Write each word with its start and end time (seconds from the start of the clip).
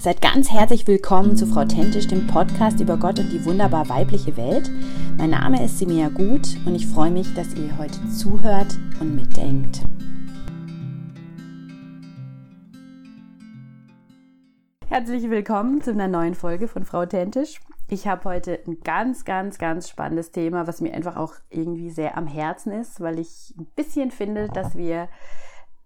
Seid 0.00 0.22
ganz 0.22 0.50
herzlich 0.50 0.86
willkommen 0.86 1.36
zu 1.36 1.46
Frau 1.46 1.66
Tentisch, 1.66 2.08
dem 2.08 2.26
Podcast 2.26 2.80
über 2.80 2.96
Gott 2.96 3.18
und 3.18 3.30
die 3.30 3.44
wunderbar 3.44 3.90
weibliche 3.90 4.34
Welt. 4.38 4.70
Mein 5.18 5.28
Name 5.28 5.62
ist 5.62 5.78
Simea 5.78 6.08
Gut 6.08 6.56
und 6.64 6.74
ich 6.74 6.86
freue 6.86 7.10
mich, 7.10 7.34
dass 7.34 7.52
ihr 7.52 7.76
heute 7.76 8.08
zuhört 8.08 8.78
und 8.98 9.14
mitdenkt. 9.14 9.82
Herzlich 14.88 15.28
willkommen 15.28 15.82
zu 15.82 15.90
einer 15.90 16.08
neuen 16.08 16.34
Folge 16.34 16.66
von 16.66 16.86
Frau 16.86 17.04
Tentisch. 17.04 17.60
Ich 17.88 18.06
habe 18.06 18.24
heute 18.24 18.58
ein 18.66 18.80
ganz, 18.82 19.26
ganz, 19.26 19.58
ganz 19.58 19.90
spannendes 19.90 20.30
Thema, 20.30 20.66
was 20.66 20.80
mir 20.80 20.94
einfach 20.94 21.16
auch 21.16 21.34
irgendwie 21.50 21.90
sehr 21.90 22.16
am 22.16 22.26
Herzen 22.26 22.72
ist, 22.72 23.02
weil 23.02 23.18
ich 23.18 23.52
ein 23.58 23.66
bisschen 23.76 24.10
finde, 24.10 24.48
dass 24.48 24.78
wir 24.78 25.10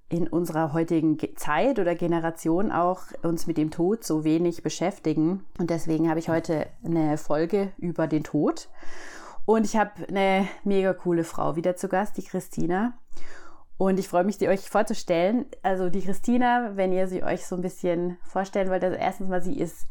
in 0.09 0.29
unserer 0.29 0.73
heutigen 0.73 1.19
Zeit 1.37 1.79
oder 1.79 1.95
Generation 1.95 2.71
auch 2.71 3.03
uns 3.23 3.47
mit 3.47 3.57
dem 3.57 3.71
Tod 3.71 4.05
so 4.05 4.25
wenig 4.25 4.63
beschäftigen. 4.63 5.45
Und 5.59 5.71
deswegen 5.71 6.09
habe 6.09 6.21
ich 6.21 6.29
heute 6.29 6.67
eine 6.85 7.19
Folge 7.19 7.73
über 7.79 8.07
den 8.07 8.23
Tod. 8.23 8.69
Und 9.47 9.65
ich 9.67 9.77
habe 9.77 10.07
eine 10.09 10.49
mega 10.63 10.93
coole 10.93 11.25
Frau 11.25 11.57
wieder 11.57 11.77
zu 11.77 11.89
Gast, 11.89 12.17
die 12.17 12.25
Christina. 12.25 12.95
Und 13.77 13.99
ich 13.99 14.09
freue 14.09 14.25
mich, 14.25 14.39
sie 14.39 14.49
euch 14.49 14.61
vorzustellen. 14.71 15.47
Also 15.63 15.91
die 15.91 16.03
Christina, 16.03 16.73
wenn 16.77 16.93
ihr 16.93 17.09
sie 17.09 17.25
euch 17.25 17.47
so 17.47 17.57
ein 17.57 17.63
bisschen 17.63 18.19
vorstellen 18.23 18.71
wollt, 18.71 18.85
also 18.85 18.97
erstens 18.97 19.29
mal, 19.29 19.43
sie 19.43 19.59
ist 19.59 19.87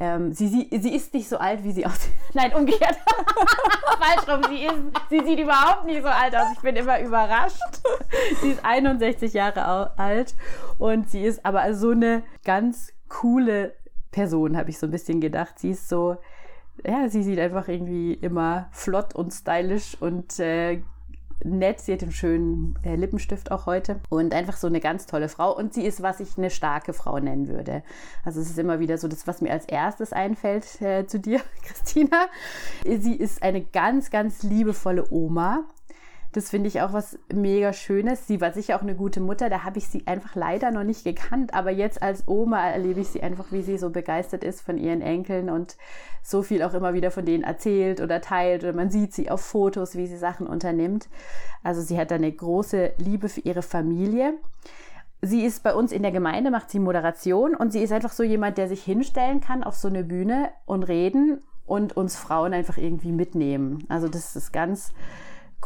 ähm, 0.00 0.32
sie, 0.32 0.46
sie, 0.46 0.68
sie 0.78 0.94
ist 0.94 1.12
nicht 1.12 1.28
so 1.28 1.38
alt, 1.38 1.64
wie 1.64 1.72
sie 1.72 1.84
aussieht. 1.84 2.12
Nein, 2.34 2.54
umgekehrt. 2.54 2.96
Falsch 3.98 4.28
rum. 4.28 4.42
Sie, 4.48 4.64
ist, 4.64 4.74
sie 5.10 5.24
sieht 5.24 5.40
überhaupt 5.40 5.86
nicht 5.86 6.02
so 6.02 6.08
alt 6.08 6.36
aus. 6.36 6.46
Ich 6.54 6.60
bin 6.60 6.76
immer 6.76 7.00
überrascht. 7.00 7.60
Sie 8.40 8.50
ist 8.50 8.64
61 8.64 9.32
Jahre 9.32 9.98
alt 9.98 10.34
und 10.78 11.10
sie 11.10 11.24
ist 11.24 11.44
aber 11.44 11.74
so 11.74 11.90
eine 11.90 12.22
ganz 12.44 12.92
coole 13.08 13.74
Person, 14.10 14.56
habe 14.56 14.70
ich 14.70 14.78
so 14.78 14.86
ein 14.86 14.90
bisschen 14.90 15.20
gedacht. 15.20 15.58
Sie 15.58 15.70
ist 15.70 15.88
so, 15.88 16.16
ja, 16.84 17.08
sie 17.08 17.22
sieht 17.22 17.38
einfach 17.38 17.68
irgendwie 17.68 18.14
immer 18.14 18.68
flott 18.72 19.14
und 19.14 19.32
stylisch 19.32 19.96
und 20.00 20.38
äh, 20.38 20.82
nett. 21.44 21.80
Sie 21.80 21.92
hat 21.92 22.02
einen 22.02 22.12
schönen 22.12 22.78
äh, 22.82 22.96
Lippenstift 22.96 23.50
auch 23.50 23.66
heute 23.66 24.00
und 24.08 24.34
einfach 24.34 24.56
so 24.56 24.66
eine 24.66 24.80
ganz 24.80 25.06
tolle 25.06 25.28
Frau. 25.28 25.56
Und 25.56 25.74
sie 25.74 25.84
ist, 25.84 26.02
was 26.02 26.20
ich 26.20 26.36
eine 26.36 26.50
starke 26.50 26.92
Frau 26.92 27.18
nennen 27.18 27.48
würde. 27.48 27.82
Also 28.24 28.40
es 28.40 28.50
ist 28.50 28.58
immer 28.58 28.80
wieder 28.80 28.98
so 28.98 29.08
das, 29.08 29.26
was 29.26 29.40
mir 29.40 29.52
als 29.52 29.64
erstes 29.66 30.12
einfällt 30.12 30.80
äh, 30.80 31.06
zu 31.06 31.18
dir, 31.20 31.40
Christina. 31.62 32.26
Sie 32.84 33.14
ist 33.14 33.42
eine 33.42 33.62
ganz, 33.62 34.10
ganz 34.10 34.42
liebevolle 34.42 35.06
Oma. 35.10 35.64
Das 36.32 36.50
finde 36.50 36.68
ich 36.68 36.82
auch 36.82 36.92
was 36.92 37.18
mega 37.32 37.72
Schönes. 37.72 38.26
Sie 38.26 38.40
war 38.40 38.52
sicher 38.52 38.76
auch 38.76 38.82
eine 38.82 38.94
gute 38.94 39.20
Mutter. 39.20 39.48
Da 39.48 39.64
habe 39.64 39.78
ich 39.78 39.88
sie 39.88 40.06
einfach 40.06 40.34
leider 40.34 40.70
noch 40.70 40.84
nicht 40.84 41.02
gekannt. 41.02 41.54
Aber 41.54 41.70
jetzt 41.70 42.02
als 42.02 42.28
Oma 42.28 42.68
erlebe 42.68 43.00
ich 43.00 43.08
sie 43.08 43.22
einfach, 43.22 43.46
wie 43.50 43.62
sie 43.62 43.78
so 43.78 43.88
begeistert 43.88 44.44
ist 44.44 44.60
von 44.60 44.76
ihren 44.76 45.00
Enkeln 45.00 45.48
und 45.48 45.76
so 46.22 46.42
viel 46.42 46.62
auch 46.62 46.74
immer 46.74 46.92
wieder 46.92 47.10
von 47.10 47.24
denen 47.24 47.44
erzählt 47.44 48.00
oder 48.02 48.20
teilt. 48.20 48.62
Oder 48.62 48.74
man 48.74 48.90
sieht 48.90 49.14
sie 49.14 49.30
auf 49.30 49.40
Fotos, 49.40 49.96
wie 49.96 50.06
sie 50.06 50.18
Sachen 50.18 50.46
unternimmt. 50.46 51.08
Also 51.62 51.80
sie 51.80 51.98
hat 51.98 52.12
eine 52.12 52.30
große 52.30 52.92
Liebe 52.98 53.30
für 53.30 53.40
ihre 53.40 53.62
Familie. 53.62 54.34
Sie 55.22 55.44
ist 55.44 55.62
bei 55.62 55.74
uns 55.74 55.92
in 55.92 56.02
der 56.02 56.12
Gemeinde, 56.12 56.50
macht 56.50 56.70
sie 56.70 56.78
Moderation 56.78 57.56
und 57.56 57.72
sie 57.72 57.82
ist 57.82 57.92
einfach 57.92 58.12
so 58.12 58.22
jemand, 58.22 58.56
der 58.56 58.68
sich 58.68 58.84
hinstellen 58.84 59.40
kann 59.40 59.64
auf 59.64 59.74
so 59.74 59.88
eine 59.88 60.04
Bühne 60.04 60.50
und 60.64 60.84
reden 60.84 61.40
und 61.66 61.96
uns 61.96 62.16
Frauen 62.16 62.52
einfach 62.52 62.78
irgendwie 62.78 63.10
mitnehmen. 63.10 63.84
Also 63.88 64.08
das 64.08 64.36
ist 64.36 64.52
ganz 64.52 64.92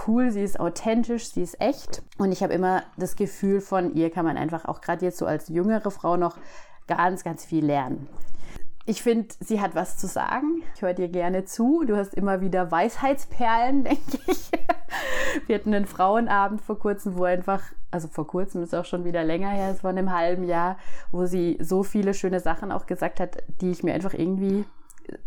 cool, 0.06 0.30
sie 0.30 0.42
ist 0.42 0.58
authentisch, 0.58 1.30
sie 1.30 1.42
ist 1.42 1.60
echt. 1.60 2.02
Und 2.18 2.32
ich 2.32 2.42
habe 2.42 2.52
immer 2.52 2.82
das 2.96 3.16
Gefühl, 3.16 3.60
von 3.60 3.94
ihr 3.94 4.10
kann 4.10 4.24
man 4.24 4.36
einfach 4.36 4.64
auch 4.64 4.80
gerade 4.80 5.04
jetzt 5.04 5.18
so 5.18 5.26
als 5.26 5.48
jüngere 5.48 5.90
Frau 5.90 6.16
noch 6.16 6.36
ganz, 6.86 7.24
ganz 7.24 7.44
viel 7.44 7.64
lernen. 7.64 8.08
Ich 8.84 9.02
finde, 9.02 9.28
sie 9.38 9.60
hat 9.60 9.76
was 9.76 9.96
zu 9.96 10.08
sagen. 10.08 10.62
Ich 10.74 10.82
höre 10.82 10.94
dir 10.94 11.08
gerne 11.08 11.44
zu. 11.44 11.84
Du 11.86 11.96
hast 11.96 12.14
immer 12.14 12.40
wieder 12.40 12.70
Weisheitsperlen, 12.70 13.84
denke 13.84 14.18
ich. 14.26 14.50
Wir 15.46 15.56
hatten 15.56 15.72
einen 15.72 15.86
Frauenabend 15.86 16.60
vor 16.60 16.78
kurzem, 16.78 17.16
wo 17.16 17.24
einfach, 17.24 17.62
also 17.90 18.08
vor 18.08 18.26
kurzem 18.26 18.62
ist 18.62 18.74
auch 18.74 18.84
schon 18.84 19.04
wieder 19.04 19.22
länger 19.22 19.50
her, 19.50 19.70
es 19.70 19.84
war 19.84 19.92
in 19.92 19.98
einem 19.98 20.12
halben 20.12 20.44
Jahr, 20.44 20.76
wo 21.12 21.26
sie 21.26 21.58
so 21.60 21.84
viele 21.84 22.12
schöne 22.12 22.40
Sachen 22.40 22.72
auch 22.72 22.86
gesagt 22.86 23.20
hat, 23.20 23.42
die 23.60 23.70
ich 23.70 23.82
mir 23.82 23.94
einfach 23.94 24.14
irgendwie 24.14 24.64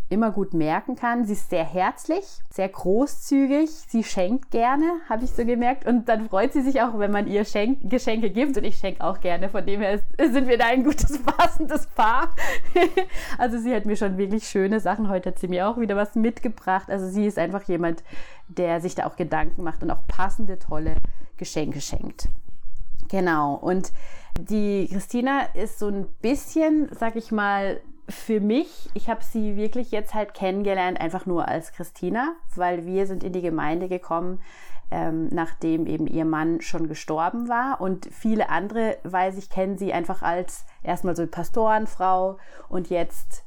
immer 0.08 0.30
gut 0.30 0.54
merken 0.54 0.96
kann. 0.96 1.24
Sie 1.24 1.32
ist 1.32 1.50
sehr 1.50 1.64
herzlich, 1.64 2.24
sehr 2.50 2.68
großzügig. 2.68 3.70
Sie 3.70 4.04
schenkt 4.04 4.50
gerne, 4.50 4.84
habe 5.08 5.24
ich 5.24 5.30
so 5.30 5.44
gemerkt. 5.44 5.86
Und 5.86 6.08
dann 6.08 6.28
freut 6.28 6.52
sie 6.52 6.62
sich 6.62 6.80
auch, 6.80 6.98
wenn 6.98 7.10
man 7.10 7.26
ihr 7.26 7.44
Schenk 7.44 7.90
Geschenke 7.90 8.30
gibt. 8.30 8.56
Und 8.56 8.64
ich 8.64 8.76
schenke 8.78 9.02
auch 9.02 9.20
gerne. 9.20 9.48
Von 9.48 9.66
dem 9.66 9.80
her 9.80 10.00
sind 10.18 10.46
wir 10.48 10.58
da 10.58 10.66
ein 10.66 10.84
gutes, 10.84 11.18
passendes 11.22 11.86
Paar. 11.88 12.34
also 13.38 13.58
sie 13.58 13.74
hat 13.74 13.86
mir 13.86 13.96
schon 13.96 14.16
wirklich 14.18 14.46
schöne 14.48 14.80
Sachen. 14.80 15.08
Heute 15.08 15.30
hat 15.30 15.38
sie 15.38 15.48
mir 15.48 15.68
auch 15.68 15.78
wieder 15.78 15.96
was 15.96 16.14
mitgebracht. 16.14 16.88
Also 16.88 17.06
sie 17.08 17.26
ist 17.26 17.38
einfach 17.38 17.62
jemand, 17.64 18.04
der 18.48 18.80
sich 18.80 18.94
da 18.94 19.06
auch 19.06 19.16
Gedanken 19.16 19.62
macht 19.62 19.82
und 19.82 19.90
auch 19.90 20.06
passende, 20.06 20.58
tolle 20.58 20.96
Geschenke 21.36 21.80
schenkt. 21.80 22.28
Genau. 23.08 23.54
Und 23.54 23.92
die 24.40 24.88
Christina 24.88 25.42
ist 25.54 25.78
so 25.78 25.88
ein 25.88 26.06
bisschen, 26.20 26.88
sag 26.92 27.16
ich 27.16 27.32
mal, 27.32 27.80
für 28.08 28.40
mich, 28.40 28.88
ich 28.94 29.08
habe 29.08 29.24
sie 29.24 29.56
wirklich 29.56 29.90
jetzt 29.90 30.14
halt 30.14 30.34
kennengelernt, 30.34 31.00
einfach 31.00 31.26
nur 31.26 31.48
als 31.48 31.72
Christina, 31.72 32.34
weil 32.54 32.86
wir 32.86 33.06
sind 33.06 33.24
in 33.24 33.32
die 33.32 33.42
Gemeinde 33.42 33.88
gekommen, 33.88 34.40
ähm, 34.90 35.28
nachdem 35.32 35.86
eben 35.86 36.06
ihr 36.06 36.24
Mann 36.24 36.60
schon 36.60 36.88
gestorben 36.88 37.48
war. 37.48 37.80
Und 37.80 38.08
viele 38.12 38.48
andere, 38.48 38.98
weiß 39.02 39.36
ich, 39.38 39.50
kennen 39.50 39.76
sie 39.76 39.92
einfach 39.92 40.22
als 40.22 40.64
erstmal 40.82 41.16
so 41.16 41.26
Pastorenfrau 41.26 42.38
und 42.68 42.90
jetzt 42.90 43.44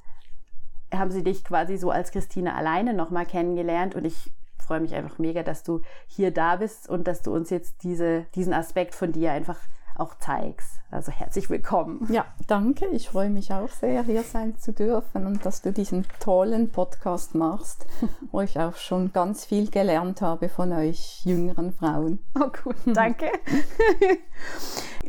haben 0.93 1.11
sie 1.11 1.23
dich 1.23 1.45
quasi 1.45 1.77
so 1.77 1.91
als 1.91 2.11
Christina 2.11 2.55
alleine 2.55 2.93
nochmal 2.93 3.25
kennengelernt. 3.25 3.95
Und 3.95 4.05
ich 4.05 4.31
freue 4.57 4.81
mich 4.81 4.93
einfach 4.93 5.19
mega, 5.19 5.43
dass 5.43 5.63
du 5.63 5.81
hier 6.07 6.31
da 6.31 6.57
bist 6.57 6.89
und 6.89 7.07
dass 7.07 7.21
du 7.21 7.33
uns 7.33 7.49
jetzt 7.49 7.83
diese, 7.83 8.25
diesen 8.35 8.53
Aspekt 8.53 8.95
von 8.95 9.11
dir 9.11 9.31
einfach 9.31 9.59
auch 9.99 10.15
zeigst. 10.17 10.79
Also 10.91 11.11
herzlich 11.11 11.51
willkommen. 11.51 12.07
Ja, 12.11 12.25
danke. 12.47 12.87
Ich 12.87 13.09
freue 13.09 13.29
mich 13.29 13.53
auch 13.53 13.69
sehr, 13.69 14.03
hier 14.03 14.23
sein 14.23 14.57
zu 14.57 14.73
dürfen 14.73 15.27
und 15.27 15.45
dass 15.45 15.61
du 15.61 15.71
diesen 15.71 16.07
tollen 16.19 16.71
Podcast 16.71 17.35
machst, 17.35 17.85
wo 18.31 18.41
ich 18.41 18.59
auch 18.59 18.75
schon 18.75 19.13
ganz 19.13 19.45
viel 19.45 19.69
gelernt 19.69 20.21
habe 20.21 20.49
von 20.49 20.73
euch 20.73 21.21
jüngeren 21.25 21.73
Frauen. 21.73 22.19
Oh 22.33 22.49
gut, 22.63 22.75
danke. 22.85 23.27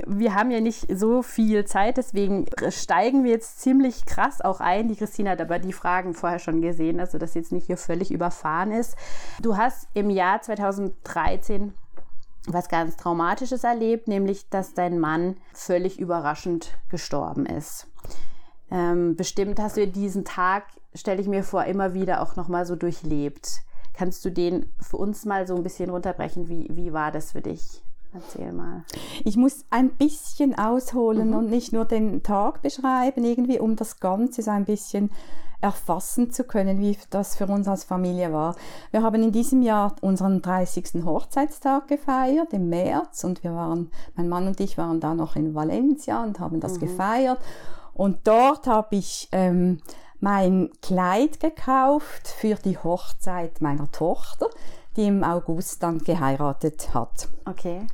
wir 0.06 0.34
haben 0.34 0.50
ja 0.50 0.60
nicht 0.60 0.86
so 0.98 1.22
viel 1.22 1.64
Zeit, 1.64 1.96
deswegen 1.96 2.44
steigen 2.68 3.24
wir 3.24 3.30
jetzt 3.30 3.60
ziemlich 3.60 4.04
krass 4.04 4.42
auch 4.42 4.60
ein. 4.60 4.88
Die 4.88 4.96
Christina 4.96 5.30
hat 5.30 5.40
aber 5.40 5.58
die 5.58 5.72
Fragen 5.72 6.12
vorher 6.12 6.40
schon 6.40 6.60
gesehen, 6.60 7.00
also 7.00 7.16
dass 7.16 7.32
jetzt 7.32 7.52
nicht 7.52 7.68
hier 7.68 7.78
völlig 7.78 8.10
überfahren 8.10 8.72
ist. 8.72 8.96
Du 9.40 9.56
hast 9.56 9.88
im 9.94 10.10
Jahr 10.10 10.42
2013 10.42 11.72
was 12.46 12.68
ganz 12.68 12.96
Traumatisches 12.96 13.64
erlebt, 13.64 14.08
nämlich 14.08 14.48
dass 14.48 14.74
dein 14.74 14.98
Mann 14.98 15.36
völlig 15.52 15.98
überraschend 15.98 16.76
gestorben 16.88 17.46
ist. 17.46 17.86
Ähm, 18.70 19.16
bestimmt 19.16 19.58
hast 19.60 19.76
du 19.76 19.86
diesen 19.86 20.24
Tag, 20.24 20.64
stelle 20.94 21.20
ich 21.20 21.28
mir 21.28 21.42
vor, 21.42 21.64
immer 21.64 21.94
wieder 21.94 22.22
auch 22.22 22.36
nochmal 22.36 22.66
so 22.66 22.76
durchlebt. 22.76 23.60
Kannst 23.92 24.24
du 24.24 24.30
den 24.30 24.72
für 24.80 24.96
uns 24.96 25.24
mal 25.24 25.46
so 25.46 25.54
ein 25.56 25.62
bisschen 25.62 25.90
runterbrechen? 25.90 26.48
Wie, 26.48 26.68
wie 26.70 26.92
war 26.92 27.10
das 27.10 27.32
für 27.32 27.42
dich? 27.42 27.82
Erzähl 28.12 28.52
mal. 28.52 28.84
Ich 29.24 29.36
muss 29.36 29.64
ein 29.70 29.90
bisschen 29.90 30.58
ausholen 30.58 31.28
mhm. 31.28 31.36
und 31.36 31.50
nicht 31.50 31.72
nur 31.72 31.84
den 31.84 32.22
Tag 32.22 32.62
beschreiben, 32.62 33.24
irgendwie, 33.24 33.60
um 33.60 33.76
das 33.76 34.00
Ganze 34.00 34.42
so 34.42 34.50
ein 34.50 34.64
bisschen 34.64 35.10
erfassen 35.60 36.30
zu 36.30 36.44
können, 36.44 36.80
wie 36.80 36.96
das 37.10 37.36
für 37.36 37.46
uns 37.46 37.68
als 37.68 37.84
Familie 37.84 38.32
war. 38.32 38.56
Wir 38.90 39.02
haben 39.02 39.22
in 39.22 39.32
diesem 39.32 39.62
Jahr 39.62 39.94
unseren 40.00 40.42
30. 40.42 41.04
Hochzeitstag 41.04 41.88
gefeiert 41.88 42.52
im 42.52 42.68
März 42.68 43.24
und 43.24 43.44
wir 43.44 43.54
waren, 43.54 43.90
mein 44.14 44.28
Mann 44.28 44.46
und 44.46 44.60
ich 44.60 44.78
waren 44.78 45.00
da 45.00 45.14
noch 45.14 45.36
in 45.36 45.54
Valencia 45.54 46.22
und 46.22 46.40
haben 46.40 46.60
das 46.60 46.74
mhm. 46.74 46.80
gefeiert. 46.80 47.38
Und 47.92 48.20
dort 48.24 48.66
habe 48.66 48.96
ich 48.96 49.28
ähm, 49.32 49.80
mein 50.20 50.70
Kleid 50.82 51.40
gekauft 51.40 52.28
für 52.28 52.54
die 52.54 52.78
Hochzeit 52.78 53.60
meiner 53.60 53.90
Tochter 53.90 54.46
die 55.00 55.06
im 55.06 55.24
August 55.24 55.82
dann 55.82 55.98
geheiratet 55.98 56.92
hat. 56.92 57.28
Okay. 57.46 57.86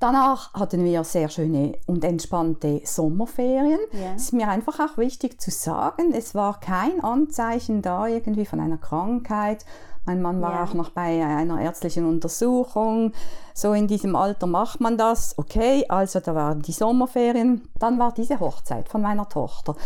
Danach 0.00 0.52
hatten 0.54 0.84
wir 0.84 1.04
sehr 1.04 1.28
schöne 1.28 1.78
und 1.86 2.04
entspannte 2.04 2.80
Sommerferien. 2.84 3.78
Yeah. 3.92 4.14
Es 4.16 4.24
ist 4.24 4.32
mir 4.32 4.48
einfach 4.48 4.80
auch 4.80 4.98
wichtig 4.98 5.40
zu 5.40 5.50
sagen, 5.50 6.12
es 6.12 6.34
war 6.34 6.58
kein 6.58 7.02
Anzeichen 7.04 7.82
da 7.82 8.06
irgendwie 8.06 8.46
von 8.46 8.60
einer 8.60 8.78
Krankheit. 8.78 9.64
Mein 10.10 10.22
Mann 10.22 10.42
war 10.42 10.54
yeah. 10.54 10.64
auch 10.64 10.74
noch 10.74 10.90
bei 10.90 11.24
einer 11.24 11.60
ärztlichen 11.60 12.04
Untersuchung. 12.04 13.12
So 13.54 13.74
in 13.74 13.86
diesem 13.86 14.16
Alter 14.16 14.48
macht 14.48 14.80
man 14.80 14.98
das. 14.98 15.38
Okay, 15.38 15.84
also 15.88 16.18
da 16.18 16.34
waren 16.34 16.62
die 16.62 16.72
Sommerferien. 16.72 17.68
Dann 17.78 17.96
war 18.00 18.12
diese 18.12 18.40
Hochzeit 18.40 18.88
von 18.88 19.02
meiner 19.02 19.28
Tochter. 19.28 19.76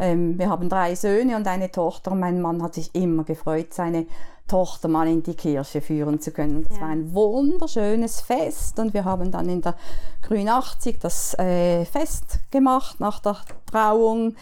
Ähm, 0.00 0.36
wir 0.36 0.50
haben 0.50 0.68
drei 0.68 0.96
Söhne 0.96 1.36
und 1.36 1.46
eine 1.46 1.70
Tochter. 1.70 2.12
Mein 2.16 2.42
Mann 2.42 2.60
hat 2.60 2.74
sich 2.74 2.92
immer 2.92 3.22
gefreut, 3.22 3.72
seine 3.72 4.06
Tochter 4.48 4.88
mal 4.88 5.06
in 5.06 5.22
die 5.22 5.34
Kirche 5.34 5.80
führen 5.80 6.20
zu 6.20 6.32
können. 6.32 6.66
Es 6.68 6.76
ja. 6.76 6.82
war 6.82 6.88
ein 6.88 7.14
wunderschönes 7.14 8.20
Fest 8.20 8.80
und 8.80 8.94
wir 8.94 9.04
haben 9.04 9.30
dann 9.30 9.48
in 9.48 9.62
der 9.62 9.76
Grün 10.22 10.48
80 10.48 10.98
das 10.98 11.38
äh, 11.38 11.84
Fest 11.84 12.40
gemacht 12.50 12.98
nach 12.98 13.20
der 13.20 13.36
Trauung. 13.70 14.34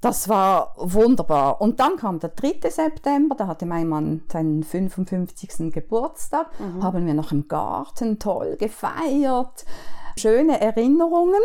Das 0.00 0.28
war 0.28 0.74
wunderbar. 0.76 1.60
Und 1.60 1.80
dann 1.80 1.96
kam 1.96 2.20
der 2.20 2.30
3. 2.30 2.70
September, 2.70 3.34
da 3.34 3.46
hatte 3.48 3.66
mein 3.66 3.88
Mann 3.88 4.22
seinen 4.30 4.62
55. 4.62 5.72
Geburtstag, 5.72 6.48
mhm. 6.60 6.82
haben 6.82 7.06
wir 7.06 7.14
noch 7.14 7.32
im 7.32 7.48
Garten 7.48 8.18
toll 8.18 8.56
gefeiert, 8.56 9.64
schöne 10.16 10.60
Erinnerungen. 10.60 11.40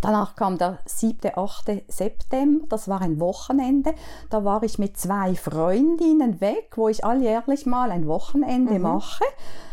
Danach 0.00 0.36
kam 0.36 0.56
der 0.56 0.78
7., 0.86 1.32
8. 1.34 1.82
September, 1.88 2.66
das 2.68 2.88
war 2.88 3.00
ein 3.02 3.20
Wochenende. 3.20 3.94
Da 4.30 4.44
war 4.44 4.62
ich 4.62 4.78
mit 4.78 4.96
zwei 4.96 5.34
Freundinnen 5.34 6.40
weg, 6.40 6.72
wo 6.76 6.88
ich 6.88 7.04
alljährlich 7.04 7.66
mal 7.66 7.90
ein 7.90 8.06
Wochenende 8.06 8.74
mhm. 8.74 8.82
mache. 8.82 9.24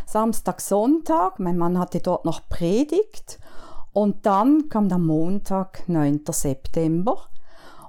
Samstag, 0.05 0.61
Sonntag, 0.61 1.39
mein 1.39 1.57
Mann 1.57 1.77
hatte 1.79 1.99
dort 1.99 2.25
noch 2.25 2.47
Predigt. 2.49 3.39
Und 3.93 4.25
dann 4.25 4.69
kam 4.69 4.89
der 4.89 4.99
Montag, 4.99 5.83
9. 5.87 6.21
September. 6.29 7.17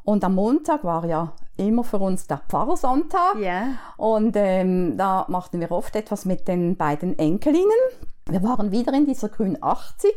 Und 0.08 0.24
am 0.24 0.36
Montag 0.36 0.84
war 0.84 1.04
ja 1.04 1.34
immer 1.58 1.84
für 1.84 1.98
uns 1.98 2.26
der 2.26 2.40
Pfarrersonntag. 2.48 3.34
Yeah. 3.36 3.74
Und 3.98 4.36
ähm, 4.36 4.96
da 4.96 5.26
machten 5.28 5.60
wir 5.60 5.70
oft 5.70 5.94
etwas 5.96 6.24
mit 6.24 6.48
den 6.48 6.78
beiden 6.78 7.18
Enkelinnen. 7.18 7.68
Wir 8.24 8.42
waren 8.42 8.70
wieder 8.70 8.94
in 8.94 9.04
dieser 9.04 9.28
Grün 9.28 9.58
80 9.60 10.10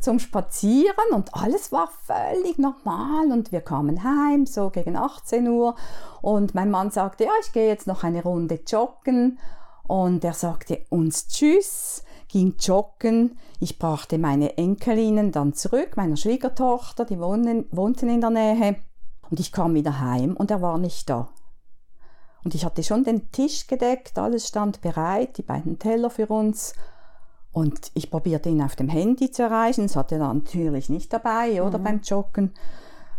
zum 0.00 0.18
Spazieren 0.18 1.12
und 1.14 1.32
alles 1.32 1.70
war 1.70 1.88
völlig 2.06 2.58
normal 2.58 3.30
und 3.30 3.52
wir 3.52 3.60
kamen 3.60 4.02
heim 4.02 4.46
so 4.46 4.70
gegen 4.70 4.96
18 4.96 5.46
Uhr 5.46 5.76
und 6.22 6.56
mein 6.56 6.72
Mann 6.72 6.90
sagte, 6.90 7.22
ja, 7.22 7.30
ich 7.40 7.52
gehe 7.52 7.68
jetzt 7.68 7.86
noch 7.86 8.02
eine 8.02 8.24
Runde 8.24 8.58
joggen 8.66 9.38
und 9.86 10.24
er 10.24 10.32
sagte 10.32 10.86
uns 10.90 11.28
Tschüss, 11.28 12.02
ging 12.26 12.56
joggen. 12.58 13.38
Ich 13.60 13.78
brachte 13.78 14.18
meine 14.18 14.58
Enkelinnen 14.58 15.30
dann 15.30 15.54
zurück, 15.54 15.96
meiner 15.96 16.16
Schwiegertochter, 16.16 17.04
die 17.04 17.20
wohnen, 17.20 17.66
wohnten 17.70 18.08
in 18.08 18.20
der 18.20 18.30
Nähe 18.30 18.76
und 19.30 19.40
ich 19.40 19.52
kam 19.52 19.74
wieder 19.74 20.00
heim 20.00 20.36
und 20.36 20.50
er 20.50 20.62
war 20.62 20.78
nicht 20.78 21.08
da. 21.10 21.28
Und 22.44 22.54
ich 22.54 22.64
hatte 22.64 22.82
schon 22.82 23.04
den 23.04 23.30
Tisch 23.32 23.66
gedeckt, 23.66 24.18
alles 24.18 24.46
stand 24.46 24.80
bereit, 24.80 25.38
die 25.38 25.42
beiden 25.42 25.78
Teller 25.78 26.10
für 26.10 26.28
uns 26.28 26.74
und 27.56 27.90
ich 27.94 28.10
probierte 28.10 28.50
ihn 28.50 28.60
auf 28.60 28.76
dem 28.76 28.90
Handy 28.90 29.30
zu 29.30 29.42
erreichen. 29.42 29.86
Das 29.86 29.96
hatte 29.96 30.16
er 30.16 30.34
natürlich 30.34 30.90
nicht 30.90 31.10
dabei, 31.10 31.62
oder 31.62 31.78
mhm. 31.78 31.84
beim 31.84 32.00
Joggen. 32.02 32.52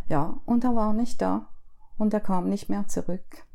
Ja, 0.07 0.39
und 0.45 0.63
er 0.63 0.75
war 0.75 0.93
nicht 0.93 1.23
da. 1.23 1.47
Und 1.97 2.13
er 2.13 2.19
kam 2.19 2.47
nicht 2.47 2.69
mehr 2.69 2.87
zurück. 2.87 3.47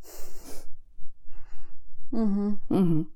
Mhm. 2.10 2.58
Mhm. 2.68 3.06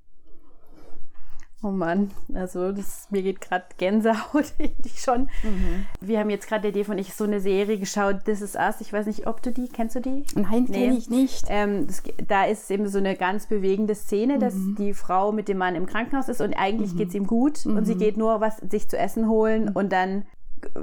Oh 1.67 1.73
Mann, 1.73 2.13
also 2.33 2.71
das, 2.71 3.09
mir 3.11 3.23
geht 3.23 3.41
gerade 3.41 3.65
Gänsehaut 3.77 4.53
irgendwie 4.59 4.97
schon. 4.97 5.23
Mhm. 5.43 5.87
Wir 6.01 6.21
haben 6.21 6.31
jetzt 6.31 6.47
gerade 6.47 6.71
der 6.71 6.81
Dave 6.81 6.93
und 6.93 6.99
ich 6.99 7.13
so 7.13 7.25
eine 7.25 7.41
Serie 7.41 7.77
geschaut, 7.77 8.25
This 8.25 8.41
Is 8.41 8.55
Us. 8.55 8.81
Ich 8.81 8.93
weiß 8.93 9.07
nicht, 9.07 9.27
ob 9.27 9.43
du 9.43 9.51
die, 9.51 9.69
kennst 9.69 9.97
du 9.97 10.01
die? 10.01 10.25
Nein, 10.37 10.67
nee. 10.69 10.79
kenne 10.79 10.97
ich 10.97 11.11
nicht. 11.11 11.47
Ähm, 11.49 11.89
das, 11.89 12.05
da 12.25 12.45
ist 12.45 12.71
eben 12.71 12.87
so 12.87 12.99
eine 12.99 13.17
ganz 13.17 13.47
bewegende 13.47 13.97
Szene, 13.97 14.39
dass 14.39 14.55
mhm. 14.55 14.77
die 14.77 14.95
Frau 14.95 15.33
mit 15.33 15.49
dem 15.49 15.59
Mann 15.59 15.75
im 15.75 15.87
Krankenhaus 15.87 16.29
ist 16.29 16.41
und 16.41 16.55
eigentlich 16.55 16.93
mhm. 16.93 16.99
geht 16.99 17.09
es 17.09 17.15
ihm 17.17 17.27
gut 17.27 17.67
und 17.67 17.85
sie 17.85 17.97
mhm. 17.97 17.99
geht 17.99 18.17
nur 18.17 18.41
was 18.41 18.59
sich 18.59 18.89
zu 18.89 18.97
essen 18.97 19.29
holen 19.29 19.69
und 19.71 19.91
dann 19.91 20.25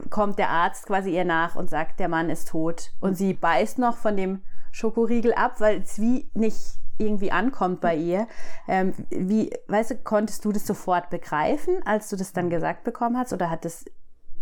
kommt 0.09 0.37
der 0.37 0.49
Arzt 0.49 0.85
quasi 0.85 1.15
ihr 1.15 1.25
nach 1.25 1.55
und 1.55 1.69
sagt, 1.69 2.01
der 2.01 2.09
Mann 2.09 2.29
ist 2.29 2.49
tot. 2.49 2.91
Und 2.99 3.15
sie 3.17 3.33
beißt 3.33 3.79
noch 3.79 3.95
von 3.95 4.17
dem 4.17 4.41
Schokoriegel 4.71 5.33
ab, 5.33 5.61
weil 5.61 5.81
es 5.81 5.99
wie 5.99 6.29
nicht 6.33 6.82
irgendwie 6.97 7.31
ankommt 7.31 7.81
bei 7.81 7.95
ihr. 7.95 8.27
Ähm, 8.67 8.93
wie, 9.09 9.51
weißt 9.67 9.91
du, 9.91 9.95
konntest 9.95 10.45
du 10.45 10.51
das 10.51 10.65
sofort 10.65 11.09
begreifen, 11.09 11.75
als 11.85 12.09
du 12.09 12.15
das 12.15 12.33
dann 12.33 12.49
gesagt 12.49 12.83
bekommen 12.83 13.17
hast? 13.17 13.33
Oder 13.33 13.49
hat 13.49 13.65
das, 13.65 13.85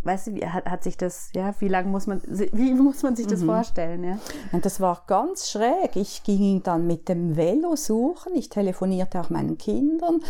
weißt 0.04 0.28
du, 0.28 0.36
wie 0.36 0.46
hat, 0.46 0.66
hat 0.66 0.84
sich 0.84 0.98
das, 0.98 1.30
ja, 1.34 1.54
wie 1.60 1.68
lange 1.68 1.90
muss 1.90 2.08
man, 2.08 2.22
wie 2.26 2.74
muss 2.74 3.04
man 3.04 3.16
sich 3.16 3.28
das 3.28 3.42
mhm. 3.42 3.48
vorstellen, 3.48 4.04
ja? 4.04 4.20
Und 4.52 4.66
das 4.66 4.80
war 4.80 5.04
ganz 5.08 5.50
schräg. 5.50 5.96
Ich 5.96 6.24
ging 6.24 6.42
ihn 6.42 6.64
dann 6.64 6.88
mit 6.88 7.10
dem 7.10 7.36
Velo 7.36 7.76
suchen. 7.76 8.36
Ich 8.36 8.50
telefonierte 8.50 9.22
auch 9.22 9.30
meinen 9.30 9.58
Kindern. 9.58 10.22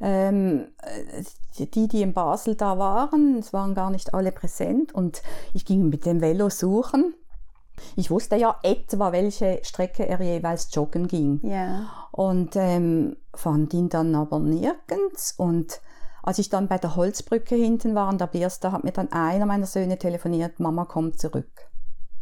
Ähm, 0.00 0.68
die, 1.58 1.88
die 1.88 2.02
in 2.02 2.12
Basel 2.12 2.54
da 2.54 2.78
waren, 2.78 3.38
es 3.38 3.52
waren 3.52 3.74
gar 3.74 3.90
nicht 3.90 4.14
alle 4.14 4.30
präsent 4.30 4.94
und 4.94 5.22
ich 5.54 5.64
ging 5.64 5.88
mit 5.88 6.06
dem 6.06 6.20
Velo 6.20 6.50
suchen 6.50 7.14
ich 7.96 8.10
wusste 8.10 8.36
ja 8.36 8.58
etwa, 8.62 9.12
welche 9.12 9.60
Strecke 9.62 10.06
er 10.06 10.20
jeweils 10.20 10.74
joggen 10.74 11.08
ging. 11.08 11.40
Yeah. 11.42 11.86
Und 12.12 12.56
ähm, 12.56 13.16
fand 13.34 13.74
ihn 13.74 13.88
dann 13.88 14.14
aber 14.14 14.38
nirgends. 14.38 15.34
Und 15.36 15.80
als 16.22 16.38
ich 16.38 16.48
dann 16.48 16.68
bei 16.68 16.78
der 16.78 16.96
Holzbrücke 16.96 17.54
hinten 17.54 17.94
war 17.94 18.08
an 18.08 18.18
der 18.18 18.26
Birste, 18.26 18.72
hat 18.72 18.84
mir 18.84 18.92
dann 18.92 19.12
einer 19.12 19.46
meiner 19.46 19.66
Söhne 19.66 19.98
telefoniert, 19.98 20.60
Mama 20.60 20.84
kommt 20.84 21.18
zurück. 21.18 21.50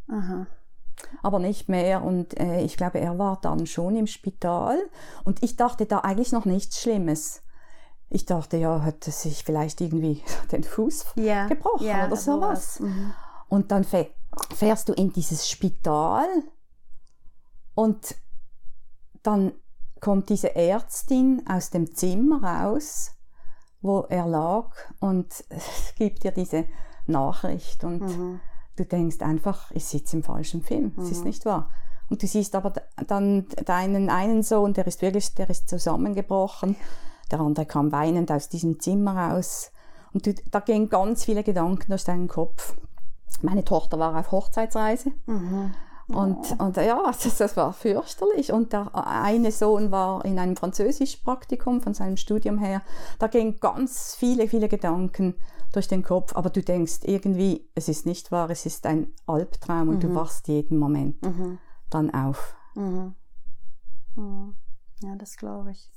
Aha. 0.09 0.47
Aber 1.23 1.39
nicht 1.39 1.69
mehr. 1.69 2.03
Und 2.03 2.39
äh, 2.39 2.61
ich 2.63 2.77
glaube, 2.77 3.01
er 3.01 3.19
war 3.19 3.39
dann 3.41 3.67
schon 3.67 3.97
im 3.97 4.07
Spital. 4.07 4.79
Und 5.25 5.43
ich 5.43 5.57
dachte 5.57 5.87
da 5.87 5.99
eigentlich 5.99 6.33
noch 6.33 6.45
nichts 6.45 6.81
Schlimmes. 6.81 7.43
Ich 8.09 8.25
dachte, 8.25 8.57
ja, 8.57 8.83
hat 8.83 9.05
sich 9.05 9.45
vielleicht 9.45 9.81
irgendwie 9.81 10.23
den 10.53 10.63
Fuß 10.63 11.07
yeah. 11.17 11.47
gebrochen 11.47 11.87
yeah, 11.87 12.07
oder 12.07 12.17
sowas. 12.17 12.81
Mhm. 12.81 13.13
Und 13.49 13.73
dann 13.73 13.85
fährst 14.55 14.89
du 14.89 14.93
in 14.93 15.13
dieses 15.13 15.49
Spital 15.49 16.27
und 17.75 18.17
dann 19.23 19.53
kommt 20.01 20.29
diese 20.29 20.55
Ärztin 20.55 21.43
aus 21.49 21.71
dem 21.71 21.95
Zimmer 21.95 22.43
raus, 22.43 23.13
wo 23.81 24.01
er 24.09 24.27
lag 24.27 24.71
und 25.01 25.45
gibt 25.97 26.25
dir 26.25 26.33
diese 26.33 26.67
Nachricht 27.07 27.85
und 27.85 28.01
mhm. 28.01 28.41
du 28.77 28.85
denkst 28.85 29.21
einfach, 29.21 29.71
ich 29.73 29.85
sitze 29.85 30.17
im 30.17 30.23
falschen 30.23 30.63
Film, 30.63 30.93
es 30.97 31.05
mhm. 31.05 31.13
ist 31.13 31.25
nicht 31.25 31.47
wahr. 31.47 31.71
Und 32.09 32.23
du 32.23 32.27
siehst 32.29 32.55
aber 32.55 32.73
dann 33.09 33.49
deinen 33.65 34.11
einen 34.11 34.45
Sohn, 34.45 34.75
der 34.75 34.87
ist 34.87 35.03
wirklich, 35.03 35.35
der 35.35 35.51
ist 35.51 35.69
zusammengebrochen, 35.69 36.77
der 37.33 37.41
andere 37.41 37.67
kam 37.67 37.91
weinend 37.91 38.31
aus 38.31 38.49
diesem 38.49 38.79
Zimmer 38.79 39.17
raus 39.17 39.73
und 40.13 40.27
du, 40.27 40.35
da 40.51 40.61
gehen 40.61 40.89
ganz 40.89 41.25
viele 41.25 41.43
Gedanken 41.43 41.91
durch 41.91 42.05
deinen 42.05 42.29
Kopf. 42.29 42.77
Meine 43.43 43.65
Tochter 43.65 43.99
war 43.99 44.19
auf 44.19 44.33
Hochzeitsreise. 44.33 45.13
Mhm. 45.27 45.75
Und, 46.09 46.39
oh. 46.59 46.65
und 46.65 46.77
ja, 46.77 47.03
das, 47.23 47.37
das, 47.37 47.57
war 47.57 47.73
fürchterlich. 47.73 48.53
Und 48.53 48.73
der 48.73 48.91
eine 48.95 49.51
Sohn 49.51 49.91
war 49.91 50.25
in 50.25 50.39
einem 50.39 50.57
Französischpraktikum 50.57 51.81
von 51.81 51.95
seinem 51.95 52.17
Studium 52.17 52.59
her. 52.59 52.83
Da 53.19 53.27
gingen 53.27 53.59
ganz 53.61 54.15
viele, 54.15 54.49
viele 54.49 54.69
Gedanken 54.69 55.35
durch 55.73 55.89
den 55.89 56.03
Kopf. 56.03 56.37
Aber 56.37 56.51
du 56.51 56.63
denkst 56.63 57.01
irgendwie, 57.03 57.69
es 57.75 57.89
ist 57.89 58.07
nicht 58.07 58.31
wahr, 58.31 58.51
es 58.51 58.67
ist 58.67 58.87
ein 58.87 59.13
Albtraum 59.27 59.89
und 59.89 59.97
mhm. 59.97 60.01
du 60.01 60.15
wachst 60.15 60.49
jeden 60.49 60.79
Moment 60.79 61.21
mhm. 61.23 61.59
dann 61.91 62.15
auf. 62.15 62.55
Mhm. 62.75 63.15
Mhm. 64.15 64.55
Ja, 65.03 65.17
das 65.17 65.37
glaube 65.37 65.73
ich. 65.73 65.91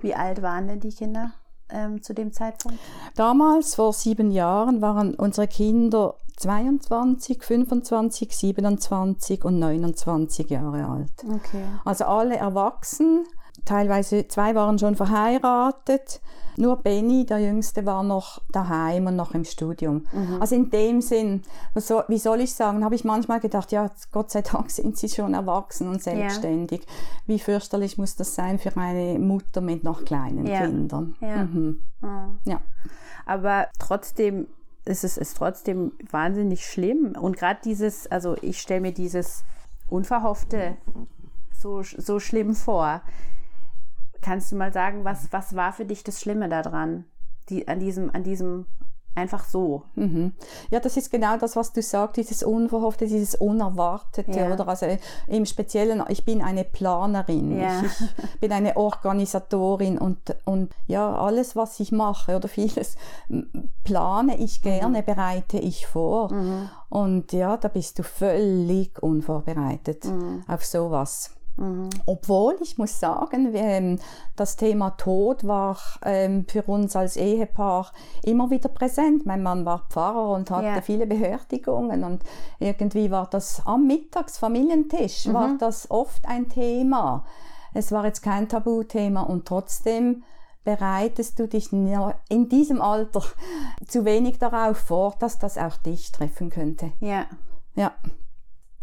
Wie 0.00 0.14
alt 0.14 0.42
waren 0.42 0.68
denn 0.68 0.80
die 0.80 0.92
Kinder? 0.92 1.32
Ähm, 1.72 2.02
zu 2.02 2.14
dem 2.14 2.32
Zeitpunkt? 2.32 2.78
Damals, 3.16 3.74
vor 3.74 3.92
sieben 3.92 4.30
Jahren, 4.30 4.80
waren 4.80 5.14
unsere 5.14 5.48
Kinder 5.48 6.16
22, 6.36 7.42
25, 7.42 8.36
27 8.36 9.44
und 9.44 9.58
29 9.58 10.50
Jahre 10.50 10.88
alt. 10.88 11.12
Okay. 11.24 11.64
Also 11.84 12.04
alle 12.04 12.36
erwachsen 12.36 13.24
teilweise 13.64 14.26
zwei 14.28 14.54
waren 14.54 14.78
schon 14.78 14.96
verheiratet. 14.96 16.20
Nur 16.56 16.76
Benny, 16.76 17.24
der 17.24 17.38
Jüngste, 17.38 17.86
war 17.86 18.02
noch 18.02 18.42
daheim 18.50 19.06
und 19.06 19.16
noch 19.16 19.32
im 19.32 19.44
Studium. 19.44 20.06
Mhm. 20.12 20.38
Also 20.40 20.54
in 20.54 20.68
dem 20.70 21.00
Sinn, 21.00 21.42
so, 21.74 22.02
wie 22.08 22.18
soll 22.18 22.40
ich 22.40 22.54
sagen, 22.54 22.84
habe 22.84 22.94
ich 22.94 23.04
manchmal 23.04 23.40
gedacht, 23.40 23.72
ja, 23.72 23.90
Gott 24.10 24.30
sei 24.30 24.42
Dank 24.42 24.70
sind 24.70 24.98
sie 24.98 25.08
schon 25.08 25.32
erwachsen 25.32 25.88
und 25.88 26.02
selbstständig. 26.02 26.80
Ja. 26.82 26.86
Wie 27.26 27.38
fürchterlich 27.38 27.96
muss 27.96 28.16
das 28.16 28.34
sein 28.34 28.58
für 28.58 28.76
eine 28.76 29.18
Mutter 29.18 29.62
mit 29.62 29.82
noch 29.82 30.04
kleinen 30.04 30.46
ja. 30.46 30.60
Kindern. 30.60 31.14
Ja. 31.20 31.44
Mhm. 31.44 31.80
Mhm. 32.02 32.38
ja. 32.44 32.60
Aber 33.24 33.68
trotzdem 33.78 34.46
ist 34.84 35.04
es 35.04 35.16
ist 35.16 35.36
trotzdem 35.36 35.92
wahnsinnig 36.10 36.66
schlimm. 36.66 37.14
Und 37.18 37.36
gerade 37.36 37.60
dieses, 37.64 38.06
also 38.08 38.36
ich 38.42 38.60
stelle 38.60 38.80
mir 38.80 38.92
dieses 38.92 39.44
Unverhoffte 39.88 40.76
so, 41.58 41.82
so 41.82 42.18
schlimm 42.18 42.54
vor. 42.54 43.02
Kannst 44.22 44.52
du 44.52 44.56
mal 44.56 44.72
sagen, 44.72 45.04
was, 45.04 45.32
was 45.32 45.54
war 45.54 45.72
für 45.72 45.84
dich 45.84 46.04
das 46.04 46.20
Schlimme 46.20 46.48
daran? 46.48 47.04
Die, 47.50 47.68
an, 47.68 47.80
diesem, 47.80 48.14
an 48.14 48.22
diesem 48.22 48.66
einfach 49.14 49.44
so. 49.44 49.82
Mhm. 49.94 50.32
Ja, 50.70 50.80
das 50.80 50.96
ist 50.96 51.10
genau 51.10 51.36
das, 51.36 51.56
was 51.56 51.72
du 51.72 51.82
sagst, 51.82 52.16
dieses 52.16 52.42
Unverhoffte, 52.42 53.06
dieses 53.06 53.34
Unerwartete, 53.34 54.30
ja. 54.38 54.52
oder? 54.52 54.66
Also 54.66 54.86
im 55.26 55.44
Speziellen, 55.44 56.02
ich 56.08 56.24
bin 56.24 56.42
eine 56.42 56.64
Planerin, 56.64 57.60
ja. 57.60 57.82
ich, 57.82 58.00
ich, 58.00 58.40
bin 58.40 58.52
eine 58.52 58.76
Organisatorin 58.76 59.98
und, 59.98 60.18
und 60.44 60.72
ja, 60.86 61.14
alles, 61.14 61.56
was 61.56 61.78
ich 61.80 61.92
mache 61.92 62.36
oder 62.36 62.48
vieles 62.48 62.96
plane 63.84 64.38
ich 64.38 64.62
gerne, 64.62 65.00
mhm. 65.00 65.04
bereite 65.04 65.58
ich 65.58 65.86
vor. 65.86 66.32
Mhm. 66.32 66.70
Und 66.88 67.32
ja, 67.32 67.56
da 67.56 67.68
bist 67.68 67.98
du 67.98 68.02
völlig 68.02 69.02
unvorbereitet 69.02 70.04
mhm. 70.04 70.44
auf 70.46 70.64
sowas. 70.64 71.30
Mhm. 71.56 71.90
Obwohl, 72.06 72.56
ich 72.62 72.78
muss 72.78 72.98
sagen, 72.98 74.00
das 74.36 74.56
Thema 74.56 74.90
Tod 74.90 75.46
war 75.46 75.76
ähm, 76.04 76.46
für 76.48 76.62
uns 76.62 76.96
als 76.96 77.16
Ehepaar 77.16 77.92
immer 78.22 78.50
wieder 78.50 78.68
präsent. 78.68 79.26
Mein 79.26 79.42
Mann 79.42 79.64
war 79.64 79.86
Pfarrer 79.90 80.30
und 80.30 80.50
hatte 80.50 80.66
yeah. 80.66 80.80
viele 80.80 81.06
Beerdigungen 81.06 82.04
und 82.04 82.22
irgendwie 82.58 83.10
war 83.10 83.28
das 83.28 83.62
am 83.66 83.86
Mittagsfamilientisch, 83.86 85.26
mhm. 85.26 85.34
war 85.34 85.56
das 85.58 85.90
oft 85.90 86.26
ein 86.26 86.48
Thema. 86.48 87.24
Es 87.74 87.92
war 87.92 88.04
jetzt 88.04 88.22
kein 88.22 88.48
Tabuthema 88.48 89.22
und 89.22 89.46
trotzdem 89.46 90.22
bereitest 90.64 91.38
du 91.38 91.48
dich 91.48 91.72
in 91.72 92.48
diesem 92.48 92.80
Alter 92.80 93.22
zu 93.86 94.04
wenig 94.04 94.38
darauf 94.38 94.78
vor, 94.78 95.14
dass 95.18 95.38
das 95.38 95.58
auch 95.58 95.76
dich 95.78 96.12
treffen 96.12 96.50
könnte. 96.50 96.92
Ja. 97.00 97.26
Ja. 97.74 97.92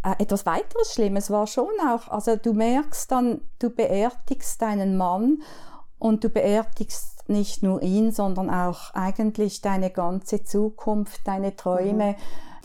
Äh, 0.10 0.24
etwas 0.24 0.46
weiteres 0.46 0.94
Schlimmes 0.94 1.30
war 1.30 1.48
schon 1.48 1.70
auch, 1.88 2.08
also 2.10 2.36
du 2.36 2.54
merkst 2.54 3.12
dann, 3.12 3.42
du 3.60 3.70
beerdigst 3.70 4.62
deinen 4.62 4.98
Mann 4.98 5.42
und 5.98 6.24
du 6.24 6.30
beerdigst 6.30 7.30
nicht 7.30 7.62
nur 7.62 7.82
ihn, 7.82 8.12
sondern 8.12 8.50
auch 8.50 8.94
eigentlich 8.94 9.62
deine 9.62 9.92
ganze 9.92 10.44
Zukunft, 10.44 11.22
deine 11.26 11.56
Träume, 11.56 12.12
mhm. 12.12 12.16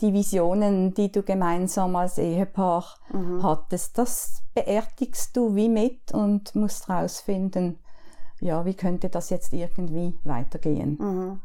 die 0.01 0.13
Visionen, 0.13 0.93
die 0.93 1.11
du 1.11 1.21
gemeinsam 1.21 1.95
als 1.95 2.17
Ehepaar 2.17 2.85
mhm. 3.11 3.43
hattest. 3.43 3.97
Das 3.97 4.41
beerdigst 4.53 5.35
du 5.37 5.55
wie 5.55 5.69
mit 5.69 6.11
und 6.13 6.55
musst 6.55 6.89
rausfinden, 6.89 7.79
ja, 8.39 8.65
wie 8.65 8.73
könnte 8.73 9.09
das 9.09 9.29
jetzt 9.29 9.53
irgendwie 9.53 10.17
weitergehen. 10.23 10.97
Mhm. 10.99 11.41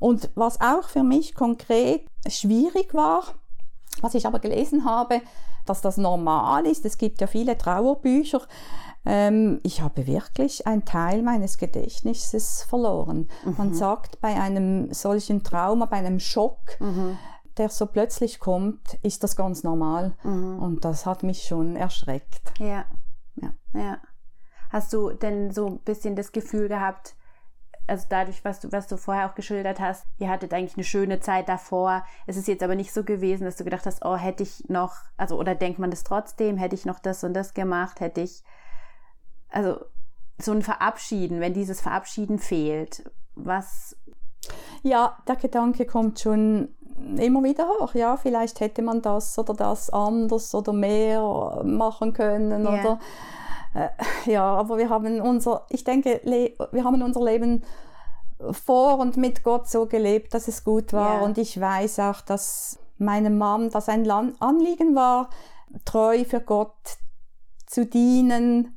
Und 0.00 0.30
was 0.34 0.60
auch 0.60 0.88
für 0.88 1.02
mich 1.02 1.34
konkret 1.34 2.06
schwierig 2.28 2.94
war, 2.94 3.24
was 4.02 4.14
ich 4.14 4.26
aber 4.26 4.38
gelesen 4.38 4.84
habe, 4.84 5.20
dass 5.66 5.80
das 5.80 5.96
normal 5.96 6.66
ist. 6.66 6.84
Es 6.84 6.98
gibt 6.98 7.20
ja 7.20 7.26
viele 7.26 7.56
Trauerbücher. 7.58 8.42
Ähm, 9.04 9.60
ich 9.62 9.80
habe 9.80 10.06
wirklich 10.06 10.66
einen 10.66 10.84
Teil 10.84 11.22
meines 11.22 11.58
Gedächtnisses 11.58 12.62
verloren. 12.62 13.28
Mhm. 13.44 13.54
Man 13.56 13.74
sagt, 13.74 14.20
bei 14.20 14.40
einem 14.40 14.92
solchen 14.92 15.42
Trauma, 15.44 15.86
bei 15.86 15.98
einem 15.98 16.20
Schock, 16.20 16.80
mhm. 16.80 17.18
der 17.56 17.68
so 17.68 17.86
plötzlich 17.86 18.38
kommt, 18.38 18.94
ist 19.02 19.22
das 19.24 19.36
ganz 19.36 19.62
normal. 19.62 20.14
Mhm. 20.24 20.58
Und 20.58 20.84
das 20.84 21.06
hat 21.06 21.22
mich 21.22 21.44
schon 21.44 21.76
erschreckt. 21.76 22.52
Ja. 22.58 22.84
ja. 23.36 23.52
ja. 23.72 23.98
Hast 24.70 24.92
du 24.92 25.10
denn 25.10 25.50
so 25.52 25.66
ein 25.66 25.78
bisschen 25.78 26.14
das 26.14 26.32
Gefühl 26.32 26.68
gehabt, 26.68 27.14
also 27.88 28.06
dadurch, 28.08 28.44
was 28.44 28.60
du, 28.60 28.70
was 28.70 28.86
du 28.86 28.96
vorher 28.96 29.28
auch 29.28 29.34
geschildert 29.34 29.80
hast, 29.80 30.06
ihr 30.18 30.28
hattet 30.28 30.52
eigentlich 30.52 30.76
eine 30.76 30.84
schöne 30.84 31.20
Zeit 31.20 31.48
davor. 31.48 32.04
Es 32.26 32.36
ist 32.36 32.48
jetzt 32.48 32.62
aber 32.62 32.74
nicht 32.74 32.92
so 32.92 33.02
gewesen, 33.02 33.44
dass 33.44 33.56
du 33.56 33.64
gedacht 33.64 33.86
hast, 33.86 34.04
oh, 34.04 34.16
hätte 34.16 34.42
ich 34.42 34.68
noch, 34.68 34.94
also 35.16 35.38
oder 35.38 35.54
denkt 35.54 35.78
man 35.78 35.90
das 35.90 36.04
trotzdem, 36.04 36.56
hätte 36.56 36.74
ich 36.74 36.84
noch 36.84 36.98
das 36.98 37.24
und 37.24 37.34
das 37.34 37.54
gemacht, 37.54 38.00
hätte 38.00 38.20
ich, 38.20 38.42
also 39.48 39.78
so 40.40 40.52
ein 40.52 40.62
Verabschieden, 40.62 41.40
wenn 41.40 41.54
dieses 41.54 41.80
Verabschieden 41.80 42.38
fehlt, 42.38 43.10
was? 43.34 43.96
Ja, 44.82 45.18
der 45.26 45.36
Gedanke 45.36 45.84
kommt 45.84 46.20
schon 46.20 46.68
immer 47.16 47.42
wieder 47.42 47.68
hoch. 47.68 47.94
Ja, 47.94 48.16
vielleicht 48.16 48.60
hätte 48.60 48.82
man 48.82 49.02
das 49.02 49.38
oder 49.38 49.54
das 49.54 49.90
anders 49.90 50.54
oder 50.54 50.72
mehr 50.72 51.62
machen 51.64 52.12
können 52.12 52.64
yeah. 52.64 52.80
oder 52.80 53.00
äh, 53.78 54.30
ja, 54.30 54.44
aber 54.44 54.78
wir 54.78 54.90
haben 54.90 55.20
unser, 55.20 55.66
ich 55.70 55.84
denke, 55.84 56.20
wir 56.24 56.84
haben 56.84 57.02
unser 57.02 57.24
Leben 57.24 57.62
vor 58.50 58.98
und 58.98 59.16
mit 59.16 59.42
Gott 59.42 59.68
so 59.68 59.86
gelebt, 59.86 60.34
dass 60.34 60.48
es 60.48 60.64
gut 60.64 60.92
war. 60.92 61.16
Yeah. 61.16 61.24
Und 61.24 61.38
ich 61.38 61.60
weiß 61.60 61.98
auch, 62.00 62.20
dass 62.20 62.78
meinem 62.98 63.38
Mann 63.38 63.70
das 63.70 63.88
ein 63.88 64.10
Anliegen 64.10 64.94
war, 64.94 65.30
treu 65.84 66.24
für 66.24 66.40
Gott 66.40 66.98
zu 67.66 67.86
dienen. 67.86 68.76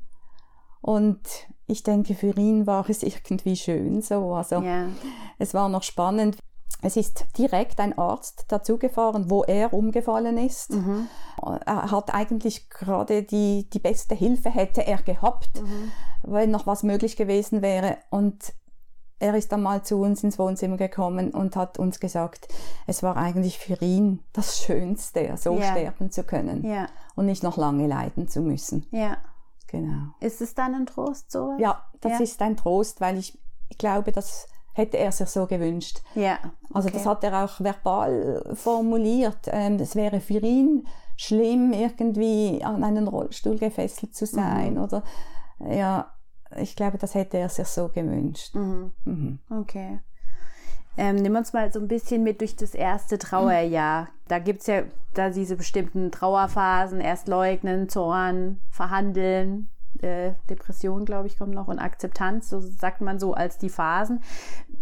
Und 0.82 1.22
ich 1.68 1.84
denke, 1.84 2.16
für 2.16 2.36
ihn 2.38 2.66
war 2.68 2.90
es 2.90 3.04
irgendwie 3.04 3.56
schön 3.56 4.02
so. 4.02 4.34
Also 4.34 4.62
yeah. 4.62 4.90
es 5.38 5.54
war 5.54 5.70
noch 5.70 5.84
spannend. 5.84 6.38
Es 6.82 6.98
ist 6.98 7.26
direkt 7.38 7.80
ein 7.80 7.98
Arzt 7.98 8.46
dazugefahren, 8.48 9.30
wo 9.30 9.44
er 9.44 9.74
umgefallen 9.74 10.38
ist. 10.38 10.72
Mhm. 10.72 11.08
Er 11.42 11.92
hat 11.92 12.14
eigentlich 12.14 12.70
gerade 12.70 13.24
die, 13.24 13.70
die 13.70 13.80
beste 13.80 14.16
Hilfe 14.16 14.50
hätte 14.50 14.86
er 14.86 15.02
gehabt, 15.02 15.62
mhm. 15.62 15.92
wenn 16.24 16.52
noch 16.52 16.68
was 16.68 16.84
möglich 16.84 17.16
gewesen 17.16 17.62
wäre. 17.62 17.98
Und 18.10 18.54
er 19.20 19.36
ist 19.36 19.52
dann 19.52 19.62
mal 19.62 19.84
zu 19.84 20.02
uns 20.02 20.24
ins 20.24 20.40
Wohnzimmer 20.40 20.78
gekommen 20.78 21.32
und 21.32 21.56
hat 21.56 21.78
uns 21.78 22.00
gesagt, 22.00 22.48
es 22.88 23.04
war 23.04 23.16
eigentlich 23.18 23.60
für 23.60 23.76
ihn 23.76 24.24
das 24.34 24.58
Schönste, 24.60 25.36
so 25.38 25.56
yeah. 25.58 25.72
sterben 25.72 26.10
zu 26.10 26.24
können 26.24 26.66
yeah. 26.66 26.88
und 27.16 27.28
nicht 27.28 27.44
noch 27.44 27.58
lange 27.58 27.86
leiden 27.88 28.28
zu 28.28 28.42
müssen. 28.42 28.88
Ja. 28.92 29.18
Genau. 29.68 30.14
Ist 30.20 30.42
es 30.42 30.54
dann 30.54 30.76
ein 30.76 30.86
Trost 30.86 31.32
so? 31.32 31.56
Ja, 31.58 31.86
das 32.02 32.20
ist 32.20 32.42
ein 32.42 32.58
Trost, 32.58 33.00
weil 33.00 33.18
ich, 33.18 33.40
ich 33.70 33.78
glaube, 33.78 34.12
dass 34.12 34.50
hätte 34.74 34.98
er 34.98 35.12
sich 35.12 35.30
so 35.30 35.46
gewünscht. 35.48 36.02
Ja. 36.16 36.40
Also 36.74 36.90
das 36.90 37.06
hat 37.06 37.24
er 37.24 37.44
auch 37.44 37.60
verbal 37.60 38.52
formuliert. 38.56 39.48
Ähm, 39.48 39.76
es 39.76 39.96
wäre 39.96 40.20
für 40.20 40.40
ihn 40.40 40.88
schlimm, 41.18 41.74
irgendwie 41.74 42.64
an 42.64 42.84
einen 42.84 43.08
Rollstuhl 43.08 43.58
gefesselt 43.58 44.16
zu 44.16 44.26
sein. 44.26 44.74
Mhm. 44.74 44.82
Oder 44.82 45.04
ja, 45.70 46.12
ich 46.58 46.76
glaube, 46.76 46.98
das 46.98 47.14
hätte 47.14 47.38
er 47.38 47.50
sich 47.50 47.68
so 47.68 47.90
gewünscht. 47.90 48.56
Mhm. 48.56 48.92
Mhm. 49.06 49.40
Okay. 49.50 50.00
Ähm, 50.98 51.16
nimm 51.16 51.36
uns 51.36 51.54
mal 51.54 51.72
so 51.72 51.80
ein 51.80 51.88
bisschen 51.88 52.24
mit 52.24 52.42
durch 52.42 52.56
das 52.56 52.76
erste 52.76 53.18
Trauerjahr. 53.18 54.10
Da 54.28 54.40
gibt 54.40 54.62
es 54.62 54.68
ja 54.68 54.84
da 55.14 55.30
diese 55.30 55.56
bestimmten 55.56 56.12
Trauerphasen, 56.12 57.00
erst 57.00 57.28
leugnen, 57.28 57.88
Zorn, 57.88 58.60
verhandeln, 58.70 59.70
äh, 60.04 60.34
Depression, 60.50 61.06
glaube 61.06 61.28
ich, 61.28 61.38
kommt 61.38 61.54
noch 61.54 61.68
und 61.68 61.80
Akzeptanz, 61.80 62.50
so 62.50 62.60
sagt 62.60 63.02
man 63.02 63.20
so 63.20 63.34
als 63.34 63.58
die 63.58 63.70
Phasen. 63.70 64.22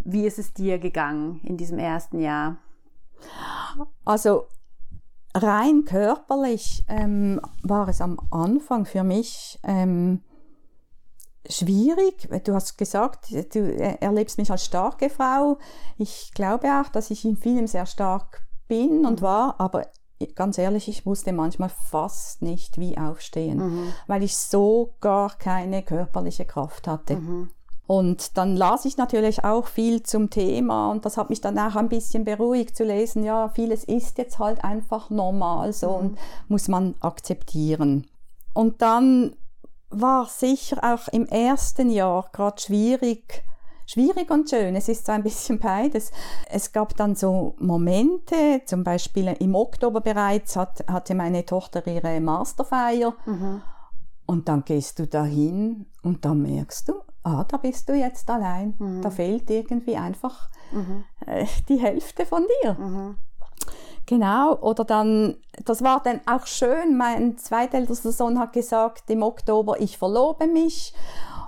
Wie 0.03 0.25
ist 0.25 0.39
es 0.39 0.53
dir 0.53 0.79
gegangen 0.79 1.41
in 1.43 1.57
diesem 1.57 1.79
ersten 1.79 2.19
Jahr? 2.19 2.57
Also 4.05 4.47
rein 5.35 5.85
körperlich 5.85 6.85
ähm, 6.88 7.39
war 7.63 7.88
es 7.88 8.01
am 8.01 8.19
Anfang 8.31 8.85
für 8.85 9.03
mich 9.03 9.59
ähm, 9.63 10.21
schwierig. 11.47 12.29
Du 12.43 12.53
hast 12.53 12.77
gesagt, 12.77 13.31
du 13.53 13.59
erlebst 14.01 14.38
mich 14.38 14.51
als 14.51 14.65
starke 14.65 15.09
Frau. 15.09 15.57
Ich 15.97 16.31
glaube 16.33 16.67
auch, 16.67 16.89
dass 16.89 17.11
ich 17.11 17.25
in 17.25 17.38
vielem 17.38 17.67
sehr 17.67 17.85
stark 17.85 18.43
bin 18.67 19.05
und 19.05 19.21
war, 19.21 19.59
aber 19.59 19.88
ganz 20.35 20.57
ehrlich, 20.57 20.88
ich 20.88 21.05
wusste 21.05 21.33
manchmal 21.33 21.69
fast 21.69 22.41
nicht, 22.41 22.77
wie 22.77 22.97
aufstehen, 22.97 23.57
mhm. 23.57 23.93
weil 24.07 24.23
ich 24.23 24.35
so 24.35 24.93
gar 25.01 25.38
keine 25.38 25.83
körperliche 25.83 26.45
Kraft 26.45 26.88
hatte. 26.88 27.15
Mhm. 27.15 27.49
Und 27.88 28.38
dann 28.38 28.55
las 28.55 28.85
ich 28.85 28.97
natürlich 28.97 29.43
auch 29.43 29.65
viel 29.65 30.03
zum 30.03 30.29
Thema 30.29 30.91
und 30.91 31.05
das 31.05 31.17
hat 31.17 31.31
mich 31.31 31.41
dann 31.41 31.57
auch 31.57 31.75
ein 31.75 31.89
bisschen 31.89 32.23
beruhigt 32.23 32.77
zu 32.77 32.83
lesen, 32.83 33.23
ja, 33.23 33.49
vieles 33.49 33.83
ist 33.83 34.19
jetzt 34.19 34.38
halt 34.38 34.63
einfach 34.63 35.09
normal 35.09 35.73
so 35.73 35.89
mhm. 35.89 35.95
und 35.95 36.17
muss 36.49 36.67
man 36.67 36.93
akzeptieren. 36.99 38.05
Und 38.53 38.83
dann 38.83 39.35
war 39.89 40.27
sicher 40.27 40.77
auch 40.83 41.07
im 41.07 41.25
ersten 41.25 41.89
Jahr 41.89 42.29
gerade 42.31 42.61
schwierig, 42.61 43.43
schwierig 43.89 44.29
und 44.29 44.50
schön. 44.50 44.75
Es 44.75 44.88
ist 44.88 45.05
so 45.05 45.12
ein 45.12 45.24
bisschen 45.24 45.60
beides. 45.60 46.12
Es 46.50 46.72
gab 46.72 46.96
dann 46.96 47.15
so 47.15 47.55
Momente, 47.58 48.62
zum 48.65 48.84
Beispiel 48.84 49.36
im 49.39 49.55
Oktober 49.55 50.01
bereits 50.01 50.55
hat, 50.55 50.84
hatte 50.88 51.15
meine 51.15 51.46
Tochter 51.46 51.86
ihre 51.88 52.19
Masterfeier. 52.19 53.15
Mhm. 53.25 53.62
Und 54.25 54.48
dann 54.48 54.63
gehst 54.63 55.00
du 55.00 55.08
dahin 55.08 55.88
und 56.03 56.24
dann 56.24 56.43
merkst 56.43 56.89
du, 56.89 56.93
ah, 57.24 57.43
da 57.46 57.58
bist 57.58 57.89
du 57.89 57.93
jetzt 57.93 58.29
allein. 58.29 58.75
Mhm. 58.77 59.01
Da 59.01 59.10
fehlt 59.10 59.50
irgendwie 59.50 59.96
einfach 59.96 60.50
mhm. 60.72 61.03
äh, 61.25 61.48
die 61.67 61.77
Hälfte 61.77 62.27
von 62.27 62.46
dir. 62.62 62.74
Mhm. 62.74 63.17
Genau, 64.05 64.55
oder 64.62 64.86
dann, 64.86 65.38
das 65.65 65.84
war 65.84 66.01
dann 66.01 66.22
auch 66.25 66.48
schön, 66.48 66.98
mein 66.98 67.38
zweitältester 67.38 68.12
Sohn 68.12 68.39
hat 68.39 68.53
gesagt 68.53 69.10
im 69.10 69.22
Oktober, 69.22 69.79
ich 69.79 70.00
verlobe 70.00 70.48
mich 70.48 70.96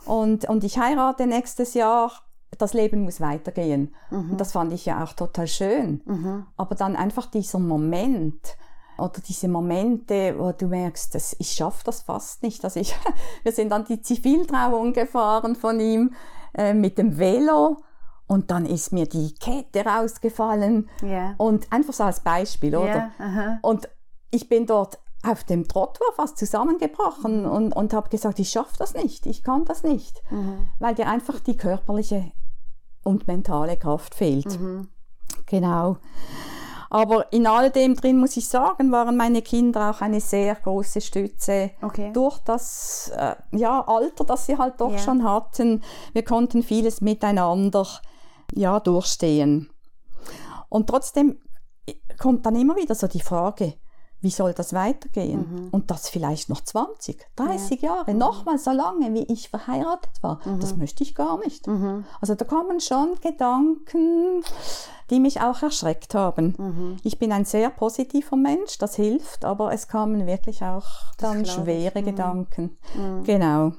und, 0.05 0.45
und 0.45 0.63
ich 0.63 0.77
heirate 0.77 1.25
nächstes 1.25 1.73
Jahr 1.73 2.11
das 2.57 2.73
Leben 2.73 3.01
muss 3.01 3.21
weitergehen. 3.21 3.93
Mhm. 4.09 4.31
Und 4.31 4.41
das 4.41 4.51
fand 4.51 4.73
ich 4.73 4.85
ja 4.85 5.03
auch 5.03 5.13
total 5.13 5.47
schön. 5.47 6.01
Mhm. 6.05 6.45
Aber 6.57 6.75
dann 6.75 6.95
einfach 6.95 7.25
dieser 7.25 7.59
Moment 7.59 8.57
oder 8.97 9.21
diese 9.27 9.47
Momente, 9.47 10.35
wo 10.37 10.51
du 10.51 10.67
merkst, 10.67 11.15
dass 11.15 11.35
ich 11.39 11.51
schaffe 11.51 11.83
das 11.85 12.01
fast 12.01 12.43
nicht. 12.43 12.63
Also 12.63 12.79
ich, 12.79 12.95
wir 13.43 13.51
sind 13.51 13.69
dann 13.69 13.85
die 13.85 14.01
Ziviltrauung 14.01 14.93
gefahren 14.93 15.55
von 15.55 15.79
ihm 15.79 16.13
äh, 16.53 16.73
mit 16.73 16.97
dem 16.97 17.17
Velo 17.17 17.77
und 18.27 18.51
dann 18.51 18.65
ist 18.65 18.93
mir 18.93 19.07
die 19.07 19.33
Kette 19.35 19.85
rausgefallen 19.85 20.89
yeah. 21.03 21.35
und 21.37 21.71
einfach 21.71 21.93
so 21.93 22.03
als 22.03 22.21
Beispiel, 22.21 22.75
oder? 22.77 23.11
Yeah, 23.19 23.59
und 23.61 23.89
ich 24.29 24.47
bin 24.47 24.65
dort 24.65 24.99
auf 25.23 25.43
dem 25.43 25.67
Trottoir 25.67 26.13
fast 26.15 26.37
zusammengebrochen 26.37 27.41
mhm. 27.41 27.51
und, 27.51 27.73
und 27.73 27.93
habe 27.93 28.09
gesagt, 28.09 28.39
ich 28.39 28.49
schaffe 28.49 28.75
das 28.77 28.93
nicht, 28.93 29.25
ich 29.25 29.43
kann 29.43 29.65
das 29.65 29.83
nicht, 29.83 30.21
mhm. 30.31 30.69
weil 30.79 30.95
dir 30.95 31.07
einfach 31.07 31.39
die 31.39 31.57
körperliche 31.57 32.31
und 33.03 33.27
mentale 33.27 33.77
Kraft 33.77 34.15
fehlt. 34.15 34.59
Mhm. 34.59 34.87
Genau. 35.45 35.97
Aber 36.89 37.31
in 37.31 37.47
all 37.47 37.71
dem 37.71 37.95
drin 37.95 38.17
muss 38.19 38.35
ich 38.35 38.47
sagen, 38.49 38.91
waren 38.91 39.15
meine 39.15 39.41
Kinder 39.41 39.91
auch 39.91 40.01
eine 40.01 40.19
sehr 40.19 40.55
große 40.55 40.99
Stütze 40.99 41.71
Okay. 41.81 42.11
durch 42.11 42.37
das 42.39 43.11
äh, 43.15 43.35
ja, 43.53 43.81
Alter, 43.87 44.25
das 44.25 44.45
sie 44.45 44.57
halt 44.57 44.81
doch 44.81 44.91
Ja. 44.91 44.97
schon 44.97 45.23
hatten. 45.23 45.83
Wir 46.11 46.23
konnten 46.25 46.63
vieles 46.63 46.99
miteinander 46.99 47.87
ja, 48.53 48.79
durchstehen. 48.81 49.69
Und 50.67 50.87
trotzdem 50.87 51.39
kommt 52.19 52.45
dann 52.45 52.55
immer 52.57 52.75
wieder 52.75 52.93
so 52.95 53.07
die 53.07 53.21
Frage, 53.21 53.75
wie 54.21 54.29
soll 54.29 54.53
das 54.53 54.73
weitergehen? 54.73 55.69
Und 55.71 55.89
das 55.91 56.07
vielleicht 56.07 56.49
noch 56.49 56.61
20, 56.61 57.27
30 57.35 57.81
Jahre, 57.81 58.13
nochmal 58.13 58.59
so 58.59 58.71
lange, 58.71 59.13
wie 59.13 59.23
ich 59.23 59.49
verheiratet 59.49 60.11
war. 60.21 60.39
Das 60.59 60.77
möchte 60.77 61.03
ich 61.03 61.15
gar 61.15 61.39
nicht. 61.39 61.67
Also 62.19 62.35
da 62.35 62.45
kommen 62.45 62.79
schon 62.79 63.15
Gedanken, 63.21 64.43
die 65.09 65.19
mich 65.19 65.41
auch 65.41 65.61
erschreckt 65.61 66.13
haben. 66.13 66.99
Ich 67.03 67.17
bin 67.19 67.31
ein 67.31 67.45
sehr 67.45 67.69
positiver 67.71 68.35
Mensch, 68.35 68.77
das 68.77 68.95
hilft, 68.95 69.43
aber 69.43 69.73
es 69.73 69.87
kamen 69.87 70.27
wirklich 70.27 70.63
auch 70.63 70.87
dann 71.17 71.45
schwere 71.45 72.03
Gedanken. 72.03 72.77
Genau. 73.23 73.73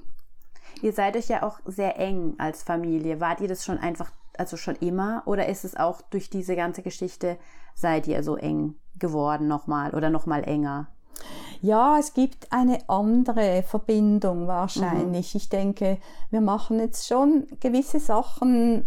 Ihr 0.83 0.93
seid 0.93 1.17
euch 1.17 1.29
ja 1.29 1.45
auch 1.45 1.61
sehr 1.65 2.01
eng 2.01 2.35
als 2.39 2.65
Familie. 2.65 3.21
Wart 3.21 3.41
ihr 3.41 3.47
das 3.47 3.65
schon 3.65 3.79
einfach, 3.79 4.11
also 4.37 4.57
schon 4.57 4.75
immer? 4.77 5.23
Oder 5.27 5.47
ist 5.49 5.65
es 5.65 5.77
auch 5.77 6.01
durch 6.11 6.29
diese 6.29 6.57
ganze 6.57 6.83
Geschichte, 6.83 7.39
seid 7.77 8.09
ihr 8.09 8.25
so 8.25 8.37
eng 8.37 8.75
geworden 9.03 9.47
nochmal 9.49 9.95
oder 9.95 10.09
nochmal 10.09 10.45
enger? 10.49 10.87
Ja, 11.61 11.97
es 11.97 12.13
gibt 12.13 12.51
eine 12.51 12.81
andere 12.89 13.63
Verbindung 13.63 14.49
wahrscheinlich. 14.49 15.37
Ich 15.37 15.49
denke, 15.49 15.99
wir 16.31 16.41
machen 16.41 16.81
jetzt 16.81 17.07
schon 17.07 17.47
gewisse 17.61 18.01
Sachen 18.01 18.85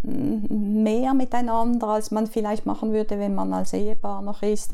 mehr 0.82 1.14
miteinander, 1.14 1.88
als 1.88 2.10
man 2.10 2.26
vielleicht 2.26 2.66
machen 2.66 2.92
würde, 2.92 3.18
wenn 3.18 3.34
man 3.34 3.54
als 3.54 3.72
Ehepaar 3.72 4.20
noch 4.20 4.42
ist. 4.42 4.72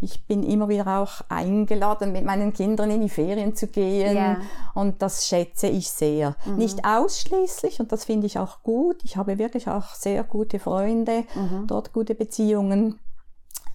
Ich 0.00 0.26
bin 0.26 0.42
immer 0.44 0.70
wieder 0.70 1.00
auch 1.00 1.20
eingeladen, 1.28 2.12
mit 2.12 2.24
meinen 2.24 2.54
Kindern 2.54 2.90
in 2.90 3.02
die 3.02 3.10
Ferien 3.10 3.54
zu 3.54 3.66
gehen. 3.66 4.16
Ja. 4.16 4.38
Und 4.72 5.02
das 5.02 5.26
schätze 5.26 5.66
ich 5.66 5.90
sehr. 5.90 6.36
Nicht 6.56 6.86
ausschließlich, 6.86 7.80
und 7.80 7.92
das 7.92 8.06
finde 8.06 8.28
ich 8.28 8.38
auch 8.38 8.62
gut. 8.62 9.04
Ich 9.04 9.18
habe 9.18 9.36
wirklich 9.36 9.68
auch 9.68 9.92
sehr 9.94 10.24
gute 10.24 10.58
Freunde, 10.58 11.24
dort 11.66 11.92
gute 11.92 12.14
Beziehungen 12.14 12.98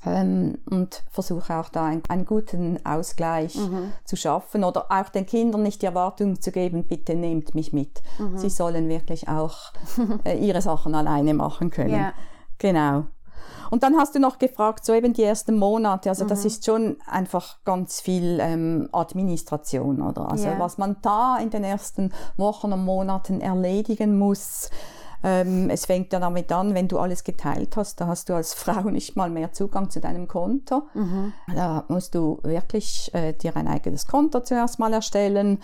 ähm, 0.05 0.58
und 0.70 1.03
versuche 1.12 1.55
auch 1.55 1.70
da 1.70 1.86
ein, 1.86 2.01
einen 2.10 2.25
guten 2.25 2.84
Ausgleich 2.86 3.58
zu 4.05 4.15
schaffen 4.15 4.63
oder 4.63 4.86
auch 4.91 5.10
den 5.10 5.25
Kindern 5.25 5.63
nicht 5.63 5.81
die 5.81 5.86
Erwartung 5.86 6.41
zu 6.41 6.51
geben, 6.51 6.86
bitte 6.86 7.15
nehmt 7.15 7.55
mich 7.55 7.74
mit. 7.74 8.01
Sie 8.36 8.50
sollen 8.50 8.89
wirklich 8.89 9.27
auch 9.27 9.58
äh, 10.25 10.38
ihre 10.38 10.62
Sachen 10.62 10.96
alleine 10.96 11.34
machen 11.34 11.70
können. 11.70 11.93
Ja. 11.93 12.13
Genau. 12.58 13.05
Und 13.72 13.84
dann 13.84 13.96
hast 13.98 14.13
du 14.15 14.20
noch 14.20 14.38
gefragt, 14.38 14.86
so 14.86 14.93
eben 14.93 15.13
die 15.13 15.24
ersten 15.24 15.58
Monate, 15.58 16.10
also 16.10 16.25
das 16.25 16.43
ist 16.46 16.65
schon 16.65 16.98
einfach 17.08 17.63
ganz 17.63 18.01
viel 18.01 18.39
ähm, 18.41 18.89
Administration, 18.91 20.01
oder? 20.01 20.29
Also 20.29 20.48
Ja. 20.48 20.60
was 20.60 20.77
man 20.77 20.98
da 21.01 21.38
in 21.38 21.50
den 21.50 21.63
ersten 21.63 22.12
Wochen 22.38 22.74
und 22.74 22.84
Monaten 22.84 23.39
erledigen 23.39 24.17
muss, 24.20 24.70
ähm, 25.24 25.70
es 25.70 25.86
fängt 25.86 26.12
ja 26.13 26.20
damit 26.20 26.51
an, 26.51 26.74
wenn 26.74 26.88
du 26.88 27.00
alles 27.00 27.24
geteilt 27.24 27.78
hast, 27.78 28.01
da 28.01 28.08
hast 28.08 28.30
du 28.30 28.34
als 28.34 28.54
Frau 28.54 28.82
nicht 28.90 29.16
mal 29.16 29.30
mehr 29.30 29.51
Zugang 29.51 29.90
zu 29.90 30.00
deinem 30.00 30.28
Konto. 30.28 30.84
Da 31.56 31.84
musst 31.88 32.16
du 32.16 32.40
wirklich 32.44 33.10
äh, 33.13 33.34
dir 33.34 33.56
ein 33.56 33.68
eigenes 33.68 34.08
Konto 34.08 34.40
zuerst 34.42 34.80
mal 34.80 34.94
erstellen. 34.94 35.60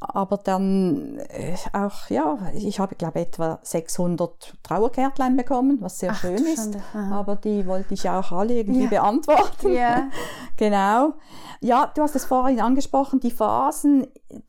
Aber 0.00 0.36
dann 0.36 1.18
äh, 1.30 1.54
auch, 1.72 2.10
ja, 2.10 2.36
ich 2.52 2.78
habe, 2.78 2.94
glaube 2.94 3.20
etwa 3.20 3.58
600 3.62 4.52
Trauerkärtlein 4.62 5.34
bekommen, 5.34 5.78
was 5.80 5.98
sehr 5.98 6.10
Ach, 6.12 6.20
schön 6.20 6.44
ist. 6.44 6.76
Aber 6.92 7.36
die 7.36 7.66
wollte 7.66 7.94
ich 7.94 8.10
auch 8.10 8.30
alle 8.30 8.52
irgendwie 8.54 8.82
Ja. 8.84 8.88
beantworten. 8.90 9.72
Ja. 9.72 10.08
Genau. 10.56 11.14
Ja, 11.60 11.90
du 11.96 12.02
hast 12.02 12.14
es 12.14 12.26
vorhin 12.26 12.60
angesprochen, 12.60 13.18
die 13.18 13.32
Phasen. 13.32 14.06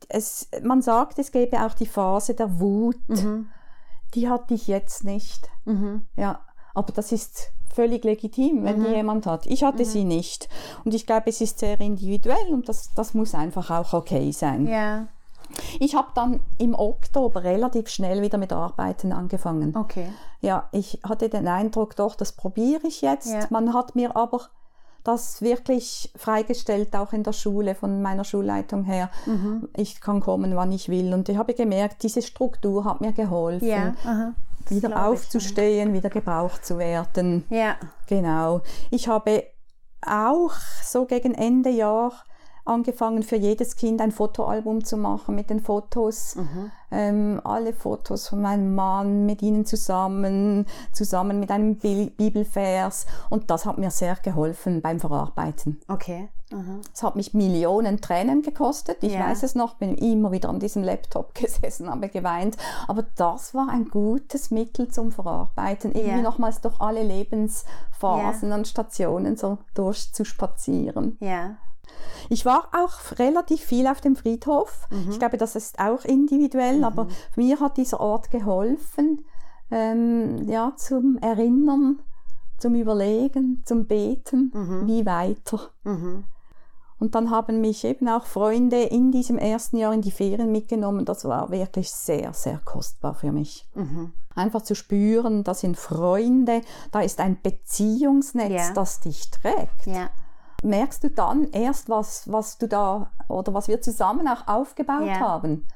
Es, 0.08 0.48
man 0.62 0.80
sagt, 0.80 1.18
es 1.18 1.32
gäbe 1.32 1.60
auch 1.64 1.74
die 1.74 1.86
Phase 1.86 2.34
der 2.34 2.60
Wut. 2.60 2.96
Die 4.16 4.28
hatte 4.28 4.54
ich 4.54 4.66
jetzt 4.66 5.04
nicht. 5.04 5.48
Mhm. 5.64 6.06
Ja, 6.16 6.40
aber 6.74 6.92
das 6.92 7.12
ist 7.12 7.52
völlig 7.72 8.04
legitim, 8.04 8.64
wenn 8.64 8.82
die 8.82 8.90
jemand 8.90 9.26
hat. 9.26 9.46
Ich 9.46 9.62
hatte 9.62 9.84
sie 9.84 10.04
nicht. 10.04 10.48
Und 10.84 10.94
ich 10.94 11.06
glaube, 11.06 11.28
es 11.28 11.42
ist 11.42 11.58
sehr 11.58 11.78
individuell 11.80 12.48
und 12.50 12.68
das, 12.68 12.94
das 12.94 13.12
muss 13.12 13.34
einfach 13.34 13.70
auch 13.70 13.92
okay 13.92 14.32
sein. 14.32 14.66
Ja. 14.66 15.06
Ich 15.78 15.94
habe 15.94 16.08
dann 16.14 16.40
im 16.58 16.74
Oktober 16.74 17.44
relativ 17.44 17.88
schnell 17.88 18.22
wieder 18.22 18.38
mit 18.38 18.52
Arbeiten 18.52 19.12
angefangen. 19.12 19.76
Okay. 19.76 20.08
Ja, 20.40 20.68
ich 20.72 21.00
hatte 21.06 21.28
den 21.28 21.46
Eindruck, 21.46 21.94
doch, 21.96 22.14
das 22.14 22.32
probiere 22.32 22.86
ich 22.86 23.02
jetzt. 23.02 23.32
Ja. 23.32 23.46
Man 23.50 23.74
hat 23.74 23.94
mir 23.94 24.16
aber 24.16 24.48
das 25.06 25.40
wirklich 25.42 26.12
freigestellt, 26.16 26.94
auch 26.96 27.12
in 27.12 27.22
der 27.22 27.32
Schule, 27.32 27.74
von 27.74 28.02
meiner 28.02 28.24
Schulleitung 28.24 28.84
her. 28.84 29.10
Mhm. 29.26 29.68
Ich 29.76 30.00
kann 30.00 30.20
kommen, 30.20 30.56
wann 30.56 30.72
ich 30.72 30.88
will. 30.88 31.14
Und 31.14 31.28
ich 31.28 31.36
habe 31.36 31.54
gemerkt, 31.54 32.02
diese 32.02 32.22
Struktur 32.22 32.84
hat 32.84 33.00
mir 33.00 33.12
geholfen, 33.12 33.68
Ja. 33.68 33.94
Aha. 34.04 34.34
Wieder 34.68 35.06
aufzustehen, 35.06 35.92
wieder 35.92 36.10
gebraucht 36.10 36.66
zu 36.66 36.76
werden. 36.78 37.44
Ja. 37.50 37.76
Genau. 38.08 38.62
Ich 38.90 39.06
habe 39.06 39.44
auch 40.04 40.54
so 40.84 41.06
gegen 41.06 41.34
Ende 41.34 41.70
Jahr 41.70 42.12
angefangen, 42.66 43.22
für 43.22 43.36
jedes 43.36 43.76
Kind 43.76 44.00
ein 44.00 44.12
Fotoalbum 44.12 44.84
zu 44.84 44.96
machen 44.96 45.34
mit 45.34 45.50
den 45.50 45.60
Fotos. 45.60 46.36
Ähm, 46.90 47.40
alle 47.44 47.72
Fotos 47.72 48.28
von 48.28 48.40
meinem 48.40 48.74
Mann 48.74 49.26
mit 49.26 49.42
ihnen 49.42 49.66
zusammen, 49.66 50.66
zusammen 50.92 51.40
mit 51.40 51.50
einem 51.50 51.76
Bil 51.76 52.10
Bibelvers. 52.10 53.06
Und 53.28 53.50
das 53.50 53.66
hat 53.66 53.78
mir 53.78 53.90
sehr 53.90 54.16
geholfen 54.16 54.80
beim 54.82 55.00
Verarbeiten. 55.00 55.80
Okay. 55.88 56.28
Aha. 56.52 56.78
Es 56.94 57.02
hat 57.02 57.16
mich 57.16 57.34
Millionen 57.34 58.00
Tränen 58.00 58.42
gekostet. 58.42 58.98
Ich 59.02 59.14
Ja. 59.14 59.28
weiß 59.28 59.42
es 59.42 59.56
noch, 59.56 59.74
bin 59.74 59.96
immer 59.96 60.30
wieder 60.30 60.48
an 60.48 60.60
diesem 60.60 60.84
Laptop 60.84 61.34
gesessen, 61.34 61.90
habe 61.90 62.08
geweint. 62.08 62.56
Aber 62.86 63.04
das 63.16 63.52
war 63.52 63.68
ein 63.68 63.86
gutes 63.86 64.52
Mittel 64.52 64.86
zum 64.88 65.10
Verarbeiten. 65.10 65.90
Irgendwie 65.92 66.18
Ja. 66.18 66.22
nochmals 66.22 66.60
durch 66.60 66.80
alle 66.80 67.02
Lebensphasen 67.02 68.52
und 68.52 68.68
Stationen 68.68 69.36
so 69.36 69.58
durchzuspazieren. 69.74 71.16
Ja. 71.20 71.56
Ich 72.28 72.44
war 72.44 72.68
auch 72.72 73.18
relativ 73.18 73.60
viel 73.62 73.86
auf 73.86 74.00
dem 74.00 74.16
Friedhof. 74.16 74.86
Mhm. 74.90 75.10
Ich 75.10 75.18
glaube, 75.18 75.36
das 75.36 75.56
ist 75.56 75.78
auch 75.78 76.04
individuell, 76.04 76.84
aber 76.84 77.08
mir 77.36 77.60
hat 77.60 77.76
dieser 77.76 78.00
Ort 78.00 78.30
geholfen, 78.30 79.24
ähm, 79.70 80.48
ja, 80.48 80.72
zum 80.76 81.18
Erinnern, 81.18 82.00
zum 82.58 82.74
Überlegen, 82.74 83.62
zum 83.64 83.86
Beten, 83.86 84.50
wie 84.86 85.04
weiter. 85.04 85.70
Mhm. 85.84 86.24
Und 86.98 87.14
dann 87.14 87.30
haben 87.30 87.60
mich 87.60 87.84
eben 87.84 88.08
auch 88.08 88.24
Freunde 88.24 88.82
in 88.82 89.12
diesem 89.12 89.36
ersten 89.36 89.76
Jahr 89.76 89.92
in 89.92 90.00
die 90.00 90.10
Ferien 90.10 90.50
mitgenommen. 90.50 91.04
Das 91.04 91.26
war 91.26 91.50
wirklich 91.50 91.90
sehr, 91.90 92.32
sehr 92.32 92.58
kostbar 92.64 93.14
für 93.14 93.32
mich. 93.32 93.68
Mhm. 93.74 94.12
Einfach 94.34 94.62
zu 94.62 94.74
spüren, 94.74 95.44
da 95.44 95.52
sind 95.52 95.76
Freunde, 95.76 96.62
da 96.92 97.00
ist 97.00 97.20
ein 97.20 97.38
Beziehungsnetz, 97.42 98.50
Ja. 98.50 98.72
das 98.72 99.00
dich 99.00 99.30
trägt. 99.30 99.86
Ja. 99.86 100.08
Merkst 100.62 101.04
du 101.04 101.10
dann 101.10 101.48
erst, 101.52 101.88
was, 101.88 102.30
was 102.30 102.58
du 102.58 102.66
da 102.68 103.10
oder 103.28 103.52
was 103.54 103.68
wir 103.68 103.80
zusammen 103.80 104.26
auch 104.28 104.46
aufgebaut 104.48 105.06
Ja. 105.06 105.20
haben. 105.20 105.66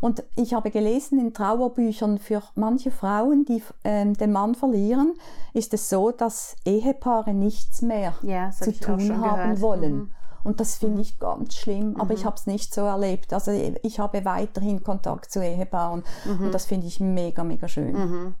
Und 0.00 0.22
ich 0.36 0.54
habe 0.54 0.70
gelesen 0.70 1.18
in 1.18 1.34
Trauerbüchern 1.34 2.18
für 2.18 2.40
manche 2.54 2.92
Frauen, 2.92 3.44
die 3.44 3.62
ähm, 3.82 4.14
den 4.14 4.30
Mann 4.30 4.54
verlieren, 4.54 5.14
ist 5.54 5.74
es 5.74 5.88
so, 5.88 6.12
dass 6.12 6.54
Ehepaare 6.64 7.34
nichts 7.34 7.82
mehr 7.82 8.14
hab 8.22 8.52
zu 8.54 8.72
tun 8.78 9.20
haben 9.20 9.54
gehört. 9.54 9.60
wollen. 9.60 9.94
Mhm. 9.96 10.10
Und 10.44 10.60
das 10.60 10.76
finde 10.76 11.02
ich 11.02 11.18
ganz 11.18 11.56
schlimm, 11.56 11.96
aber 12.00 12.14
ich 12.14 12.24
habe 12.24 12.36
es 12.36 12.46
nicht 12.46 12.72
so 12.72 12.82
erlebt. 12.82 13.32
Also 13.32 13.50
ich 13.50 13.98
habe 13.98 14.24
weiterhin 14.24 14.84
Kontakt 14.84 15.32
zu 15.32 15.40
Ehepaaren 15.44 16.04
und 16.40 16.54
das 16.54 16.64
finde 16.64 16.86
ich 16.86 17.00
mega, 17.00 17.42
mega 17.42 17.66
schön. 17.66 18.34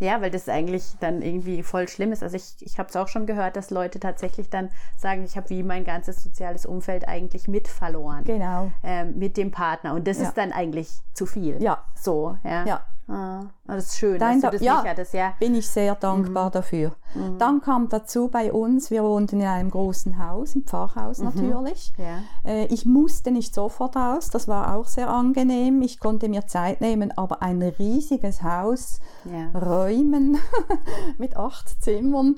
Ja, 0.00 0.20
weil 0.20 0.30
das 0.30 0.48
eigentlich 0.48 0.96
dann 0.98 1.22
irgendwie 1.22 1.62
voll 1.62 1.86
schlimm 1.88 2.10
ist. 2.12 2.22
Also 2.22 2.36
ich, 2.36 2.54
ich 2.60 2.78
habe 2.78 2.88
es 2.88 2.96
auch 2.96 3.06
schon 3.08 3.26
gehört, 3.26 3.56
dass 3.56 3.70
Leute 3.70 4.00
tatsächlich 4.00 4.48
dann 4.50 4.70
sagen, 4.96 5.24
ich 5.24 5.36
habe 5.36 5.48
wie 5.50 5.62
mein 5.62 5.84
ganzes 5.84 6.22
soziales 6.22 6.66
Umfeld 6.66 7.06
eigentlich 7.06 7.46
mit 7.48 7.68
verloren. 7.68 8.24
Genau. 8.24 8.72
Ähm, 8.82 9.18
mit 9.18 9.36
dem 9.36 9.50
Partner. 9.50 9.94
Und 9.94 10.08
das 10.08 10.18
Ja. 10.18 10.24
ist 10.28 10.34
dann 10.38 10.52
eigentlich 10.52 10.88
zu 11.12 11.26
viel. 11.26 11.62
Ja. 11.62 11.84
So, 11.94 12.36
ja. 12.44 12.64
Ja. 12.64 12.80
Ah, 13.12 13.40
das 13.66 13.86
ist 13.86 13.96
schön, 13.98 14.20
Dein 14.20 14.40
dass 14.40 14.42
Da- 14.42 14.50
du 14.50 14.56
das 14.58 14.64
ja. 14.64 14.84
hattest, 14.84 15.14
ja. 15.14 15.32
Bin 15.40 15.56
ich 15.56 15.68
sehr 15.68 15.96
dankbar 15.96 16.50
dafür. 16.50 16.92
Dann 17.38 17.60
kam 17.60 17.88
dazu 17.88 18.28
bei 18.28 18.52
uns, 18.52 18.92
wir 18.92 19.02
wohnten 19.02 19.40
in 19.40 19.46
einem 19.48 19.68
großen 19.70 20.24
Haus, 20.24 20.54
im 20.54 20.62
Pfarrhaus 20.64 21.18
natürlich. 21.18 21.92
Ja. 21.98 22.20
Äh, 22.48 22.66
Ich 22.66 22.86
musste 22.86 23.32
nicht 23.32 23.52
sofort 23.52 23.96
raus, 23.96 24.28
das 24.30 24.46
war 24.46 24.76
auch 24.76 24.86
sehr 24.86 25.10
angenehm. 25.10 25.82
Ich 25.82 25.98
konnte 25.98 26.28
mir 26.28 26.46
Zeit 26.46 26.80
nehmen, 26.80 27.10
aber 27.18 27.42
ein 27.42 27.60
riesiges 27.62 28.44
Haus 28.44 29.00
Ja. 29.24 29.58
räumen 29.58 30.38
mit 31.18 31.36
acht 31.36 31.82
Zimmern, 31.82 32.36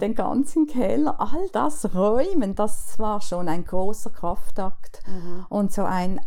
den 0.00 0.14
ganzen 0.14 0.66
Keller, 0.66 1.20
all 1.20 1.48
das 1.52 1.94
räumen, 1.94 2.54
das 2.54 2.98
war 2.98 3.20
schon 3.20 3.48
ein 3.48 3.66
großer 3.66 4.08
Kraftakt 4.10 5.00
und 5.50 5.72
so 5.72 5.82
ein 5.84 6.20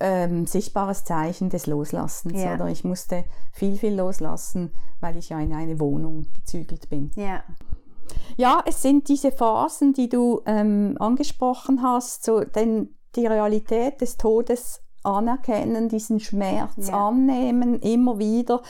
ähm, 0.00 0.46
sichtbares 0.46 1.04
Zeichen 1.04 1.50
des 1.50 1.66
Loslassens. 1.66 2.40
Ja. 2.40 2.54
Oder 2.54 2.68
ich 2.68 2.84
musste 2.84 3.24
viel, 3.52 3.76
viel 3.76 3.94
loslassen, 3.94 4.72
weil 5.00 5.16
ich 5.16 5.30
ja 5.30 5.40
in 5.40 5.52
eine 5.52 5.80
Wohnung 5.80 6.26
gezügelt 6.34 6.88
bin. 6.88 7.10
Ja. 7.16 7.42
Ja, 8.36 8.62
es 8.66 8.82
sind 8.82 9.08
diese 9.08 9.32
Phasen, 9.32 9.92
die 9.94 10.08
du 10.08 10.42
ähm, 10.46 10.96
angesprochen 10.98 11.82
hast, 11.82 12.24
so 12.24 12.40
denn 12.40 12.90
die 13.16 13.26
Realität 13.26 14.00
des 14.00 14.16
Todes 14.16 14.83
anerkennen, 15.04 15.88
diesen 15.88 16.18
Schmerz 16.20 16.88
ja. 16.88 17.08
annehmen, 17.08 17.80
immer 17.80 18.18
wieder, 18.18 18.62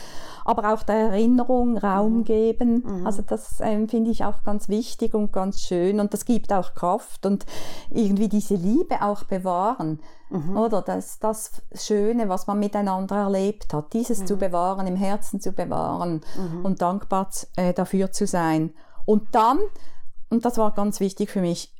aber 0.45 0.75
auch 0.75 0.83
der 0.83 0.97
Erinnerung 0.97 1.79
Raum 1.79 2.19
mhm. 2.19 2.25
geben. 2.25 2.85
Mhm. 2.85 3.07
Also 3.07 3.23
das 3.23 3.61
ähm, 3.61 3.89
finde 3.89 4.11
ich 4.11 4.25
auch 4.25 4.43
ganz 4.43 4.69
wichtig 4.69 5.15
und 5.15 5.33
ganz 5.33 5.61
schön 5.61 6.01
und 6.01 6.13
das 6.13 6.25
gibt 6.25 6.53
auch 6.53 6.75
Kraft 6.75 7.25
und 7.25 7.47
irgendwie 7.91 8.29
diese 8.29 8.55
Liebe 8.55 9.03
auch 9.03 9.25
bewahren. 9.25 10.01
Mhm. 10.31 10.57
Oder 10.57 10.83
das, 10.83 11.19
das 11.19 11.63
Schöne, 11.75 12.29
was 12.29 12.47
man 12.47 12.59
miteinander 12.59 13.17
erlebt 13.17 13.73
hat, 13.73 13.93
dieses 13.93 14.25
zu 14.25 14.35
mhm. 14.35 14.41
bewahren, 14.41 14.87
im 14.87 14.97
Herzen 14.97 15.41
zu 15.41 15.53
bewahren 15.53 16.23
mhm. 16.37 16.65
und 16.65 16.83
dankbar 16.83 17.31
äh, 17.57 17.73
dafür 17.73 18.11
zu 18.11 18.27
sein. 18.27 18.75
Und 19.05 19.35
dann, 19.35 19.61
und 20.31 20.45
das 20.45 20.59
war 20.59 20.73
ganz 20.73 21.01
wichtig 21.01 21.31
für 21.31 21.41
mich, 21.41 21.74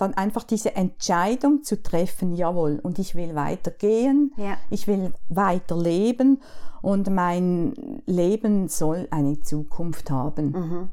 dann 0.00 0.14
einfach 0.14 0.44
diese 0.44 0.74
Entscheidung 0.74 1.62
zu 1.62 1.82
treffen, 1.82 2.34
jawohl, 2.34 2.80
und 2.82 2.98
ich 2.98 3.14
will 3.14 3.34
weitergehen, 3.34 4.32
ja. 4.36 4.56
ich 4.70 4.86
will 4.86 5.12
weiterleben 5.28 6.40
und 6.82 7.10
mein 7.10 8.02
Leben 8.06 8.68
soll 8.68 9.08
eine 9.10 9.40
Zukunft 9.40 10.10
haben. 10.10 10.50
Mhm. 10.50 10.90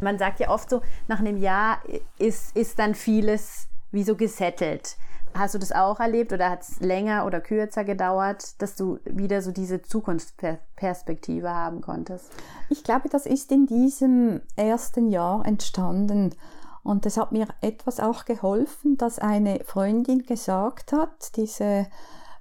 Man 0.00 0.18
sagt 0.18 0.40
ja 0.40 0.50
oft 0.50 0.68
so, 0.68 0.82
nach 1.06 1.20
einem 1.20 1.36
Jahr 1.36 1.78
ist, 2.18 2.56
ist 2.56 2.78
dann 2.78 2.94
vieles 2.94 3.68
wie 3.92 4.02
so 4.02 4.16
gesettelt. 4.16 4.96
Hast 5.34 5.54
du 5.54 5.58
das 5.58 5.72
auch 5.72 5.98
erlebt 5.98 6.32
oder 6.32 6.50
hat 6.50 6.62
es 6.62 6.80
länger 6.80 7.24
oder 7.24 7.40
kürzer 7.40 7.84
gedauert, 7.84 8.60
dass 8.60 8.76
du 8.76 8.98
wieder 9.04 9.40
so 9.40 9.50
diese 9.50 9.80
Zukunftsperspektive 9.80 11.48
haben 11.48 11.80
konntest? 11.80 12.30
Ich 12.68 12.84
glaube, 12.84 13.08
das 13.08 13.24
ist 13.24 13.50
in 13.50 13.66
diesem 13.66 14.42
ersten 14.56 15.08
Jahr 15.08 15.46
entstanden. 15.46 16.34
Und 16.82 17.06
es 17.06 17.16
hat 17.16 17.32
mir 17.32 17.46
etwas 17.60 18.00
auch 18.00 18.24
geholfen, 18.24 18.96
dass 18.96 19.18
eine 19.18 19.60
Freundin 19.64 20.24
gesagt 20.24 20.92
hat, 20.92 21.36
diese 21.36 21.86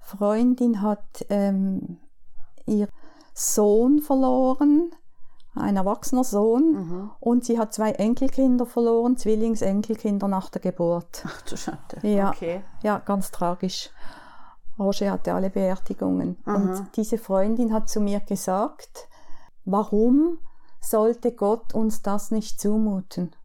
Freundin 0.02 0.82
hat 0.82 1.26
ähm, 1.30 2.00
ihr 2.66 2.88
Sohn 3.34 4.00
verloren, 4.00 4.92
ein 5.56 5.78
erwachsener 5.78 6.24
Sohn, 6.24 6.72
mhm. 6.72 7.12
und 7.20 7.46
sie 7.46 7.60
hat 7.60 7.74
zwei 7.74 7.92
Enkelkinder 7.92 8.66
verloren, 8.66 9.18
Zwillingsenkelkinder 9.18 10.28
nach 10.28 10.50
der 10.50 10.62
Geburt. 10.62 11.24
Ach 11.26 11.42
du 11.44 11.56
Schande. 11.58 12.00
Ja, 12.02 12.30
okay. 12.30 12.64
ja 12.84 13.00
ganz 13.00 13.32
tragisch. 13.32 13.92
Roger 14.80 15.12
hatte 15.12 15.34
alle 15.34 15.50
Beerdigungen. 15.50 16.38
Mhm. 16.46 16.56
Und 16.56 16.90
diese 16.96 17.18
Freundin 17.18 17.74
hat 17.74 17.90
zu 17.90 18.00
mir 18.00 18.22
gesagt, 18.22 19.08
warum 19.66 20.40
sollte 20.80 21.34
Gott 21.34 21.76
uns 21.76 22.02
das 22.02 22.32
nicht 22.32 22.60
zumuten? 22.60 23.36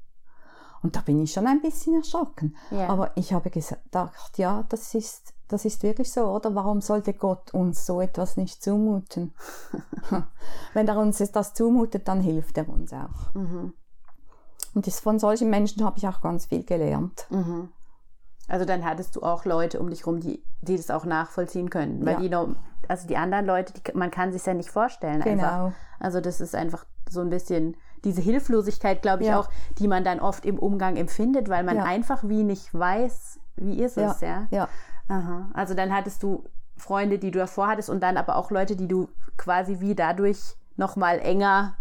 Und 0.86 0.94
da 0.94 1.00
bin 1.00 1.20
ich 1.20 1.32
schon 1.32 1.48
ein 1.48 1.62
bisschen 1.62 1.96
erschrocken. 1.96 2.54
Yeah. 2.70 2.88
Aber 2.88 3.10
ich 3.16 3.32
habe 3.32 3.50
gedacht, 3.50 4.38
ja, 4.38 4.64
das 4.68 4.94
ist, 4.94 5.34
das 5.48 5.64
ist 5.64 5.82
wirklich 5.82 6.12
so, 6.12 6.26
oder? 6.26 6.54
Warum 6.54 6.80
sollte 6.80 7.12
Gott 7.12 7.52
uns 7.52 7.84
so 7.84 8.00
etwas 8.00 8.36
nicht 8.36 8.62
zumuten? 8.62 9.34
Wenn 10.74 10.86
er 10.86 10.96
uns 10.98 11.18
das 11.18 11.54
zumutet, 11.54 12.06
dann 12.06 12.20
hilft 12.20 12.56
er 12.56 12.68
uns 12.68 12.92
auch. 12.92 13.34
Mhm. 13.34 13.72
Und 14.74 14.86
das, 14.86 15.00
von 15.00 15.18
solchen 15.18 15.50
Menschen 15.50 15.84
habe 15.84 15.98
ich 15.98 16.06
auch 16.06 16.20
ganz 16.20 16.46
viel 16.46 16.62
gelernt. 16.62 17.26
Mhm. 17.30 17.70
Also 18.46 18.64
dann 18.64 18.84
hattest 18.84 19.16
du 19.16 19.24
auch 19.24 19.44
Leute 19.44 19.80
um 19.80 19.90
dich 19.90 20.02
herum, 20.06 20.20
die, 20.20 20.44
die 20.60 20.76
das 20.76 20.92
auch 20.92 21.04
nachvollziehen 21.04 21.68
können. 21.68 22.06
Weil 22.06 22.14
ja. 22.14 22.20
die 22.20 22.28
noch, 22.28 22.50
also 22.86 23.08
die 23.08 23.16
anderen 23.16 23.44
Leute, 23.44 23.72
die, 23.72 23.98
man 23.98 24.12
kann 24.12 24.30
sich 24.30 24.46
ja 24.46 24.54
nicht 24.54 24.70
vorstellen. 24.70 25.20
Genau. 25.22 25.42
Einfach. 25.42 25.72
Also 25.98 26.20
das 26.20 26.40
ist 26.40 26.54
einfach 26.54 26.86
so 27.10 27.22
ein 27.22 27.30
bisschen 27.30 27.76
diese 28.06 28.22
Hilflosigkeit, 28.22 29.02
glaube 29.02 29.24
ich, 29.24 29.28
ja. 29.28 29.38
auch, 29.38 29.50
die 29.78 29.88
man 29.88 30.04
dann 30.04 30.20
oft 30.20 30.46
im 30.46 30.58
Umgang 30.58 30.96
empfindet, 30.96 31.50
weil 31.50 31.64
man 31.64 31.76
ja. 31.76 31.84
einfach 31.84 32.24
wie 32.24 32.44
nicht 32.44 32.72
weiß, 32.72 33.38
wie 33.56 33.82
ist 33.82 33.98
es, 33.98 34.20
ja. 34.20 34.46
ja. 34.50 34.68
Aha. 35.08 35.50
Also 35.52 35.74
dann 35.74 35.94
hattest 35.94 36.22
du 36.22 36.44
Freunde, 36.76 37.18
die 37.18 37.30
du 37.30 37.38
davor 37.40 37.68
hattest 37.68 37.90
und 37.90 38.02
dann 38.02 38.16
aber 38.16 38.36
auch 38.36 38.50
Leute, 38.50 38.76
die 38.76 38.88
du 38.88 39.08
quasi 39.36 39.80
wie 39.80 39.94
dadurch 39.94 40.56
nochmal 40.76 41.18
enger 41.18 41.76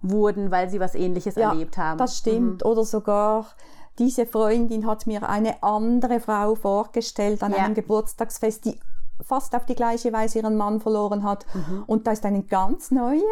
wurden, 0.00 0.50
weil 0.50 0.68
sie 0.70 0.80
was 0.80 0.94
ähnliches 0.94 1.36
erlebt 1.36 1.76
haben. 1.78 1.98
Das 1.98 2.18
stimmt. 2.18 2.64
Mhm. 2.64 2.70
Oder 2.70 2.84
sogar 2.84 3.46
diese 3.98 4.26
Freundin 4.26 4.86
hat 4.86 5.06
mir 5.06 5.28
eine 5.28 5.62
andere 5.62 6.20
Frau 6.20 6.54
vorgestellt 6.54 7.42
an 7.42 7.54
einem 7.54 7.74
Geburtstagsfest, 7.74 8.64
die 8.64 8.78
fast 9.22 9.54
auf 9.54 9.64
die 9.64 9.74
gleiche 9.74 10.12
Weise 10.12 10.38
ihren 10.38 10.56
Mann 10.56 10.80
verloren 10.80 11.22
hat. 11.22 11.46
Mhm. 11.54 11.84
Und 11.86 12.06
da 12.06 12.12
ist 12.12 12.24
eine 12.24 12.42
ganz 12.42 12.90
neue 12.90 13.22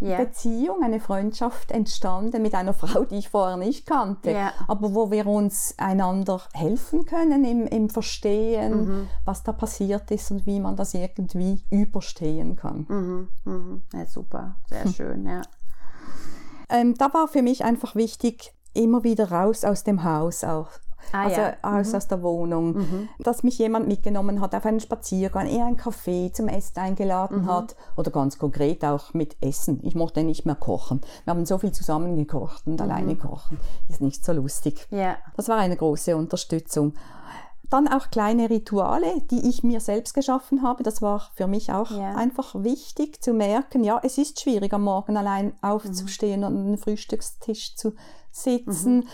yeah. 0.00 0.18
Beziehung, 0.18 0.82
eine 0.82 1.00
Freundschaft 1.00 1.70
entstanden 1.70 2.42
mit 2.42 2.54
einer 2.54 2.74
Frau, 2.74 3.04
die 3.04 3.18
ich 3.18 3.30
vorher 3.30 3.56
nicht 3.56 3.86
kannte. 3.86 4.30
Yeah. 4.30 4.52
Aber 4.68 4.94
wo 4.94 5.10
wir 5.10 5.26
uns 5.26 5.74
einander 5.78 6.40
helfen 6.52 7.06
können 7.06 7.44
im, 7.44 7.66
im 7.66 7.90
Verstehen, 7.90 8.84
mhm. 8.84 9.08
was 9.24 9.42
da 9.42 9.52
passiert 9.52 10.10
ist 10.10 10.30
und 10.30 10.46
wie 10.46 10.60
man 10.60 10.76
das 10.76 10.94
irgendwie 10.94 11.64
überstehen 11.70 12.56
kann. 12.56 12.86
Mhm. 12.88 13.28
mhm. 13.44 13.82
Ja, 13.92 14.06
super, 14.06 14.56
sehr 14.68 14.84
hm. 14.84 14.92
schön, 14.92 15.26
ja. 15.26 15.42
Ähm, 16.68 16.94
da 16.96 17.12
war 17.12 17.26
für 17.26 17.42
mich 17.42 17.64
einfach 17.64 17.96
wichtig, 17.96 18.52
immer 18.72 19.02
wieder 19.02 19.30
raus 19.32 19.64
aus 19.64 19.82
dem 19.82 20.04
Haus 20.04 20.44
auch 20.44 20.68
Ah, 21.12 21.24
also 21.24 21.40
ja. 21.40 21.54
aus, 21.62 21.90
mhm. 21.90 21.94
aus 21.96 22.08
der 22.08 22.22
Wohnung. 22.22 22.72
Mhm. 22.72 23.08
Dass 23.18 23.42
mich 23.42 23.58
jemand 23.58 23.88
mitgenommen 23.88 24.40
hat 24.40 24.54
auf 24.54 24.64
einen 24.66 24.80
Spaziergang, 24.80 25.46
eher 25.46 25.66
ein 25.66 25.76
Café 25.76 26.32
zum 26.32 26.48
Essen 26.48 26.78
eingeladen 26.78 27.42
mhm. 27.42 27.46
hat 27.52 27.76
oder 27.96 28.10
ganz 28.10 28.38
konkret 28.38 28.84
auch 28.84 29.14
mit 29.14 29.36
Essen. 29.40 29.80
Ich 29.82 29.94
mochte 29.94 30.22
nicht 30.22 30.46
mehr 30.46 30.54
kochen. 30.54 31.00
Wir 31.24 31.32
haben 31.32 31.46
so 31.46 31.58
viel 31.58 31.72
zusammen 31.72 32.16
gekocht 32.16 32.66
und 32.66 32.74
mhm. 32.74 32.80
alleine 32.90 33.16
kochen 33.16 33.58
ist 33.88 34.00
nicht 34.00 34.24
so 34.24 34.32
lustig. 34.32 34.86
Ja. 34.90 35.16
Das 35.36 35.48
war 35.48 35.58
eine 35.58 35.76
große 35.76 36.16
Unterstützung. 36.16 36.94
Dann 37.70 37.86
auch 37.86 38.10
kleine 38.10 38.50
Rituale, 38.50 39.22
die 39.30 39.48
ich 39.48 39.62
mir 39.62 39.78
selbst 39.78 40.12
geschaffen 40.12 40.64
habe. 40.64 40.82
Das 40.82 41.02
war 41.02 41.30
für 41.34 41.46
mich 41.46 41.72
auch 41.72 41.92
ja. 41.92 42.16
einfach 42.16 42.52
wichtig 42.56 43.22
zu 43.22 43.32
merken, 43.32 43.84
ja, 43.84 44.00
es 44.02 44.18
ist 44.18 44.40
schwierig, 44.40 44.72
am 44.72 44.82
Morgen 44.82 45.16
allein 45.16 45.52
aufzustehen 45.62 46.40
mhm. 46.40 46.46
und 46.46 46.56
an 46.56 46.66
den 46.66 46.78
Frühstückstisch 46.78 47.76
zu 47.76 47.94
sitzen. 48.30 48.96
Mhm. 48.96 49.04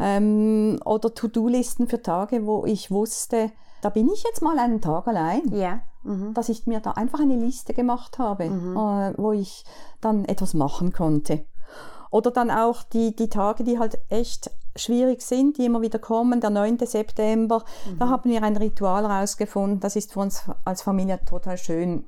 Ähm, 0.00 0.80
oder 0.84 1.14
To-Do-Listen 1.14 1.88
für 1.88 2.02
Tage, 2.02 2.46
wo 2.46 2.64
ich 2.64 2.90
wusste, 2.90 3.50
da 3.82 3.90
bin 3.90 4.08
ich 4.08 4.22
jetzt 4.22 4.42
mal 4.42 4.58
einen 4.58 4.80
Tag 4.80 5.08
allein. 5.08 5.42
Ja. 5.52 5.80
Mhm. 6.04 6.34
Dass 6.34 6.48
ich 6.48 6.66
mir 6.66 6.80
da 6.80 6.92
einfach 6.92 7.20
eine 7.20 7.36
Liste 7.36 7.74
gemacht 7.74 8.18
habe, 8.18 8.48
mhm. 8.48 8.76
äh, 8.76 9.14
wo 9.16 9.32
ich 9.32 9.64
dann 10.00 10.24
etwas 10.24 10.54
machen 10.54 10.92
konnte. 10.92 11.44
Oder 12.10 12.30
dann 12.30 12.50
auch 12.50 12.82
die, 12.82 13.16
die 13.16 13.28
Tage, 13.28 13.64
die 13.64 13.78
halt 13.78 13.98
echt 14.08 14.50
schwierig 14.76 15.22
sind, 15.22 15.58
die 15.58 15.64
immer 15.66 15.80
wieder 15.80 15.98
kommen. 15.98 16.40
Der 16.40 16.50
9. 16.50 16.78
September, 16.78 17.64
mhm. 17.86 17.98
da 17.98 18.08
haben 18.08 18.30
wir 18.30 18.42
ein 18.42 18.56
Ritual 18.56 19.06
rausgefunden. 19.06 19.80
Das 19.80 19.96
ist 19.96 20.12
für 20.12 20.20
uns 20.20 20.42
als 20.64 20.82
Familie 20.82 21.20
total 21.24 21.56
schön. 21.56 22.04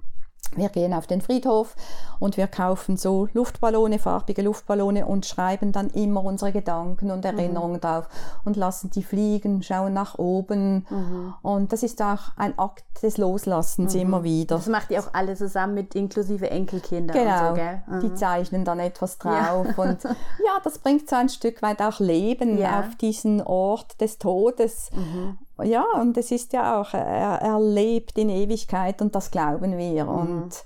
Wir 0.57 0.68
gehen 0.68 0.94
auf 0.94 1.07
den 1.07 1.20
Friedhof 1.20 1.74
und 2.20 2.37
wir 2.37 2.46
kaufen 2.46 2.96
so 2.96 3.28
Luftballone, 3.33 3.98
farbige 3.98 4.42
Luftballone 4.42 5.07
und 5.07 5.26
schreiben 5.26 5.72
dann 5.72 5.90
immer 5.90 6.24
unsere 6.24 6.52
Gedanken 6.52 7.11
und 7.11 7.24
Erinnerungen 7.24 7.76
mhm. 7.76 7.80
drauf 7.80 8.09
und 8.44 8.57
lassen 8.57 8.90
die 8.90 9.02
fliegen, 9.02 9.62
schauen 9.62 9.92
nach 9.92 10.18
oben. 10.18 10.87
Mhm. 10.88 11.35
Und 11.42 11.72
das 11.72 11.83
ist 11.83 12.00
auch 12.02 12.37
ein 12.37 12.59
Akt 12.59 12.85
des 13.02 13.18
Loslassens 13.18 13.94
mhm. 13.94 14.00
immer 14.00 14.22
wieder. 14.22 14.57
Das 14.57 14.68
macht 14.68 14.90
ihr 14.90 15.00
auch 15.00 15.12
alle 15.12 15.35
zusammen 15.35 15.74
mit 15.74 15.94
inklusive 15.94 16.50
Enkelkinder. 16.50 17.14
Genau, 17.14 17.54
so, 17.54 17.92
mhm. 17.92 18.00
die 18.00 18.14
zeichnen 18.14 18.64
dann 18.64 18.78
etwas 18.78 19.18
drauf. 19.18 19.66
Ja. 19.66 19.74
und 19.76 20.04
ja, 20.04 20.61
das 20.62 20.78
bringt 20.78 21.09
so 21.09 21.16
ein 21.16 21.28
Stück 21.28 21.62
weit 21.62 21.83
auch 21.83 22.00
Leben 22.00 22.59
ja. 22.59 22.80
auf 22.80 22.96
diesen 22.96 23.42
Ort 23.42 24.00
des 24.00 24.18
Todes. 24.18 24.90
Ja, 25.62 25.85
und 26.01 26.17
es 26.17 26.31
ist 26.31 26.53
ja 26.53 26.81
auch, 26.81 26.95
er, 26.95 27.40
er 27.40 27.61
lebt 27.61 28.19
in 28.19 28.29
Ewigkeit 28.29 29.01
und 29.01 29.14
das 29.14 29.31
glauben 29.31 29.79
wir. 29.79 30.05
Mhm. 30.05 30.11
Und 30.11 30.64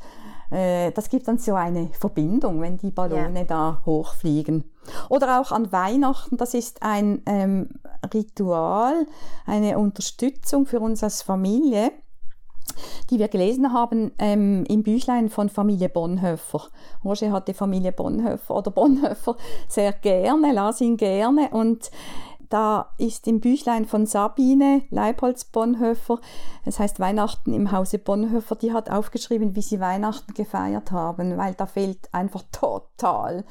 äh, 0.50 0.90
das 0.92 1.10
gibt 1.10 1.28
dann 1.28 1.38
so 1.38 1.54
eine 1.54 1.88
Verbindung, 1.88 2.60
wenn 2.60 2.78
die 2.78 2.90
Ballone 2.90 3.40
ja. 3.40 3.44
da 3.44 3.82
hochfliegen. 3.84 4.64
Oder 5.10 5.40
auch 5.40 5.52
an 5.52 5.70
Weihnachten, 5.72 6.38
das 6.38 6.54
ist 6.54 6.82
ein 6.82 7.22
ähm, 7.26 7.68
Ritual, 8.14 9.06
eine 9.44 9.78
Unterstützung 9.78 10.64
für 10.64 10.80
uns 10.80 11.02
als 11.02 11.22
Familie 11.22 11.92
die 13.10 13.18
wir 13.18 13.28
gelesen 13.28 13.72
haben 13.72 14.12
ähm, 14.18 14.64
im 14.68 14.82
Büchlein 14.82 15.30
von 15.30 15.48
Familie 15.48 15.88
Bonhoeffer. 15.88 16.68
Roger 17.04 17.32
hatte 17.32 17.54
Familie 17.54 17.92
Bonhoeffer 17.92 18.54
oder 18.54 18.70
Bonhoeffer 18.70 19.36
sehr 19.68 19.92
gerne, 19.92 20.52
las 20.52 20.80
ihn 20.80 20.96
gerne 20.96 21.48
und 21.50 21.90
da 22.48 22.94
ist 22.98 23.26
im 23.26 23.40
Büchlein 23.40 23.86
von 23.86 24.06
Sabine 24.06 24.82
Leipolz 24.90 25.44
Bonhoeffer, 25.44 26.18
es 26.64 26.78
heißt 26.78 27.00
Weihnachten 27.00 27.52
im 27.52 27.72
Hause 27.72 27.98
Bonhoeffer, 27.98 28.56
die 28.56 28.72
hat 28.72 28.90
aufgeschrieben, 28.90 29.56
wie 29.56 29.62
sie 29.62 29.80
Weihnachten 29.80 30.34
gefeiert 30.34 30.92
haben, 30.92 31.36
weil 31.36 31.54
da 31.54 31.66
fehlt 31.66 32.12
einfach 32.12 32.42
total 32.52 33.44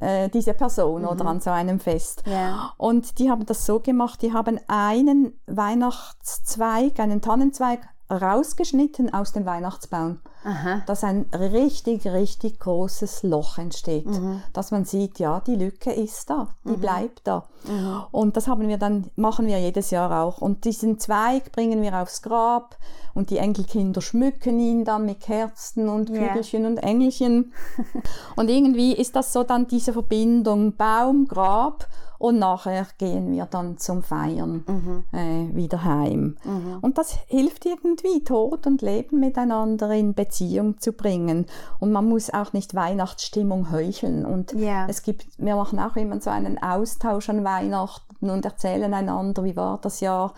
äh, 0.00 0.28
diese 0.28 0.54
Person 0.54 1.02
mhm. 1.02 1.08
oder 1.08 1.26
an 1.26 1.40
so 1.40 1.50
einem 1.50 1.80
Fest. 1.80 2.22
Ja. 2.26 2.72
Und 2.76 3.18
die 3.18 3.30
haben 3.30 3.46
das 3.46 3.66
so 3.66 3.80
gemacht, 3.80 4.22
die 4.22 4.32
haben 4.32 4.58
einen 4.68 5.38
Weihnachtszweig, 5.46 6.98
einen 7.00 7.20
Tannenzweig 7.20 7.88
rausgeschnitten 8.10 9.14
aus 9.14 9.32
dem 9.32 9.46
Weihnachtsbaum, 9.46 10.18
Aha. 10.44 10.82
dass 10.86 11.04
ein 11.04 11.26
richtig, 11.32 12.06
richtig 12.06 12.58
großes 12.58 13.22
Loch 13.22 13.58
entsteht. 13.58 14.06
Mhm. 14.06 14.42
Dass 14.52 14.70
man 14.70 14.84
sieht, 14.84 15.18
ja, 15.18 15.40
die 15.40 15.54
Lücke 15.54 15.92
ist 15.92 16.28
da, 16.28 16.48
die 16.64 16.72
mhm. 16.72 16.80
bleibt 16.80 17.20
da. 17.24 17.48
Mhm. 17.66 18.02
Und 18.10 18.36
das 18.36 18.48
haben 18.48 18.68
wir 18.68 18.78
dann, 18.78 19.10
machen 19.16 19.46
wir 19.46 19.60
jedes 19.60 19.90
Jahr 19.90 20.24
auch. 20.24 20.38
Und 20.38 20.64
diesen 20.64 20.98
Zweig 20.98 21.52
bringen 21.52 21.82
wir 21.82 21.96
aufs 22.00 22.22
Grab 22.22 22.76
und 23.14 23.30
die 23.30 23.38
Enkelkinder 23.38 24.00
schmücken 24.00 24.58
ihn 24.58 24.84
dann 24.84 25.06
mit 25.06 25.20
Kerzen 25.20 25.88
und 25.88 26.06
Kügelchen 26.10 26.62
yeah. 26.62 26.70
und 26.70 26.78
Engelchen. 26.78 27.52
und 28.36 28.50
irgendwie 28.50 28.92
ist 28.92 29.14
das 29.14 29.32
so 29.32 29.44
dann 29.44 29.66
diese 29.68 29.92
Verbindung 29.92 30.76
Baum, 30.76 31.26
Grab 31.26 31.86
und 32.20 32.38
nachher 32.38 32.86
gehen 32.98 33.32
wir 33.32 33.46
dann 33.46 33.78
zum 33.78 34.02
Feiern 34.02 34.62
mhm. 34.68 35.04
äh, 35.10 35.56
wieder 35.56 35.84
heim. 35.84 36.36
Mhm. 36.44 36.76
Und 36.82 36.98
das 36.98 37.12
hilft 37.28 37.64
irgendwie, 37.64 38.22
Tod 38.22 38.66
und 38.66 38.82
Leben 38.82 39.20
miteinander 39.20 39.90
in 39.92 40.12
Beziehung 40.12 40.78
zu 40.80 40.92
bringen. 40.92 41.46
Und 41.78 41.92
man 41.92 42.06
muss 42.06 42.28
auch 42.28 42.52
nicht 42.52 42.74
Weihnachtsstimmung 42.74 43.72
heucheln. 43.72 44.26
Und 44.26 44.52
yeah. 44.52 44.86
es 44.86 45.02
gibt, 45.02 45.28
wir 45.38 45.56
machen 45.56 45.78
auch 45.78 45.96
immer 45.96 46.20
so 46.20 46.28
einen 46.28 46.62
Austausch 46.62 47.30
an 47.30 47.42
Weihnachten 47.42 48.28
und 48.28 48.44
erzählen 48.44 48.92
einander, 48.92 49.42
wie 49.44 49.56
war 49.56 49.78
das 49.80 50.00
Jahr. 50.00 50.34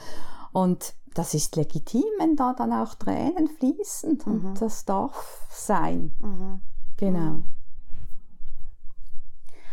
Und 0.53 0.95
das 1.14 1.35
ist 1.35 1.57
legitim, 1.57 2.05
wenn 2.21 2.37
da 2.37 2.55
dann 2.57 2.73
auch 2.73 2.95
Tränen 2.95 3.49
fließen. 3.59 4.21
Und 4.25 4.45
mhm. 4.45 4.55
das 4.55 4.85
darf 4.85 5.49
sein. 5.51 6.12
Mhm. 6.21 6.61
Genau. 6.97 7.42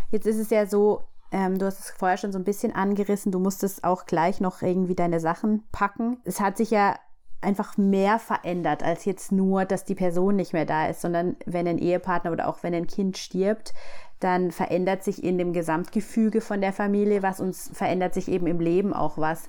Jetzt 0.09 0.25
ist 0.25 0.39
es 0.39 0.49
ja 0.49 0.65
so, 0.65 1.03
ähm, 1.31 1.59
du 1.59 1.65
hast 1.65 1.79
es 1.79 1.91
vorher 1.91 2.17
schon 2.17 2.31
so 2.31 2.39
ein 2.39 2.43
bisschen 2.43 2.73
angerissen. 2.73 3.31
Du 3.31 3.39
musstest 3.39 3.83
auch 3.83 4.05
gleich 4.05 4.41
noch 4.41 4.61
irgendwie 4.61 4.95
deine 4.95 5.19
Sachen 5.19 5.63
packen. 5.71 6.17
Es 6.23 6.39
hat 6.39 6.57
sich 6.57 6.71
ja 6.71 6.95
einfach 7.41 7.77
mehr 7.77 8.19
verändert 8.19 8.83
als 8.83 9.05
jetzt 9.05 9.31
nur, 9.31 9.65
dass 9.65 9.85
die 9.85 9.95
Person 9.95 10.35
nicht 10.35 10.53
mehr 10.53 10.65
da 10.65 10.87
ist, 10.87 11.01
sondern 11.01 11.37
wenn 11.45 11.67
ein 11.67 11.77
Ehepartner 11.77 12.31
oder 12.31 12.47
auch 12.47 12.63
wenn 12.63 12.73
ein 12.73 12.87
Kind 12.87 13.17
stirbt, 13.17 13.73
dann 14.19 14.51
verändert 14.51 15.03
sich 15.03 15.23
in 15.23 15.37
dem 15.37 15.53
Gesamtgefüge 15.53 16.41
von 16.41 16.59
der 16.59 16.73
Familie 16.73 17.23
was 17.23 17.39
und 17.39 17.55
verändert 17.55 18.13
sich 18.13 18.27
eben 18.27 18.47
im 18.47 18.59
Leben 18.59 18.93
auch 18.93 19.17
was. 19.17 19.47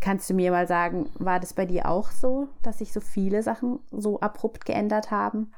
Kannst 0.00 0.28
du 0.28 0.34
mir 0.34 0.50
mal 0.50 0.66
sagen, 0.66 1.08
war 1.18 1.40
das 1.40 1.54
bei 1.54 1.64
dir 1.64 1.88
auch 1.88 2.10
so, 2.10 2.48
dass 2.62 2.78
sich 2.78 2.92
so 2.92 3.00
viele 3.00 3.42
Sachen 3.42 3.80
so 3.90 4.20
abrupt 4.20 4.66
geändert 4.66 5.10
haben? 5.10 5.52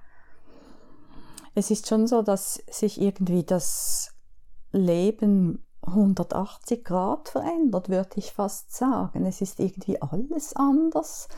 Es 1.54 1.70
ist 1.70 1.88
schon 1.88 2.06
so, 2.06 2.22
dass 2.22 2.62
sich 2.70 3.00
irgendwie 3.00 3.44
das 3.44 4.11
Leben 4.72 5.64
180 5.82 6.84
Grad 6.84 7.28
verändert, 7.28 7.88
würde 7.88 8.10
ich 8.16 8.32
fast 8.32 8.74
sagen. 8.74 9.26
Es 9.26 9.40
ist 9.40 9.60
irgendwie 9.60 10.00
alles 10.00 10.54
anders. 10.54 11.28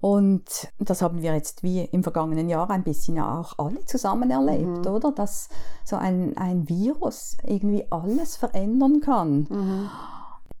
Und 0.00 0.68
das 0.78 1.00
haben 1.00 1.22
wir 1.22 1.34
jetzt 1.34 1.62
wie 1.62 1.80
im 1.80 2.02
vergangenen 2.02 2.50
Jahr 2.50 2.68
ein 2.68 2.82
bisschen 2.82 3.16
ja 3.16 3.40
auch 3.40 3.58
alle 3.58 3.84
zusammen 3.86 4.30
erlebt, 4.30 4.84
mhm. 4.84 4.92
oder? 4.92 5.12
Dass 5.12 5.48
so 5.82 5.96
ein, 5.96 6.36
ein 6.36 6.68
Virus 6.68 7.38
irgendwie 7.42 7.86
alles 7.90 8.36
verändern 8.36 9.00
kann. 9.00 9.46
Mhm. 9.48 9.90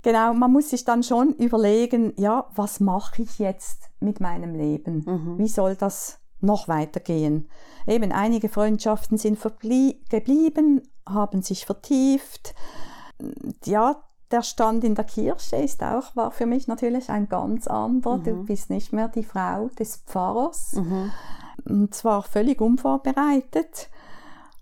Genau, 0.00 0.32
man 0.32 0.50
muss 0.50 0.70
sich 0.70 0.84
dann 0.84 1.02
schon 1.02 1.34
überlegen, 1.34 2.14
ja, 2.16 2.46
was 2.54 2.80
mache 2.80 3.22
ich 3.22 3.38
jetzt 3.38 3.90
mit 4.00 4.20
meinem 4.20 4.54
Leben? 4.54 5.04
Mhm. 5.06 5.38
Wie 5.38 5.48
soll 5.48 5.76
das 5.76 6.20
noch 6.44 6.68
weitergehen? 6.68 7.48
Eben 7.86 8.12
einige 8.12 8.48
Freundschaften 8.48 9.18
sind 9.18 9.38
geblieben, 10.08 10.82
haben 11.06 11.42
sich 11.42 11.66
vertieft. 11.66 12.54
Ja, 13.64 14.02
der 14.30 14.42
Stand 14.42 14.84
in 14.84 14.94
der 14.94 15.04
Kirche 15.04 15.56
ist 15.56 15.82
auch, 15.82 16.16
war 16.16 16.30
für 16.30 16.46
mich 16.46 16.66
natürlich 16.66 17.10
ein 17.10 17.28
ganz 17.28 17.66
anderer. 17.66 18.18
Mhm. 18.18 18.24
Du 18.24 18.44
bist 18.44 18.70
nicht 18.70 18.92
mehr 18.92 19.08
die 19.08 19.24
Frau 19.24 19.68
des 19.78 19.98
Pfarrers. 20.06 20.72
Mhm. 20.72 21.12
Und 21.66 21.94
zwar 21.94 22.22
völlig 22.22 22.60
unvorbereitet. 22.60 23.90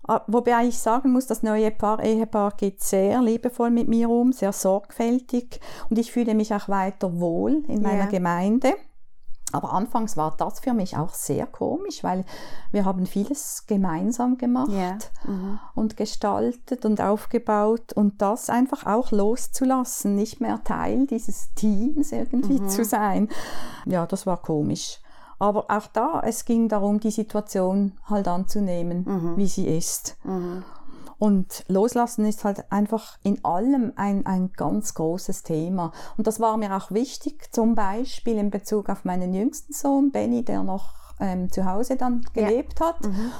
Ah, 0.05 0.21
wobei 0.27 0.65
ich 0.65 0.77
sagen 0.77 1.13
muss, 1.13 1.27
das 1.27 1.43
neue 1.43 1.71
Paar, 1.71 2.03
Ehepaar 2.03 2.51
geht 2.57 2.83
sehr 2.83 3.21
liebevoll 3.21 3.71
mit 3.71 3.87
mir 3.87 4.09
um, 4.09 4.33
sehr 4.33 4.51
sorgfältig 4.51 5.61
und 5.89 5.97
ich 5.97 6.11
fühle 6.11 6.35
mich 6.35 6.53
auch 6.53 6.67
weiter 6.67 7.21
wohl 7.21 7.63
in 7.69 7.81
meiner 7.81 8.03
yeah. 8.03 8.11
Gemeinde. 8.11 8.73
Aber 9.53 9.71
anfangs 9.71 10.17
war 10.17 10.35
das 10.37 10.59
für 10.59 10.73
mich 10.73 10.97
auch 10.97 11.13
sehr 11.13 11.45
komisch, 11.45 12.03
weil 12.03 12.25
wir 12.71 12.85
haben 12.85 13.05
vieles 13.05 13.65
gemeinsam 13.67 14.37
gemacht 14.37 14.71
yeah. 14.71 14.97
mhm. 15.25 15.59
und 15.75 15.95
gestaltet 15.95 16.85
und 16.85 16.99
aufgebaut 16.99 17.93
und 17.93 18.21
das 18.21 18.49
einfach 18.49 18.87
auch 18.87 19.11
loszulassen, 19.11 20.15
nicht 20.15 20.41
mehr 20.41 20.63
Teil 20.63 21.05
dieses 21.05 21.53
Teams 21.53 22.11
irgendwie 22.11 22.59
mhm. 22.59 22.67
zu 22.67 22.83
sein. 22.83 23.29
Ja, 23.85 24.07
das 24.07 24.25
war 24.25 24.37
komisch. 24.37 24.99
Aber 25.37 25.65
auch 25.69 25.87
da, 25.87 26.21
es 26.25 26.45
ging 26.45 26.67
darum, 26.67 26.99
die 26.99 27.11
Situation 27.11 27.93
halt 28.05 28.27
anzunehmen, 28.27 29.03
mhm. 29.05 29.37
wie 29.37 29.47
sie 29.47 29.67
ist. 29.67 30.17
Und 31.23 31.63
loslassen 31.69 32.25
ist 32.25 32.43
halt 32.43 32.69
einfach 32.69 33.17
in 33.23 33.45
allem 33.45 33.93
ein, 33.95 34.25
ein 34.25 34.51
ganz 34.51 34.93
großes 34.93 35.43
Thema. 35.43 35.93
Und 36.17 36.27
das 36.27 36.41
war 36.41 36.57
mir 36.57 36.75
auch 36.75 36.91
wichtig, 36.91 37.47
zum 37.53 37.75
Beispiel 37.75 38.37
in 38.37 38.49
Bezug 38.49 38.89
auf 38.89 39.05
meinen 39.05 39.33
jüngsten 39.33 39.71
Sohn, 39.71 40.11
Benny, 40.11 40.43
der 40.43 40.63
noch 40.63 41.15
ähm, 41.21 41.49
zu 41.49 41.63
Hause 41.63 41.95
dann 41.95 42.25
gelebt 42.33 42.81
ja. 42.81 42.87
hat. 42.87 43.05
Mhm. 43.05 43.31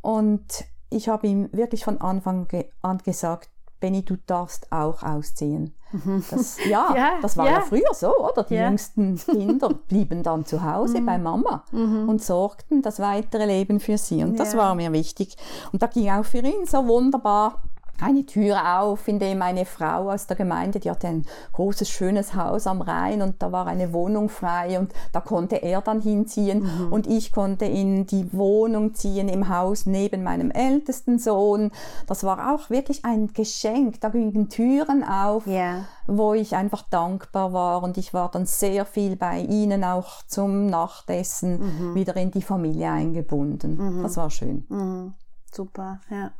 Und 0.00 0.64
ich 0.90 1.08
habe 1.08 1.28
ihm 1.28 1.48
wirklich 1.52 1.84
von 1.84 2.00
Anfang 2.00 2.48
an 2.82 2.98
gesagt, 2.98 3.50
Benny, 3.80 4.04
du 4.04 4.16
darfst 4.26 4.70
auch 4.72 5.02
ausziehen. 5.02 5.74
Mhm. 5.92 6.24
Das, 6.30 6.58
ja, 6.66 6.92
ja, 6.96 7.10
das 7.22 7.36
war 7.36 7.46
ja. 7.46 7.52
ja. 7.52 7.60
früher 7.62 7.94
so, 7.94 8.14
oder? 8.16 8.42
Die 8.44 8.54
ja. 8.54 8.68
jüngsten 8.68 9.16
Kinder 9.16 9.68
blieben 9.88 10.22
dann 10.22 10.44
zu 10.44 10.62
Hause 10.62 11.00
mhm. 11.00 11.06
bei 11.06 11.18
Mama 11.18 11.64
mhm. 11.72 12.08
und 12.08 12.22
sorgten 12.22 12.82
das 12.82 13.00
weitere 13.00 13.46
Leben 13.46 13.80
für 13.80 13.98
sie. 13.98 14.22
Und 14.22 14.38
das 14.38 14.56
war 14.56 14.74
mir 14.74 14.92
wichtig. 14.92 15.36
Und 15.72 15.82
da 15.82 15.86
ging 15.86 16.10
auch 16.10 16.24
für 16.24 16.38
ihn 16.38 16.66
so 16.66 16.86
wunderbar 16.86 17.62
eine 18.00 18.24
Tür 18.24 18.80
auf, 18.80 19.08
in 19.08 19.18
dem 19.18 19.42
eine 19.42 19.64
Frau 19.64 20.10
aus 20.10 20.26
der 20.26 20.36
Gemeinde, 20.36 20.80
die 20.80 20.90
hatte 20.90 21.08
ein 21.08 21.26
großes, 21.52 21.88
schönes 21.88 22.34
Haus 22.34 22.66
am 22.66 22.80
Rhein 22.80 23.22
und 23.22 23.42
da 23.42 23.52
war 23.52 23.66
eine 23.66 23.92
Wohnung 23.92 24.28
frei 24.28 24.78
und 24.78 24.92
da 25.12 25.20
konnte 25.20 25.56
er 25.56 25.80
dann 25.80 26.00
hinziehen 26.00 26.62
mhm. 26.62 26.92
und 26.92 27.06
ich 27.06 27.32
konnte 27.32 27.64
in 27.64 28.06
die 28.06 28.32
Wohnung 28.32 28.94
ziehen 28.94 29.28
im 29.28 29.48
Haus 29.48 29.86
neben 29.86 30.22
meinem 30.22 30.50
ältesten 30.50 31.18
Sohn. 31.18 31.70
Das 32.06 32.24
war 32.24 32.54
auch 32.54 32.70
wirklich 32.70 33.04
ein 33.04 33.32
Geschenk. 33.32 34.00
Da 34.00 34.10
gingen 34.10 34.48
Türen 34.48 35.04
auf, 35.04 35.46
yeah. 35.46 35.84
wo 36.06 36.34
ich 36.34 36.54
einfach 36.54 36.82
dankbar 36.82 37.52
war 37.52 37.82
und 37.82 37.98
ich 37.98 38.14
war 38.14 38.30
dann 38.30 38.46
sehr 38.46 38.84
viel 38.84 39.16
bei 39.16 39.40
ihnen 39.40 39.84
auch 39.84 40.22
zum 40.26 40.66
Nachtessen 40.66 41.90
mhm. 41.90 41.94
wieder 41.94 42.16
in 42.16 42.30
die 42.30 42.42
Familie 42.42 42.90
eingebunden. 42.90 43.76
Mhm. 43.76 44.02
Das 44.02 44.16
war 44.16 44.30
schön. 44.30 44.64
Mhm. 44.68 45.14
Super, 45.50 46.00
ja. 46.10 46.30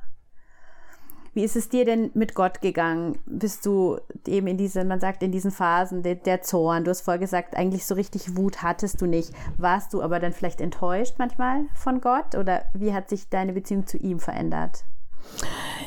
Wie 1.34 1.44
ist 1.44 1.56
es 1.56 1.68
dir 1.68 1.84
denn 1.84 2.10
mit 2.14 2.34
Gott 2.34 2.60
gegangen? 2.60 3.18
Bist 3.26 3.66
du 3.66 3.98
eben 4.26 4.46
in 4.46 4.56
diesen, 4.56 4.88
man 4.88 5.00
sagt 5.00 5.22
in 5.22 5.32
diesen 5.32 5.50
Phasen 5.50 6.02
der, 6.02 6.16
der 6.16 6.42
Zorn, 6.42 6.84
du 6.84 6.90
hast 6.90 7.02
vorher 7.02 7.18
gesagt, 7.18 7.56
eigentlich 7.56 7.86
so 7.86 7.94
richtig 7.94 8.36
Wut 8.36 8.62
hattest 8.62 9.00
du 9.00 9.06
nicht. 9.06 9.32
Warst 9.56 9.92
du 9.92 10.02
aber 10.02 10.20
dann 10.20 10.32
vielleicht 10.32 10.60
enttäuscht 10.60 11.14
manchmal 11.18 11.66
von 11.74 12.00
Gott 12.00 12.34
oder 12.34 12.62
wie 12.74 12.92
hat 12.92 13.08
sich 13.08 13.28
deine 13.28 13.52
Beziehung 13.52 13.86
zu 13.86 13.98
ihm 13.98 14.20
verändert? 14.20 14.84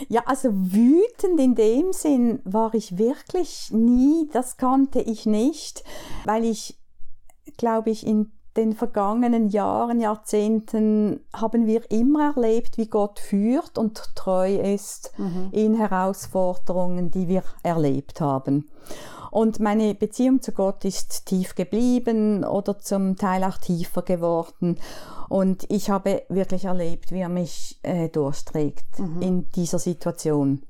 Ja, 0.08 0.22
also 0.26 0.50
wütend 0.54 1.40
in 1.40 1.56
dem 1.56 1.94
Sinn 1.94 2.40
war 2.44 2.74
ich 2.74 2.98
wirklich 2.98 3.72
nie, 3.72 4.30
das 4.34 4.58
konnte 4.58 5.02
ich 5.02 5.26
nicht, 5.26 5.84
weil 6.26 6.44
ich, 6.44 6.80
glaube 7.58 7.90
ich, 7.90 8.06
in 8.06 8.32
den 8.58 8.74
vergangenen 8.74 9.50
Jahren, 9.50 10.00
Jahrzehnten 10.00 11.22
haben 11.34 11.68
wir 11.68 11.90
immer 11.90 12.34
erlebt, 12.36 12.78
wie 12.78 12.88
Gott 12.88 13.20
führt 13.20 13.78
und 13.78 14.14
treu 14.16 14.56
ist 14.56 15.14
mhm. 15.18 15.50
in 15.52 15.76
Herausforderungen, 15.76 17.12
die 17.12 17.28
wir 17.28 17.44
erlebt 17.64 18.20
haben. 18.20 18.70
Und 19.32 19.62
meine 19.62 19.96
Beziehung 19.96 20.42
zu 20.42 20.52
Gott 20.52 20.84
ist 20.84 21.26
tief 21.26 21.56
geblieben 21.56 22.44
oder 22.44 22.78
zum 22.80 23.16
Teil 23.16 23.46
auch 23.46 23.58
tiefer 23.58 24.02
geworden. 24.02 24.78
Und 25.30 25.66
ich 25.70 25.90
habe 25.90 26.24
wirklich 26.28 26.66
erlebt, 26.66 27.14
wie 27.14 27.22
er 27.22 27.30
mich 27.30 27.80
äh, 27.84 28.10
durchträgt 28.10 29.00
mhm. 29.00 29.22
in 29.22 29.52
dieser 29.52 29.80
Situation. 29.80 30.64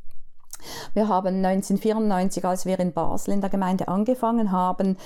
Wir 0.94 1.08
haben 1.08 1.44
1994, 1.44 2.46
als 2.46 2.66
wir 2.66 2.80
in 2.80 2.94
Basel 2.94 3.34
in 3.34 3.42
der 3.42 3.50
Gemeinde 3.50 3.88
angefangen 3.88 4.52
haben, 4.52 4.98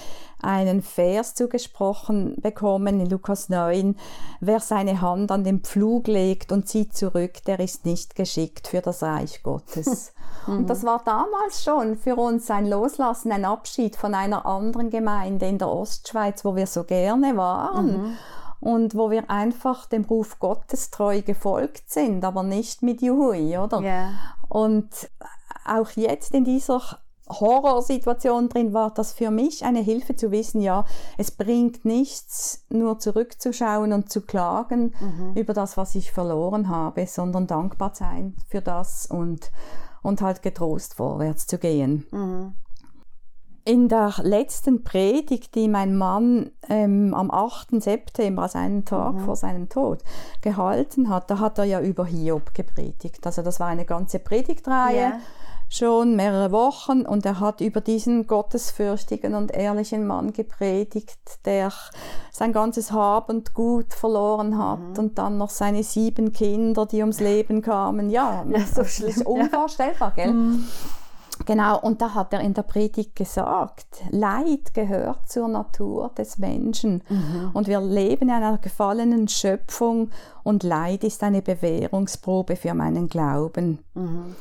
einen 0.42 0.82
Vers 0.82 1.36
zugesprochen 1.36 2.36
bekommen 2.42 3.00
in 3.00 3.10
Lukas 3.10 3.50
9. 3.50 3.96
Wer 4.40 4.60
seine 4.60 5.02
Hand 5.02 5.32
an 5.32 5.44
den 5.44 5.62
Pflug 5.62 6.08
legt 6.08 6.52
und 6.52 6.68
zieht 6.68 6.96
zurück, 6.96 7.44
der 7.46 7.60
ist 7.60 7.86
nicht 7.86 8.16
geschickt 8.16 8.68
für 8.68 8.82
das 8.82 9.04
Reich 9.04 9.44
Gottes. 9.44 10.14
Und 10.48 10.70
das 10.70 10.84
war 10.84 11.02
damals 11.04 11.64
schon 11.64 11.96
für 11.96 12.18
uns 12.18 12.52
ein 12.52 12.70
Loslassen, 12.70 13.32
ein 13.32 13.46
Abschied 13.46 13.96
von 13.96 14.14
einer 14.14 14.46
anderen 14.46 14.92
Gemeinde 14.92 15.48
in 15.48 15.58
der 15.58 15.72
Ostschweiz, 15.72 16.46
wo 16.46 16.56
wir 16.56 16.68
so 16.68 16.84
gerne 16.84 17.36
waren. 17.36 17.88
Mhm 17.88 18.18
und 18.66 18.96
wo 18.96 19.12
wir 19.12 19.30
einfach 19.30 19.86
dem 19.86 20.06
Ruf 20.06 20.40
Gottes 20.40 20.90
treu 20.90 21.22
gefolgt 21.22 21.92
sind, 21.92 22.26
aber 22.26 22.42
nicht 22.42 22.82
mit 22.82 23.02
Juhui, 23.02 23.58
oder? 23.58 23.80
Yeah. 23.80 24.14
Und 24.50 24.90
auch 25.66 25.92
jetzt 25.92 26.34
in 26.34 26.44
dieser 26.44 27.00
Horrorsituation 27.28 28.50
drin 28.50 28.74
war 28.74 28.94
das 28.94 29.14
für 29.14 29.32
mich 29.32 29.66
eine 29.66 29.80
Hilfe 29.80 30.16
zu 30.16 30.32
wissen, 30.32 30.62
ja, 30.62 30.86
es 31.18 31.32
bringt 31.32 31.84
nichts, 31.84 32.66
nur 32.70 33.00
zurückzuschauen 33.00 33.94
und 33.94 34.12
zu 34.12 34.22
klagen 34.22 34.94
mhm. 35.00 35.34
über 35.36 35.54
das, 35.54 35.76
was 35.76 35.96
ich 35.96 36.12
verloren 36.12 36.70
habe, 36.70 37.08
sondern 37.08 37.48
dankbar 37.48 37.92
sein 37.96 38.36
für 38.48 38.62
das 38.62 39.08
und, 39.08 39.52
und 40.04 40.22
halt 40.22 40.44
getrost 40.44 40.96
vorwärts 40.96 41.48
zu 41.48 41.58
gehen. 41.58 42.06
Mhm. 42.12 42.54
In 43.68 43.90
der 43.90 44.14
letzten 44.22 44.84
Predigt, 44.84 45.56
die 45.56 45.68
mein 45.68 45.98
Mann 45.98 46.52
ähm, 46.70 47.16
am 47.16 47.32
8. 47.32 47.82
September, 47.82 48.44
also 48.44 48.60
einen 48.60 48.86
Tag 48.86 49.16
mhm. 49.16 49.20
vor 49.22 49.36
seinem 49.36 49.70
Tod, 49.70 50.04
gehalten 50.42 51.10
hat, 51.10 51.32
da 51.32 51.40
hat 51.40 51.58
er 51.58 51.64
ja 51.64 51.82
über 51.82 52.06
Hiob 52.06 52.54
gepredigt. 52.54 53.26
Also 53.26 53.42
das 53.42 53.60
war 53.60 53.66
eine 53.66 53.86
ganze 53.86 54.20
Predigtreihe. 54.20 54.96
Yeah 54.96 55.20
schon 55.70 56.16
mehrere 56.16 56.52
Wochen 56.52 57.02
und 57.02 57.26
er 57.26 57.40
hat 57.40 57.62
über 57.62 57.82
diesen 57.82 58.28
gottesfürchtigen 58.28 59.36
und 59.36 59.52
ehrlichen 59.52 60.06
Mann 60.06 60.34
gepredigt, 60.34 61.40
der 61.46 61.72
sein 62.32 62.54
ganzes 62.54 62.92
Hab 62.92 63.30
und 63.30 63.54
Gut 63.54 63.94
verloren 63.94 64.58
hat 64.58 64.80
mhm. 64.80 64.98
und 64.98 65.18
dann 65.18 65.38
noch 65.38 65.50
seine 65.50 65.84
sieben 65.84 66.34
Kinder, 66.34 66.86
die 66.86 67.02
ums 67.02 67.20
Leben 67.20 67.62
kamen. 67.62 68.10
Ja, 68.10 68.46
ja 68.50 68.60
so 68.60 68.82
das 68.82 69.00
ist 69.00 69.26
unvorstellbar, 69.26 70.12
gell? 70.16 70.32
Mhm. 70.32 70.66
Genau, 71.46 71.80
und 71.80 72.02
da 72.02 72.14
hat 72.14 72.32
er 72.32 72.40
in 72.40 72.54
der 72.54 72.62
Predigt 72.64 73.16
gesagt, 73.16 73.88
Leid 74.10 74.74
gehört 74.74 75.28
zur 75.28 75.50
Natur 75.50 76.12
des 76.18 76.38
Menschen. 76.38 77.04
Mhm. 77.10 77.52
Und 77.54 77.68
wir 77.68 77.82
leben 77.82 78.30
in 78.30 78.36
einer 78.36 78.58
gefallenen 78.58 79.28
Schöpfung 79.28 80.12
und 80.44 80.64
Leid 80.64 81.04
ist 81.04 81.24
eine 81.24 81.42
Bewährungsprobe 81.42 82.56
für 82.56 82.74
meinen 82.74 83.10
Glauben. 83.10 83.80
Mhm. 83.96 84.36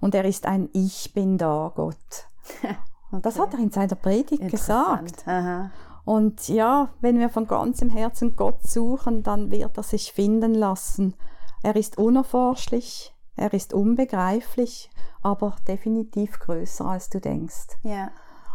Und 0.00 0.14
er 0.14 0.24
ist 0.24 0.46
ein 0.46 0.68
Ich 0.72 1.12
bin 1.14 1.38
da 1.38 1.72
Gott. 1.74 2.28
okay. 3.10 3.22
Das 3.22 3.38
hat 3.38 3.54
er 3.54 3.60
in 3.60 3.70
seiner 3.70 3.94
Predigt 3.94 4.48
gesagt. 4.48 5.26
Aha. 5.26 5.70
Und 6.04 6.48
ja, 6.48 6.90
wenn 7.00 7.18
wir 7.18 7.28
von 7.28 7.48
ganzem 7.48 7.90
Herzen 7.90 8.36
Gott 8.36 8.62
suchen, 8.62 9.22
dann 9.22 9.50
wird 9.50 9.76
er 9.76 9.82
sich 9.82 10.12
finden 10.12 10.54
lassen. 10.54 11.14
Er 11.62 11.74
ist 11.74 11.98
unerforschlich, 11.98 13.12
er 13.34 13.52
ist 13.52 13.74
unbegreiflich, 13.74 14.88
aber 15.22 15.56
definitiv 15.66 16.38
größer, 16.38 16.84
als 16.84 17.10
du 17.10 17.20
denkst. 17.20 17.76
Ja. 17.82 18.10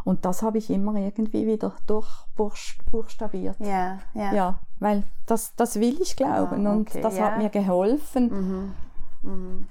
Und 0.06 0.26
das 0.26 0.42
habe 0.42 0.58
ich 0.58 0.70
immer 0.70 0.96
irgendwie 0.96 1.46
wieder 1.46 1.74
durchbuchstabiert. 1.88 3.60
Ja, 3.60 4.00
ja. 4.14 4.34
ja 4.34 4.60
weil 4.82 5.04
das, 5.28 5.56
das 5.56 5.80
will 5.80 6.02
ich 6.02 6.16
glauben 6.16 6.66
ah, 6.66 6.72
okay, 6.72 6.98
und 6.98 7.06
das 7.06 7.18
ja. 7.18 7.26
hat 7.26 7.38
mir 7.38 7.50
geholfen. 7.50 8.74
Mhm. 9.22 9.30
Mhm. 9.30 9.68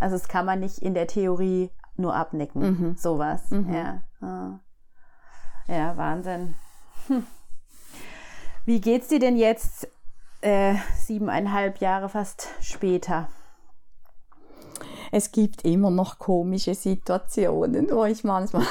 Also 0.00 0.16
das 0.16 0.28
kann 0.28 0.46
man 0.46 0.60
nicht 0.60 0.78
in 0.78 0.94
der 0.94 1.06
Theorie 1.06 1.70
nur 1.96 2.14
abnicken, 2.14 2.62
mhm. 2.62 2.96
sowas. 2.96 3.50
Mhm. 3.50 3.72
Ja. 3.72 4.02
Ah. 4.20 4.58
ja, 5.68 5.96
Wahnsinn. 5.96 6.54
Hm. 7.06 7.26
Wie 8.64 8.80
geht's 8.80 9.08
dir 9.08 9.18
denn 9.18 9.36
jetzt 9.36 9.88
äh, 10.40 10.74
siebeneinhalb 10.96 11.78
Jahre 11.78 12.08
fast 12.08 12.48
später? 12.60 13.28
es 15.10 15.32
gibt 15.32 15.64
immer 15.64 15.90
noch 15.90 16.18
komische 16.18 16.74
Situationen, 16.74 17.88
wo 17.90 18.04
ich 18.04 18.24
manchmal 18.24 18.66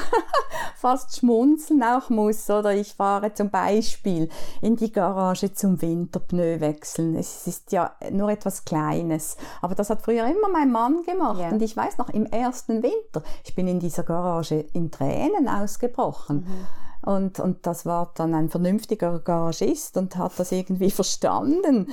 fast 0.80 1.16
schmunzeln 1.16 1.82
auch 1.82 2.08
muss. 2.10 2.48
Oder 2.48 2.74
ich 2.74 2.94
fahre 2.94 3.34
zum 3.34 3.50
Beispiel 3.50 4.28
in 4.62 4.76
die 4.76 4.90
Garage 4.90 5.52
zum 5.52 5.80
Winterpneu 5.82 6.60
wechseln. 6.60 7.14
Es 7.16 7.46
ist 7.46 7.72
ja 7.72 7.94
nur 8.10 8.30
etwas 8.30 8.64
Kleines. 8.64 9.36
Aber 9.60 9.74
das 9.74 9.90
hat 9.90 10.02
früher 10.02 10.26
immer 10.26 10.48
mein 10.52 10.72
Mann 10.72 11.02
gemacht. 11.02 11.38
Yeah. 11.38 11.50
Und 11.50 11.62
ich 11.62 11.76
weiß 11.76 11.98
noch, 11.98 12.08
im 12.08 12.26
ersten 12.26 12.82
Winter, 12.82 13.22
ich 13.44 13.54
bin 13.54 13.68
in 13.68 13.78
dieser 13.78 14.02
Garage 14.02 14.64
in 14.72 14.90
Tränen 14.90 15.48
ausgebrochen. 15.48 16.46
Mhm 16.46 16.89
und, 17.02 17.40
und 17.40 17.66
das 17.66 17.86
war 17.86 18.12
dann 18.14 18.34
ein 18.34 18.50
vernünftiger 18.50 19.20
Garagist 19.20 19.96
und 19.96 20.16
hat 20.16 20.32
das 20.36 20.52
irgendwie 20.52 20.90
verstanden. 20.90 21.88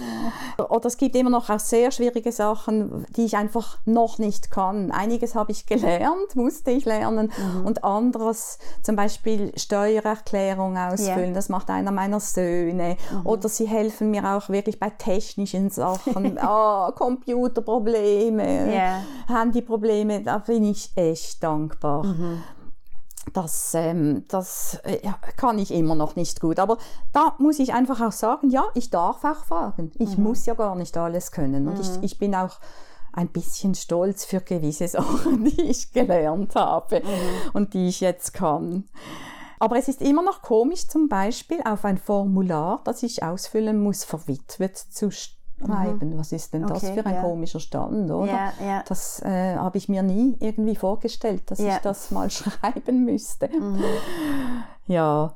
Oder 0.57 0.87
es 0.87 0.97
gibt 0.97 1.15
immer 1.15 1.29
noch 1.29 1.49
auch 1.49 1.59
sehr 1.59 1.91
schwierige 1.91 2.31
Sachen, 2.31 3.05
die 3.15 3.25
ich 3.25 3.37
einfach 3.37 3.77
noch 3.85 4.17
nicht 4.17 4.51
kann. 4.51 4.91
Einiges 4.91 5.33
habe 5.33 5.51
ich 5.51 5.65
gelernt, 5.65 6.35
musste 6.35 6.71
ich 6.71 6.85
lernen. 6.85 7.31
Mhm. 7.37 7.65
Und 7.65 7.83
anderes, 7.85 8.59
zum 8.83 8.97
Beispiel 8.97 9.53
Steuererklärung 9.55 10.77
ausfüllen, 10.77 11.25
yeah. 11.25 11.33
das 11.33 11.47
macht 11.47 11.69
einer 11.69 11.91
meiner 11.91 12.19
Söhne. 12.19 12.97
Mhm. 13.11 13.25
Oder 13.25 13.47
sie 13.47 13.65
helfen 13.65 14.11
mir 14.11 14.25
auch 14.25 14.49
wirklich 14.49 14.79
bei 14.79 14.89
technischen 14.89 15.69
Sachen. 15.69 16.37
oh, 16.45 16.91
Computerprobleme, 16.95 18.71
yeah. 18.73 19.03
Handyprobleme, 19.27 20.21
da 20.21 20.39
bin 20.39 20.65
ich 20.65 20.91
echt 20.95 21.41
dankbar. 21.43 22.03
Mhm 22.03 22.43
das, 23.33 23.73
ähm, 23.73 24.25
das 24.27 24.79
äh, 24.83 24.99
kann 25.35 25.59
ich 25.59 25.71
immer 25.71 25.95
noch 25.95 26.15
nicht 26.15 26.39
gut. 26.41 26.59
Aber 26.59 26.77
da 27.13 27.35
muss 27.39 27.59
ich 27.59 27.73
einfach 27.73 28.01
auch 28.01 28.11
sagen, 28.11 28.49
ja, 28.49 28.65
ich 28.73 28.89
darf 28.89 29.23
auch 29.23 29.45
fragen. 29.45 29.91
Ich 29.95 30.17
mhm. 30.17 30.23
muss 30.23 30.45
ja 30.45 30.53
gar 30.53 30.75
nicht 30.75 30.97
alles 30.97 31.31
können. 31.31 31.67
Und 31.67 31.75
mhm. 31.75 31.81
ich, 31.81 32.03
ich 32.13 32.19
bin 32.19 32.35
auch 32.35 32.59
ein 33.13 33.29
bisschen 33.29 33.75
stolz 33.75 34.25
für 34.25 34.41
gewisse 34.41 34.87
Sachen, 34.87 35.45
die 35.45 35.61
ich 35.61 35.91
gelernt 35.91 36.55
habe 36.55 37.01
mhm. 37.01 37.51
und 37.53 37.73
die 37.73 37.87
ich 37.87 37.99
jetzt 37.99 38.33
kann. 38.33 38.85
Aber 39.59 39.77
es 39.77 39.87
ist 39.87 40.01
immer 40.01 40.21
noch 40.21 40.43
komisch, 40.43 40.87
zum 40.87 41.09
Beispiel 41.09 41.61
auf 41.65 41.83
ein 41.83 41.97
Formular, 41.97 42.81
das 42.83 43.01
ich 43.01 43.23
ausfüllen 43.23 43.81
muss, 43.81 44.03
verwitwet 44.03 44.77
zu 44.77 45.09
stehen 45.09 45.36
schreiben. 45.63 46.13
Mhm. 46.13 46.19
Was 46.19 46.31
ist 46.31 46.53
denn 46.53 46.65
das 46.65 46.83
okay, 46.83 46.93
für 46.93 47.05
ein 47.05 47.15
ja. 47.15 47.21
komischer 47.21 47.59
Stand, 47.59 48.11
oder? 48.11 48.31
Ja, 48.31 48.53
ja. 48.65 48.83
Das 48.87 49.21
äh, 49.21 49.55
habe 49.55 49.77
ich 49.77 49.89
mir 49.89 50.03
nie 50.03 50.35
irgendwie 50.39 50.75
vorgestellt, 50.75 51.49
dass 51.49 51.59
ich 51.59 51.77
das 51.77 52.11
mal 52.11 52.29
schreiben 52.31 53.05
müsste. 53.05 53.49
Mhm. 53.49 53.83
Ja. 54.87 55.33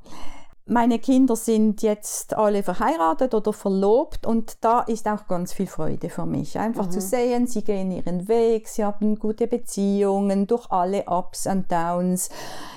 Meine 0.67 0.99
Kinder 0.99 1.35
sind 1.35 1.81
jetzt 1.81 2.37
alle 2.37 2.63
verheiratet 2.63 3.33
oder 3.33 3.51
verlobt 3.51 4.25
und 4.25 4.63
da 4.63 4.81
ist 4.81 5.07
auch 5.07 5.27
ganz 5.27 5.53
viel 5.53 5.67
Freude 5.67 6.09
für 6.09 6.25
mich. 6.25 6.57
Einfach 6.59 6.85
mhm. 6.85 6.91
zu 6.91 7.01
sehen, 7.01 7.47
sie 7.47 7.63
gehen 7.63 7.91
ihren 7.91 8.27
Weg, 8.27 8.67
sie 8.67 8.85
haben 8.85 9.17
gute 9.17 9.47
Beziehungen 9.47 10.47
durch 10.47 10.71
alle 10.71 11.05
Ups 11.07 11.47
und 11.47 11.69
Downs, 11.71 12.29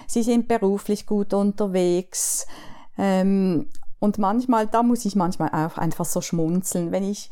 sie 0.09 0.23
sind 0.23 0.49
beruflich 0.49 1.07
gut 1.07 1.35
unterwegs. 1.35 2.47
Ähm, 2.97 3.69
und 4.05 4.19
manchmal, 4.19 4.67
da 4.67 4.83
muss 4.83 5.07
ich 5.07 5.17
manchmal 5.17 5.49
auch 5.49 5.79
einfach 5.79 6.05
so 6.05 6.21
schmunzeln, 6.21 6.93
wenn 6.93 7.05
ich 7.05 7.31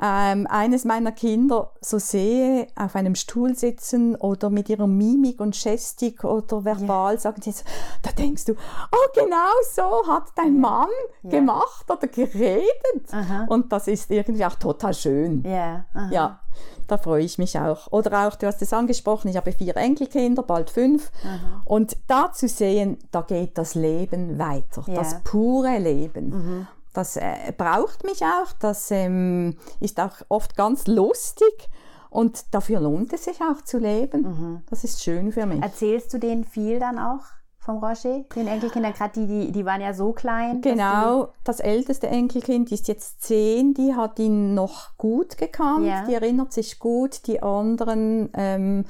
ähm, 0.00 0.46
eines 0.48 0.84
meiner 0.84 1.12
Kinder 1.12 1.72
so 1.80 1.98
sehe, 1.98 2.68
auf 2.76 2.94
einem 2.94 3.14
Stuhl 3.14 3.56
sitzen 3.56 4.14
oder 4.16 4.48
mit 4.50 4.68
ihrer 4.68 4.86
Mimik 4.86 5.40
und 5.40 5.60
Gestik 5.60 6.24
oder 6.24 6.64
verbal 6.64 7.12
yeah. 7.12 7.20
sagen 7.20 7.42
sie 7.42 7.52
so, 7.52 7.64
da 8.02 8.12
denkst 8.12 8.44
du, 8.44 8.52
oh 8.52 9.08
genau 9.14 9.52
so 9.72 10.06
hat 10.06 10.28
dein 10.36 10.60
Mann 10.60 10.88
yeah. 11.24 11.30
gemacht 11.32 11.90
oder 11.90 12.06
geredet. 12.06 13.12
Aha. 13.12 13.46
Und 13.48 13.72
das 13.72 13.88
ist 13.88 14.10
irgendwie 14.10 14.44
auch 14.44 14.54
total 14.54 14.94
schön. 14.94 15.42
Yeah. 15.44 15.84
Ja. 16.10 16.40
Da 16.86 16.96
freue 16.96 17.22
ich 17.22 17.36
mich 17.36 17.58
auch. 17.58 17.92
Oder 17.92 18.26
auch, 18.26 18.36
du 18.36 18.46
hast 18.46 18.62
es 18.62 18.72
angesprochen, 18.72 19.28
ich 19.28 19.36
habe 19.36 19.52
vier 19.52 19.76
Enkelkinder, 19.76 20.42
bald 20.42 20.70
fünf. 20.70 21.10
Aha. 21.22 21.62
Und 21.64 21.96
da 22.06 22.32
zu 22.32 22.48
sehen, 22.48 22.98
da 23.10 23.20
geht 23.20 23.58
das 23.58 23.74
Leben 23.74 24.38
weiter, 24.38 24.84
yeah. 24.86 24.96
das 24.96 25.22
pure 25.22 25.78
Leben. 25.78 26.28
Mhm. 26.30 26.66
Das 26.98 27.16
äh, 27.16 27.52
braucht 27.56 28.02
mich 28.02 28.24
auch, 28.24 28.52
das 28.58 28.90
ähm, 28.90 29.56
ist 29.78 30.00
auch 30.00 30.16
oft 30.28 30.56
ganz 30.56 30.88
lustig. 30.88 31.70
Und 32.10 32.52
dafür 32.52 32.80
lohnt 32.80 33.12
es 33.12 33.26
sich 33.26 33.40
auch 33.40 33.62
zu 33.62 33.78
leben. 33.78 34.22
Mhm. 34.22 34.62
Das 34.68 34.82
ist 34.82 35.04
schön 35.04 35.30
für 35.30 35.46
mich. 35.46 35.62
Erzählst 35.62 36.12
du 36.12 36.18
denen 36.18 36.44
viel 36.44 36.80
dann 36.80 36.98
auch? 36.98 37.22
vom 37.60 37.84
Roger, 37.84 38.24
den 38.34 38.46
Enkelkindern, 38.46 38.94
gerade 38.94 39.20
die, 39.20 39.26
die, 39.26 39.52
die 39.52 39.66
waren 39.66 39.82
ja 39.82 39.92
so 39.92 40.14
klein. 40.14 40.62
Genau, 40.62 41.34
das 41.44 41.60
älteste 41.60 42.06
Enkelkind 42.06 42.72
ist 42.72 42.88
jetzt 42.88 43.20
zehn, 43.20 43.74
die 43.74 43.94
hat 43.94 44.18
ihn 44.18 44.54
noch 44.54 44.96
gut 44.96 45.36
gekannt, 45.36 45.84
ja. 45.84 46.06
die 46.06 46.14
erinnert 46.14 46.50
sich 46.50 46.78
gut, 46.78 47.26
die 47.26 47.42
anderen 47.42 48.30
ähm, 48.32 48.86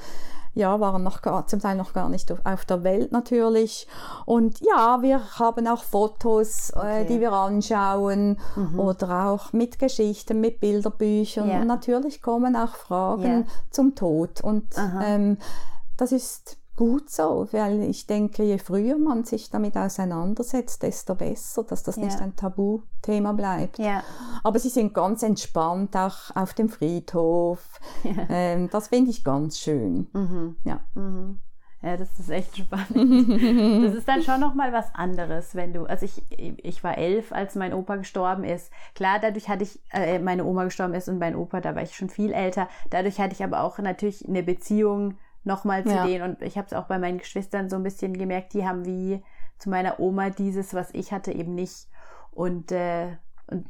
ja, 0.59 0.79
waren 0.79 1.01
noch 1.01 1.21
gar, 1.21 1.47
zum 1.47 1.59
Teil 1.59 1.75
noch 1.75 1.93
gar 1.93 2.09
nicht 2.09 2.31
auf 2.31 2.65
der 2.65 2.83
Welt 2.83 3.11
natürlich. 3.11 3.87
Und 4.25 4.59
ja, 4.59 4.99
wir 5.01 5.39
haben 5.39 5.67
auch 5.67 5.83
Fotos, 5.83 6.69
äh, 6.69 6.77
okay. 6.77 7.01
äh, 7.01 7.05
die 7.05 7.19
wir 7.19 7.31
anschauen 7.31 8.37
mhm. 8.55 8.79
oder 8.79 9.25
auch 9.27 9.53
mit 9.53 9.79
Geschichten, 9.79 10.39
mit 10.41 10.59
Bilderbüchern. 10.59 11.49
Ja. 11.49 11.61
Und 11.61 11.67
natürlich 11.67 12.21
kommen 12.21 12.55
auch 12.55 12.75
Fragen 12.75 13.45
ja. 13.45 13.51
zum 13.71 13.95
Tod. 13.95 14.41
Und 14.41 14.67
ähm, 15.03 15.37
das 15.97 16.11
ist 16.11 16.58
gut 16.79 17.09
so, 17.09 17.45
weil 17.51 17.83
ich 17.83 18.07
denke, 18.07 18.41
je 18.41 18.57
früher 18.57 18.97
man 18.97 19.25
sich 19.25 19.49
damit 19.49 19.75
auseinandersetzt, 19.75 20.81
desto 20.81 21.13
besser, 21.13 21.65
dass 21.65 21.83
das 21.83 21.97
ja. 21.97 22.05
nicht 22.05 22.21
ein 22.21 22.37
Tabuthema 22.37 23.33
bleibt. 23.33 23.79
Ja. 23.79 24.01
Aber 24.45 24.59
sie 24.59 24.69
sind 24.69 24.93
ganz 24.93 25.21
entspannt 25.21 25.97
auch 25.97 26.33
auf 26.37 26.53
dem 26.53 26.69
Friedhof. 26.69 27.81
Ja. 28.05 28.13
Ähm, 28.29 28.69
das 28.71 28.87
finde 28.87 29.11
ich 29.11 29.25
ganz 29.25 29.59
schön. 29.59 30.07
Mhm. 30.13 30.55
Ja. 30.63 30.79
Mhm. 30.95 31.41
Ja, 31.81 31.97
das 31.97 32.17
ist 32.17 32.29
echt 32.29 32.55
spannend. 32.55 32.89
das 33.85 33.95
ist 33.95 34.07
dann 34.07 34.23
schon 34.23 34.39
nochmal 34.39 34.71
was 34.71 34.95
anderes, 34.95 35.55
wenn 35.55 35.73
du, 35.73 35.83
also 35.83 36.05
ich, 36.05 36.23
ich 36.29 36.81
war 36.81 36.97
elf, 36.97 37.33
als 37.33 37.55
mein 37.55 37.73
Opa 37.73 37.97
gestorben 37.97 38.45
ist. 38.45 38.71
Klar, 38.95 39.19
dadurch 39.21 39.49
hatte 39.49 39.63
ich, 39.63 39.81
äh, 39.91 40.19
meine 40.19 40.45
Oma 40.45 40.63
gestorben 40.63 40.93
ist 40.93 41.09
und 41.09 41.19
mein 41.19 41.35
Opa, 41.35 41.59
da 41.59 41.75
war 41.75 41.83
ich 41.83 41.93
schon 41.93 42.09
viel 42.09 42.31
älter. 42.31 42.69
Dadurch 42.89 43.19
hatte 43.19 43.33
ich 43.33 43.43
aber 43.43 43.63
auch 43.63 43.79
natürlich 43.79 44.25
eine 44.27 44.43
Beziehung 44.43 45.17
nochmal 45.49 45.83
zu 45.83 45.93
ja. 45.93 46.05
denen. 46.05 46.23
Und 46.23 46.41
ich 46.41 46.57
habe 46.57 46.67
es 46.67 46.73
auch 46.73 46.85
bei 46.85 46.97
meinen 46.97 47.17
Geschwistern 47.17 47.69
so 47.69 47.75
ein 47.75 47.83
bisschen 47.83 48.13
gemerkt, 48.17 48.53
die 48.53 48.65
haben 48.65 48.85
wie 48.85 49.21
zu 49.57 49.69
meiner 49.69 49.99
Oma 49.99 50.29
dieses, 50.29 50.73
was 50.73 50.93
ich 50.93 51.11
hatte, 51.11 51.33
eben 51.33 51.53
nicht. 51.55 51.89
Und, 52.31 52.71
äh, 52.71 53.17
und 53.47 53.65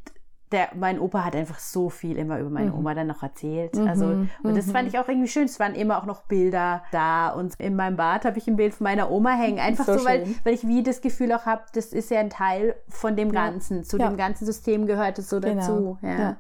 der, 0.52 0.70
mein 0.76 1.00
Opa 1.00 1.24
hat 1.24 1.36
einfach 1.36 1.60
so 1.60 1.90
viel 1.90 2.18
immer 2.18 2.40
über 2.40 2.50
meine 2.50 2.72
mhm. 2.72 2.80
Oma 2.80 2.96
dann 2.96 3.08
noch 3.08 3.22
erzählt. 3.22 3.76
Mhm. 3.76 3.88
Also, 3.88 4.06
und 4.06 4.58
das 4.58 4.72
fand 4.72 4.84
mhm. 4.84 4.88
ich 4.90 5.00
auch 5.00 5.08
irgendwie 5.08 5.28
schön. 5.28 5.46
Es 5.46 5.60
waren 5.60 5.76
immer 5.76 6.00
auch 6.00 6.06
noch 6.06 6.24
Bilder 6.24 6.84
da. 6.92 7.30
Und 7.30 7.54
in 7.60 7.76
meinem 7.76 7.96
Bad 7.96 8.26
habe 8.26 8.38
ich 8.38 8.48
ein 8.48 8.56
Bild 8.56 8.74
von 8.74 8.84
meiner 8.84 9.12
Oma 9.12 9.32
hängen. 9.32 9.60
Einfach 9.60 9.86
so, 9.86 9.98
so 9.98 10.06
weil, 10.06 10.28
weil 10.44 10.54
ich 10.54 10.68
wie 10.68 10.84
das 10.84 11.02
Gefühl 11.02 11.32
auch 11.34 11.46
habe, 11.46 11.64
das 11.74 11.88
ist 11.88 12.10
ja 12.10 12.20
ein 12.20 12.30
Teil 12.30 12.76
von 12.88 13.16
dem 13.16 13.32
Ganzen. 13.32 13.78
Ja. 13.78 13.84
Zu 13.84 13.98
ja. 13.98 14.10
dem 14.10 14.18
ganzen 14.18 14.46
System 14.46 14.86
gehört 14.86 15.20
es 15.20 15.30
so 15.30 15.40
genau. 15.40 15.56
dazu. 15.56 15.98
Ja. 16.02 16.20
ja. 16.20 16.38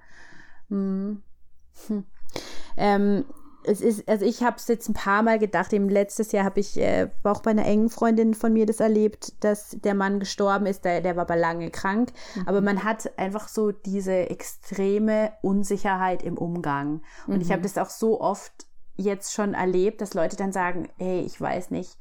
Mhm. 0.69 1.23
Hm. 1.87 2.03
Ähm, 2.77 3.25
es 3.63 3.81
ist, 3.81 4.07
also 4.07 4.25
ich 4.25 4.41
habe 4.41 4.57
es 4.57 4.67
jetzt 4.67 4.89
ein 4.89 4.93
paar 4.93 5.21
Mal 5.21 5.37
gedacht, 5.37 5.73
eben 5.73 5.89
letztes 5.89 6.31
Jahr 6.31 6.45
habe 6.45 6.59
ich 6.59 6.77
äh, 6.77 7.09
auch 7.23 7.41
bei 7.41 7.51
einer 7.51 7.65
engen 7.65 7.89
Freundin 7.89 8.33
von 8.33 8.53
mir 8.53 8.65
das 8.65 8.79
erlebt, 8.79 9.33
dass 9.43 9.71
der 9.71 9.95
Mann 9.95 10.19
gestorben 10.19 10.65
ist, 10.65 10.85
der, 10.85 11.01
der 11.01 11.15
war 11.15 11.23
aber 11.23 11.35
lange 11.35 11.69
krank. 11.69 12.11
Mhm. 12.35 12.47
Aber 12.47 12.61
man 12.61 12.83
hat 12.83 13.17
einfach 13.17 13.47
so 13.47 13.71
diese 13.71 14.29
extreme 14.29 15.33
Unsicherheit 15.41 16.23
im 16.23 16.37
Umgang. 16.37 17.01
Und 17.27 17.35
mhm. 17.35 17.41
ich 17.41 17.51
habe 17.51 17.61
das 17.61 17.77
auch 17.77 17.89
so 17.89 18.21
oft 18.21 18.51
jetzt 18.95 19.33
schon 19.33 19.53
erlebt, 19.53 20.01
dass 20.01 20.13
Leute 20.13 20.35
dann 20.35 20.51
sagen, 20.51 20.89
hey, 20.97 21.21
ich 21.21 21.39
weiß 21.39 21.71
nicht, 21.71 21.97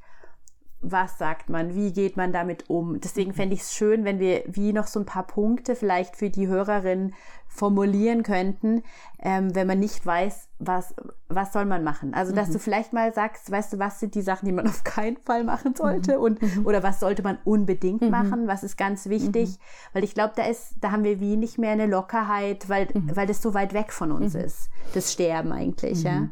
was 0.81 1.17
sagt 1.17 1.49
man, 1.49 1.75
wie 1.75 1.91
geht 1.91 2.15
man 2.15 2.31
damit 2.31 2.69
um. 2.69 2.99
Deswegen 3.01 3.33
fände 3.33 3.53
ich 3.53 3.61
es 3.61 3.73
schön, 3.73 4.05
wenn 4.05 4.19
wir 4.19 4.43
wie 4.47 4.71
noch 4.71 4.87
so 4.87 4.99
ein 4.99 5.05
paar 5.05 5.27
Punkte 5.27 5.75
vielleicht 5.75 6.15
für 6.15 6.29
die 6.29 6.47
Hörerin 6.47 7.13
formulieren 7.47 8.23
könnten, 8.23 8.83
ähm, 9.19 9.53
wenn 9.55 9.67
man 9.67 9.79
nicht 9.79 10.05
weiß, 10.05 10.47
was, 10.59 10.93
was 11.27 11.51
soll 11.51 11.65
man 11.65 11.83
machen. 11.83 12.13
Also, 12.13 12.33
dass 12.33 12.49
mhm. 12.49 12.53
du 12.53 12.59
vielleicht 12.59 12.93
mal 12.93 13.13
sagst, 13.13 13.49
weißt 13.49 13.73
du, 13.73 13.79
was 13.79 13.99
sind 13.99 14.15
die 14.15 14.21
Sachen, 14.21 14.45
die 14.45 14.51
man 14.51 14.67
auf 14.69 14.83
keinen 14.83 15.17
Fall 15.17 15.43
machen 15.43 15.75
sollte 15.75 16.17
mhm. 16.17 16.23
und, 16.23 16.41
mhm. 16.41 16.65
oder 16.65 16.83
was 16.83 16.99
sollte 16.99 17.23
man 17.23 17.39
unbedingt 17.43 18.01
mhm. 18.01 18.11
machen, 18.11 18.47
was 18.47 18.63
ist 18.63 18.77
ganz 18.77 19.09
wichtig, 19.09 19.49
mhm. 19.49 19.93
weil 19.93 20.03
ich 20.03 20.13
glaube, 20.13 20.33
da 20.35 20.43
ist, 20.43 20.75
da 20.79 20.91
haben 20.91 21.03
wir 21.03 21.19
wie 21.19 21.35
nicht 21.35 21.57
mehr 21.57 21.71
eine 21.71 21.87
Lockerheit, 21.87 22.69
weil, 22.69 22.87
mhm. 22.93 23.15
weil 23.15 23.27
das 23.27 23.41
so 23.41 23.53
weit 23.53 23.73
weg 23.73 23.91
von 23.91 24.11
uns 24.11 24.35
ist, 24.35 24.69
das 24.93 25.11
Sterben 25.11 25.51
eigentlich, 25.51 26.03
ja. 26.03 26.29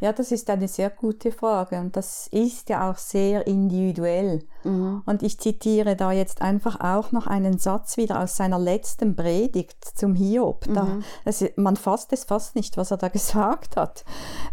Ja, 0.00 0.12
das 0.12 0.32
ist 0.32 0.50
eine 0.50 0.68
sehr 0.68 0.90
gute 0.90 1.32
Frage 1.32 1.78
und 1.78 1.96
das 1.96 2.26
ist 2.28 2.68
ja 2.68 2.90
auch 2.90 2.96
sehr 2.96 3.46
individuell. 3.46 4.44
Mhm. 4.64 5.02
Und 5.06 5.22
ich 5.22 5.38
zitiere 5.38 5.96
da 5.96 6.12
jetzt 6.12 6.42
einfach 6.42 6.80
auch 6.80 7.12
noch 7.12 7.26
einen 7.26 7.58
Satz 7.58 7.96
wieder 7.96 8.20
aus 8.20 8.36
seiner 8.36 8.58
letzten 8.58 9.16
Predigt 9.16 9.84
zum 9.84 10.14
Hiob. 10.14 10.64
Da, 10.72 10.84
mhm. 10.84 11.04
das, 11.24 11.44
man 11.56 11.76
fasst 11.76 12.12
es 12.12 12.24
fast 12.24 12.56
nicht, 12.56 12.76
was 12.76 12.90
er 12.90 12.96
da 12.96 13.08
gesagt 13.12 13.76
hat. 13.76 14.04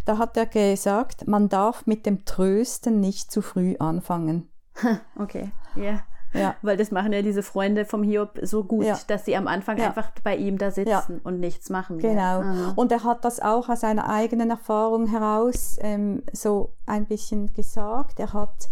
Da 0.04 0.18
hat 0.18 0.36
er 0.36 0.46
gesagt, 0.46 1.26
man 1.26 1.48
darf 1.48 1.86
mit 1.86 2.06
dem 2.06 2.24
Trösten 2.24 3.00
nicht 3.00 3.30
zu 3.30 3.42
früh 3.42 3.76
anfangen. 3.78 4.48
Okay, 5.18 5.52
ja. 5.76 5.82
Yeah. 5.82 6.00
Ja. 6.32 6.54
Weil 6.62 6.76
das 6.76 6.90
machen 6.90 7.12
ja 7.12 7.22
diese 7.22 7.42
Freunde 7.42 7.84
vom 7.84 8.02
Hiob 8.02 8.38
so 8.42 8.64
gut, 8.64 8.84
ja. 8.84 8.98
dass 9.08 9.24
sie 9.24 9.36
am 9.36 9.46
Anfang 9.46 9.78
ja. 9.78 9.88
einfach 9.88 10.10
bei 10.22 10.36
ihm 10.36 10.58
da 10.58 10.70
sitzen 10.70 11.20
und 11.24 11.40
nichts 11.40 11.70
machen. 11.70 11.98
Genau. 11.98 12.40
Aha. 12.40 12.72
Und 12.76 12.92
er 12.92 13.04
hat 13.04 13.24
das 13.24 13.40
auch 13.40 13.68
aus 13.68 13.80
seiner 13.80 14.08
eigenen 14.08 14.50
Erfahrung 14.50 15.06
heraus 15.06 15.78
ähm, 15.80 16.22
so 16.32 16.72
ein 16.86 17.06
bisschen 17.06 17.52
gesagt. 17.52 18.20
Er 18.20 18.32
hat 18.32 18.68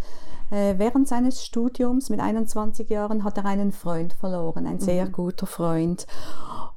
äh, 0.50 0.74
während 0.78 1.09
seines 1.09 1.44
Studiums 1.44 2.11
mit 2.11 2.20
21 2.20 2.88
Jahren 2.88 3.24
hat 3.24 3.36
er 3.36 3.44
einen 3.44 3.72
Freund 3.72 4.12
verloren, 4.14 4.66
ein 4.66 4.80
sehr 4.80 5.06
mhm. 5.06 5.12
guter 5.12 5.46
Freund. 5.46 6.06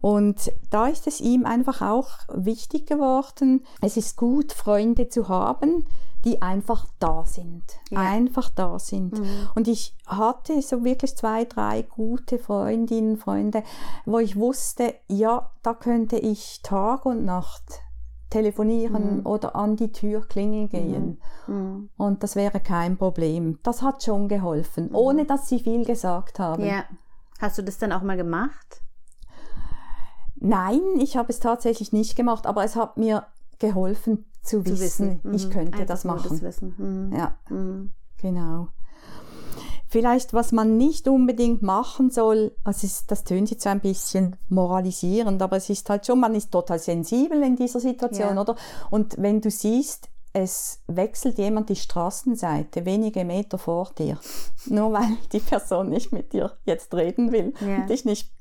Und 0.02 0.52
da 0.72 0.88
ist 0.88 1.06
es 1.06 1.22
ihm 1.22 1.46
einfach 1.46 1.82
auch 1.82 2.10
wichtig 2.34 2.88
geworden, 2.88 3.64
es 3.82 3.98
ist 3.98 4.18
gut, 4.18 4.52
Freunde 4.52 5.10
zu 5.10 5.30
haben, 5.30 5.86
die 6.26 6.42
einfach 6.42 6.86
da 7.00 7.26
sind. 7.26 7.64
Ja. 7.90 8.00
Einfach 8.00 8.50
da 8.50 8.80
sind. 8.80 9.20
Mhm. 9.20 9.50
Und 9.56 9.68
ich 9.68 9.96
hatte 10.06 10.62
so 10.62 10.84
wirklich 10.84 11.16
zwei, 11.16 11.46
drei 11.46 11.82
gute 11.82 12.38
Freundinnen, 12.38 13.18
Freunde, 13.18 13.64
wo 14.06 14.20
ich 14.20 14.36
wusste, 14.36 14.94
ja, 15.08 15.52
da 15.64 15.74
könnte 15.74 16.18
ich 16.18 16.62
Tag 16.62 17.06
und 17.06 17.26
Nacht 17.26 17.82
telefonieren 18.30 19.18
mhm. 19.18 19.26
oder 19.26 19.56
an 19.56 19.76
die 19.76 19.92
Tür 19.92 20.28
klingeln 20.28 20.70
gehen. 20.70 21.22
Mhm. 21.48 21.56
mhm. 21.56 21.90
Und 21.98 22.24
das 22.24 22.36
wäre 22.36 22.60
kein 22.60 22.98
Problem. 22.98 23.60
Das 23.64 23.82
hat 23.82 24.04
schon 24.04 24.28
geholfen, 24.28 24.90
mhm. 24.90 24.96
ohne 24.96 25.26
dass 25.26 25.50
sie 25.50 25.60
viel 25.60 25.86
gesagt 25.86 26.40
haben. 26.40 26.66
Ja. 26.66 26.84
Hast 27.40 27.58
du 27.58 27.64
das 27.64 27.78
dann 27.78 27.92
auch 27.92 28.04
mal 28.04 28.18
gemacht? 28.18 28.82
Nein, 30.36 30.82
ich 30.98 31.18
habe 31.18 31.30
es 31.30 31.40
tatsächlich 31.40 31.92
nicht 31.92 32.16
gemacht, 32.16 32.48
aber 32.48 32.64
es 32.64 32.76
hat 32.76 32.98
mir 32.98 33.26
geholfen 33.60 34.26
zu, 34.42 34.64
zu 34.64 34.80
wissen, 34.80 35.20
wissen. 35.24 35.34
ich 35.34 35.48
mhm. 35.48 35.52
könnte 35.52 35.74
Einfach 35.74 35.86
das 35.88 36.04
machen. 36.04 36.30
Das 36.30 36.42
wissen. 36.42 36.76
Mhm. 36.78 37.16
Ja, 37.16 37.38
mhm. 37.50 37.92
genau. 38.22 38.68
Vielleicht, 39.88 40.34
was 40.34 40.54
man 40.54 40.78
nicht 40.78 41.10
unbedingt 41.10 41.62
machen 41.62 42.12
soll, 42.12 42.56
also 42.64 42.88
ist, 42.88 43.12
das 43.12 43.26
tönt 43.26 43.52
jetzt 43.52 43.64
so 43.64 43.70
ein 43.70 43.82
bisschen 43.82 44.38
moralisierend, 44.48 45.42
aber 45.42 45.58
es 45.58 45.70
ist 45.70 45.90
halt 45.90 46.06
schon, 46.06 46.22
man 46.22 46.34
ist 46.34 46.50
total 46.50 46.80
sensibel 46.80 47.44
in 47.44 47.58
dieser 47.58 47.82
Situation, 47.82 48.36
ja. 48.36 48.42
oder? 48.42 48.56
Und 48.90 49.16
wenn 49.18 49.42
du 49.42 49.52
siehst, 49.52 50.08
es 50.32 50.80
wechselt 50.88 51.38
jemand 51.38 51.68
die 51.68 51.76
Straßenseite 51.76 52.86
wenige 52.86 53.26
Meter 53.26 53.58
vor 53.58 53.92
dir, 53.98 54.18
nur 54.68 54.94
weil 54.94 55.18
die 55.34 55.40
Person 55.40 55.90
nicht 55.90 56.14
mit 56.14 56.32
dir 56.32 56.54
jetzt 56.64 56.94
reden 56.94 57.34
will 57.34 57.54
ja. 57.60 57.76
und 57.76 57.90
dich 57.90 58.06
nicht 58.06 58.32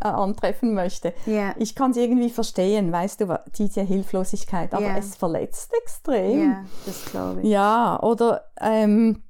antreffen 0.00 0.74
möchte. 0.74 1.12
Yeah. 1.26 1.54
Ich 1.58 1.74
kann 1.74 1.92
es 1.92 1.96
irgendwie 1.96 2.30
verstehen, 2.30 2.92
weißt 2.92 3.20
du, 3.20 3.40
diese 3.56 3.82
Hilflosigkeit, 3.82 4.74
aber 4.74 4.86
yeah. 4.86 4.98
es 4.98 5.16
verletzt 5.16 5.72
extrem. 5.82 6.38
Ja, 6.38 6.46
yeah, 6.46 6.64
das 6.84 7.04
glaube 7.06 7.40
ich. 7.42 7.48
Ja, 7.48 8.00
oder 8.02 8.44
ähm, 8.60 9.22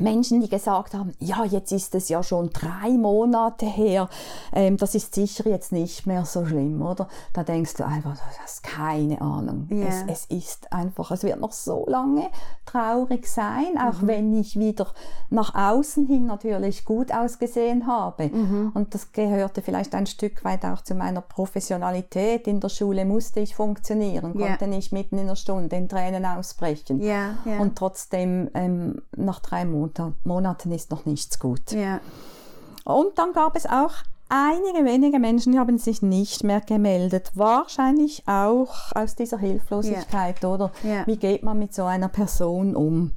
Menschen, 0.00 0.40
die 0.40 0.48
gesagt 0.48 0.94
haben, 0.94 1.12
ja, 1.18 1.44
jetzt 1.44 1.72
ist 1.72 1.94
es 1.94 2.08
ja 2.08 2.22
schon 2.22 2.50
drei 2.50 2.90
Monate 2.90 3.66
her, 3.66 4.08
ähm, 4.52 4.76
das 4.76 4.94
ist 4.94 5.14
sicher 5.14 5.48
jetzt 5.48 5.72
nicht 5.72 6.06
mehr 6.06 6.24
so 6.24 6.44
schlimm, 6.46 6.80
oder? 6.82 7.08
Da 7.32 7.44
denkst 7.44 7.74
du 7.74 7.86
einfach, 7.86 8.14
du 8.14 8.42
hast 8.42 8.62
keine 8.62 9.20
Ahnung. 9.20 9.68
Yeah. 9.70 9.88
Es, 9.88 10.04
es, 10.06 10.24
ist 10.26 10.72
einfach, 10.72 11.10
es 11.10 11.22
wird 11.22 11.40
noch 11.40 11.52
so 11.52 11.84
lange 11.86 12.28
traurig 12.66 13.26
sein, 13.26 13.76
auch 13.78 14.02
mhm. 14.02 14.06
wenn 14.06 14.40
ich 14.40 14.58
wieder 14.58 14.88
nach 15.28 15.54
außen 15.54 16.06
hin 16.06 16.26
natürlich 16.26 16.84
gut 16.84 17.12
ausgesehen 17.12 17.86
habe. 17.86 18.28
Mhm. 18.28 18.72
Und 18.74 18.94
das 18.94 19.12
gehörte 19.12 19.62
vielleicht 19.62 19.94
ein 19.94 20.06
Stück 20.06 20.44
weit 20.44 20.64
auch 20.64 20.82
zu 20.82 20.94
meiner 20.94 21.20
Professionalität. 21.20 22.46
In 22.46 22.60
der 22.60 22.68
Schule 22.68 23.04
musste 23.04 23.40
ich 23.40 23.54
funktionieren, 23.54 24.36
yeah. 24.36 24.48
konnte 24.48 24.66
nicht 24.66 24.92
mitten 24.92 25.18
in 25.18 25.26
der 25.26 25.36
Stunde 25.36 25.76
in 25.76 25.88
Tränen 25.88 26.24
ausbrechen. 26.24 27.00
Yeah, 27.00 27.36
Und 27.58 27.76
trotzdem 27.76 28.50
ähm, 28.54 29.02
nach 29.16 29.40
drei 29.40 29.64
Monaten 29.64 29.89
Monaten 30.24 30.72
ist 30.72 30.90
noch 30.90 31.06
nichts 31.06 31.38
gut. 31.38 31.72
Ja. 31.72 32.00
Und 32.84 33.18
dann 33.18 33.32
gab 33.32 33.56
es 33.56 33.66
auch 33.66 33.92
einige 34.28 34.84
wenige 34.84 35.18
Menschen, 35.18 35.52
die 35.52 35.58
haben 35.58 35.78
sich 35.78 36.02
nicht 36.02 36.44
mehr 36.44 36.60
gemeldet. 36.60 37.32
Wahrscheinlich 37.34 38.26
auch 38.26 38.92
aus 38.94 39.16
dieser 39.16 39.38
Hilflosigkeit, 39.38 40.42
ja. 40.42 40.48
oder? 40.48 40.72
Ja. 40.82 41.06
Wie 41.06 41.16
geht 41.16 41.42
man 41.42 41.58
mit 41.58 41.74
so 41.74 41.84
einer 41.84 42.08
Person 42.08 42.74
um? 42.76 43.14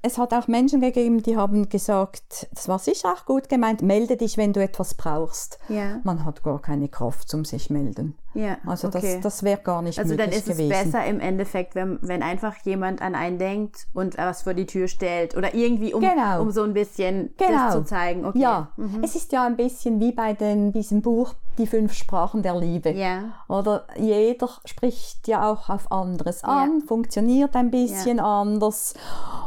Es 0.00 0.16
hat 0.16 0.32
auch 0.32 0.46
Menschen 0.46 0.80
gegeben, 0.80 1.22
die 1.22 1.36
haben 1.36 1.68
gesagt, 1.68 2.48
das 2.52 2.68
war 2.68 2.78
sicher 2.78 3.12
auch 3.12 3.26
gut 3.26 3.48
gemeint, 3.48 3.82
melde 3.82 4.16
dich, 4.16 4.36
wenn 4.36 4.52
du 4.52 4.62
etwas 4.62 4.94
brauchst. 4.94 5.58
Man 6.04 6.24
hat 6.24 6.44
gar 6.44 6.60
keine 6.60 6.88
Kraft 6.88 7.28
zum 7.28 7.44
sich 7.44 7.68
melden. 7.68 8.16
Ja, 8.34 8.58
also 8.66 8.88
okay. 8.88 9.14
das, 9.14 9.22
das 9.22 9.42
wäre 9.42 9.60
gar 9.62 9.82
nicht 9.82 9.98
also 9.98 10.14
möglich 10.14 10.44
gewesen. 10.44 10.50
Also 10.50 10.68
dann 10.68 10.78
ist 10.78 10.84
es 10.84 10.92
besser 10.92 11.06
im 11.06 11.20
Endeffekt, 11.20 11.74
wenn, 11.74 11.98
wenn 12.02 12.22
einfach 12.22 12.56
jemand 12.64 13.00
an 13.02 13.14
einen 13.14 13.38
denkt 13.38 13.86
und 13.94 14.18
was 14.18 14.42
vor 14.42 14.54
die 14.54 14.66
Tür 14.66 14.86
stellt 14.86 15.36
oder 15.36 15.54
irgendwie, 15.54 15.94
um, 15.94 16.00
genau. 16.00 16.42
um 16.42 16.50
so 16.50 16.62
ein 16.62 16.74
bisschen 16.74 17.34
genau. 17.36 17.66
das 17.66 17.74
zu 17.74 17.84
zeigen. 17.84 18.24
Okay. 18.24 18.38
Ja, 18.38 18.68
mhm. 18.76 19.02
es 19.02 19.16
ist 19.16 19.32
ja 19.32 19.44
ein 19.44 19.56
bisschen 19.56 19.98
wie 20.00 20.12
bei 20.12 20.34
den, 20.34 20.72
diesem 20.72 21.02
Buch 21.02 21.34
Die 21.58 21.66
fünf 21.66 21.94
Sprachen 21.94 22.42
der 22.42 22.58
Liebe. 22.58 22.90
Ja. 22.90 23.32
Oder 23.48 23.86
jeder 23.96 24.48
spricht 24.64 25.26
ja 25.26 25.50
auch 25.50 25.68
auf 25.68 25.90
anderes 25.90 26.44
an, 26.44 26.80
ja. 26.80 26.86
funktioniert 26.86 27.56
ein 27.56 27.70
bisschen 27.70 28.18
ja. 28.18 28.40
anders. 28.40 28.94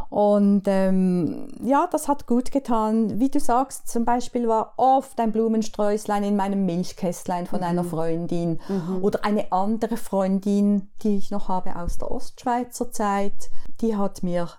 Und 0.09 0.63
ähm, 0.65 1.47
ja, 1.63 1.87
das 1.89 2.09
hat 2.09 2.27
gut 2.27 2.51
getan. 2.51 3.21
Wie 3.21 3.29
du 3.29 3.39
sagst, 3.39 3.87
zum 3.87 4.03
Beispiel 4.03 4.45
war 4.45 4.73
oft 4.75 5.17
ein 5.21 5.31
Blumensträußlein 5.31 6.25
in 6.25 6.35
meinem 6.35 6.65
Milchkästlein 6.65 7.47
von 7.47 7.59
mhm. 7.59 7.65
einer 7.65 7.83
Freundin 7.85 8.59
mhm. 8.67 8.80
Oder 9.01 9.23
eine 9.23 9.51
andere 9.51 9.97
Freundin, 9.97 10.89
die 11.01 11.17
ich 11.17 11.31
noch 11.31 11.47
habe 11.47 11.75
aus 11.75 11.97
der 11.97 12.11
Ostschweizer 12.11 12.91
Zeit, 12.91 13.49
die 13.81 13.95
hat 13.95 14.23
mir 14.23 14.49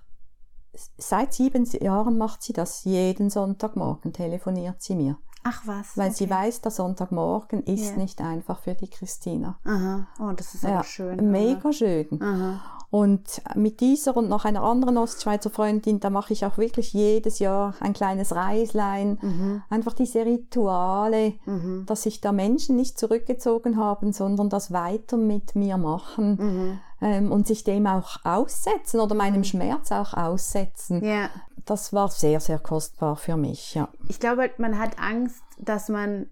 seit 0.96 1.34
sieben 1.34 1.64
Jahren 1.80 2.16
macht 2.18 2.42
sie 2.42 2.52
das 2.52 2.84
jeden 2.84 3.30
Sonntagmorgen 3.30 4.12
telefoniert 4.12 4.82
sie 4.82 4.94
mir. 4.94 5.18
Ach 5.44 5.62
was. 5.66 5.96
Weil 5.96 6.08
okay. 6.08 6.16
sie 6.16 6.30
weiß, 6.30 6.60
der 6.60 6.70
Sonntagmorgen 6.70 7.64
ist 7.64 7.90
yeah. 7.90 7.96
nicht 7.96 8.20
einfach 8.20 8.60
für 8.60 8.74
die 8.74 8.88
Christina. 8.88 9.58
Aha. 9.64 10.06
Oh, 10.20 10.32
das 10.32 10.54
ist 10.54 10.64
aber 10.64 10.74
ja, 10.74 10.84
schön. 10.84 11.30
Mega 11.30 11.72
schön. 11.72 12.22
Aha. 12.22 12.60
Und 12.92 13.40
mit 13.54 13.80
dieser 13.80 14.14
und 14.18 14.28
noch 14.28 14.44
einer 14.44 14.62
anderen 14.62 14.98
Ostschweizer 14.98 15.48
Freundin, 15.48 15.98
da 15.98 16.10
mache 16.10 16.34
ich 16.34 16.44
auch 16.44 16.58
wirklich 16.58 16.92
jedes 16.92 17.38
Jahr 17.38 17.74
ein 17.80 17.94
kleines 17.94 18.34
Reislein. 18.34 19.18
Mhm. 19.22 19.62
Einfach 19.70 19.94
diese 19.94 20.26
Rituale, 20.26 21.32
mhm. 21.46 21.86
dass 21.86 22.02
sich 22.02 22.20
da 22.20 22.32
Menschen 22.32 22.76
nicht 22.76 22.98
zurückgezogen 22.98 23.78
haben, 23.78 24.12
sondern 24.12 24.50
das 24.50 24.74
weiter 24.74 25.16
mit 25.16 25.54
mir 25.56 25.78
machen. 25.78 26.36
Mhm. 26.38 26.80
ähm, 27.00 27.32
und 27.32 27.46
sich 27.46 27.64
dem 27.64 27.86
auch 27.86 28.18
aussetzen 28.24 29.00
oder 29.00 29.14
meinem 29.14 29.38
Mhm. 29.38 29.44
Schmerz 29.44 29.90
auch 29.90 30.12
aussetzen. 30.12 31.02
Ja. 31.02 31.30
Das 31.64 31.94
war 31.94 32.08
sehr, 32.10 32.40
sehr 32.40 32.58
kostbar 32.58 33.16
für 33.16 33.38
mich, 33.38 33.74
ja. 33.74 33.88
Ich 34.08 34.20
glaube, 34.20 34.50
man 34.58 34.78
hat 34.78 34.98
Angst, 35.00 35.42
dass 35.58 35.88
man 35.88 36.26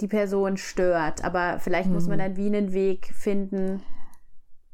die 0.00 0.06
Person 0.06 0.56
stört, 0.56 1.24
aber 1.24 1.58
vielleicht 1.58 1.90
muss 1.90 2.04
Mhm. 2.04 2.10
man 2.10 2.18
dann 2.20 2.36
wie 2.36 2.46
einen 2.46 2.72
Weg 2.72 3.10
finden, 3.12 3.82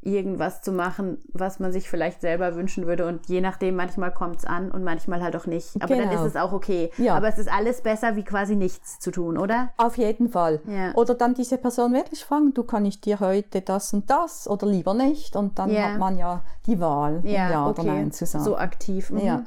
irgendwas 0.03 0.63
zu 0.63 0.73
machen, 0.73 1.19
was 1.33 1.61
man 1.61 1.73
sich 1.73 1.89
vielleicht 1.89 2.21
selber 2.21 2.55
wünschen 2.57 2.87
würde. 2.87 3.07
Und 3.07 3.29
je 3.29 3.41
nachdem, 3.41 3.77
manchmal 3.77 4.13
kommt 4.13 4.39
es 4.39 4.45
an 4.45 4.71
und 4.71 4.83
manchmal 4.85 5.23
halt 5.23 5.37
auch 5.37 5.47
nicht. 5.47 5.77
Aber 5.83 5.95
dann 5.97 6.11
Genau. 6.11 6.25
ist 6.25 6.31
es 6.35 6.37
auch 6.37 6.53
okay. 6.53 6.91
Ja. 6.99 7.15
Aber 7.15 7.29
es 7.29 7.39
ist 7.39 7.51
alles 7.51 7.81
besser, 7.83 8.17
wie 8.17 8.25
quasi 8.25 8.57
nichts 8.57 8.99
zu 8.99 9.11
tun, 9.11 9.39
oder? 9.39 9.71
Auf 9.77 9.97
jeden 9.99 10.29
Fall. 10.29 10.61
Ja. 10.67 10.93
Oder 10.95 11.15
dann 11.15 11.35
diese 11.35 11.57
Person 11.59 11.93
wirklich 11.93 12.25
fragen, 12.25 12.53
du 12.53 12.65
kann 12.65 12.85
ich 12.85 13.01
dir 13.01 13.21
heute 13.21 13.61
das 13.61 13.93
und 13.93 14.11
das 14.11 14.49
oder 14.49 14.67
lieber 14.67 14.95
nicht. 14.95 15.37
Und 15.37 15.59
dann 15.59 15.71
Ja. 15.71 15.93
hat 15.93 15.99
man 15.99 16.19
ja 16.19 16.43
die 16.67 16.81
Wahl, 16.81 17.21
um 17.23 17.27
ja, 17.29 17.67
oder 17.69 17.79
okay. 17.81 17.87
nein 17.87 18.13
zu 18.13 18.27
sagen. 18.27 18.45
So 18.45 18.57
aktiv. 18.57 19.11
Mhm. 19.11 19.19
Ja. 19.19 19.45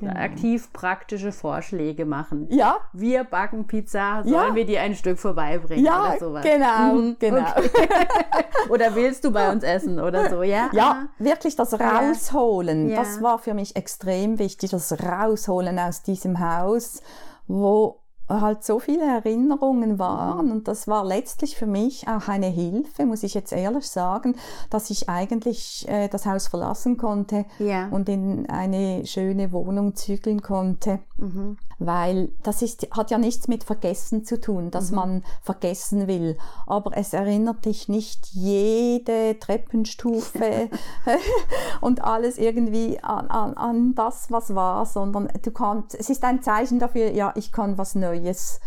Genau. 0.00 0.12
Aktiv 0.20 0.72
praktische 0.72 1.32
Vorschläge 1.32 2.04
machen. 2.04 2.46
ja, 2.50 2.76
Wir 2.92 3.24
backen 3.24 3.66
Pizza, 3.66 4.22
sollen 4.24 4.34
Ja. 4.34 4.54
wir 4.54 4.64
dir 4.64 4.80
ein 4.82 4.94
Stück 4.94 5.18
vorbeibringen 5.18 5.84
ja, 5.84 6.10
oder 6.10 6.18
sowas? 6.18 6.44
genau, 6.44 6.94
Mhm, 6.94 7.16
genau. 7.18 7.46
Oder 8.70 8.94
willst 8.94 9.24
du 9.24 9.30
bei 9.32 9.50
uns 9.50 9.64
essen 9.64 9.98
oder 9.98 10.28
so, 10.30 10.42
ja? 10.42 10.68
Ja, 10.72 11.06
wirklich 11.18 11.56
das 11.56 11.72
Rausholen, 11.78 12.90
Ja. 12.90 12.96
das 12.96 13.22
war 13.22 13.38
für 13.38 13.54
mich 13.54 13.76
extrem 13.76 14.38
wichtig, 14.38 14.70
das 14.70 14.92
Rausholen 15.02 15.78
aus 15.78 16.02
diesem 16.02 16.38
Haus, 16.40 17.02
wo 17.46 18.00
halt 18.28 18.62
so 18.62 18.78
viele 18.78 19.04
Erinnerungen 19.04 19.98
waren 19.98 20.50
und 20.52 20.68
das 20.68 20.86
war 20.86 21.04
letztlich 21.04 21.56
für 21.56 21.66
mich 21.66 22.06
auch 22.08 22.28
eine 22.28 22.48
Hilfe, 22.48 23.06
muss 23.06 23.22
ich 23.22 23.32
jetzt 23.32 23.52
ehrlich 23.52 23.88
sagen, 23.88 24.36
dass 24.68 24.90
ich 24.90 25.08
eigentlich 25.08 25.86
äh, 25.88 26.08
das 26.08 26.26
Haus 26.26 26.46
verlassen 26.48 26.98
konnte 26.98 27.46
Ja. 27.58 27.88
und 27.88 28.08
in 28.08 28.48
eine 28.50 29.06
schöne 29.06 29.50
Wohnung 29.52 29.94
zügeln 29.94 30.42
konnte. 30.42 30.98
Mhm. 31.16 31.56
Weil 31.80 32.30
das 32.42 32.60
ist, 32.60 32.88
hat 32.90 33.12
ja 33.12 33.18
nichts 33.18 33.46
mit 33.46 33.62
Vergessen 33.62 34.24
zu 34.24 34.40
tun, 34.40 34.72
dass 34.72 34.90
man 34.90 35.22
vergessen 35.42 36.08
will. 36.08 36.36
Aber 36.66 36.96
es 36.96 37.12
erinnert 37.12 37.64
dich 37.66 37.88
nicht 37.88 38.26
jede 38.32 39.38
Treppenstufe 39.38 40.70
und 41.80 42.02
alles 42.02 42.36
irgendwie 42.36 42.98
an, 43.00 43.28
an, 43.28 43.54
an 43.54 43.94
das, 43.94 44.32
was 44.32 44.56
war, 44.56 44.86
sondern 44.86 45.28
du 45.40 45.52
kannst, 45.52 45.94
es 45.94 46.10
ist 46.10 46.24
ein 46.24 46.42
Zeichen 46.42 46.80
dafür, 46.80 47.12
ja, 47.12 47.32
ich 47.36 47.52
kann 47.52 47.78
was 47.78 47.94
Neues 47.94 48.17
jetzt 48.24 48.60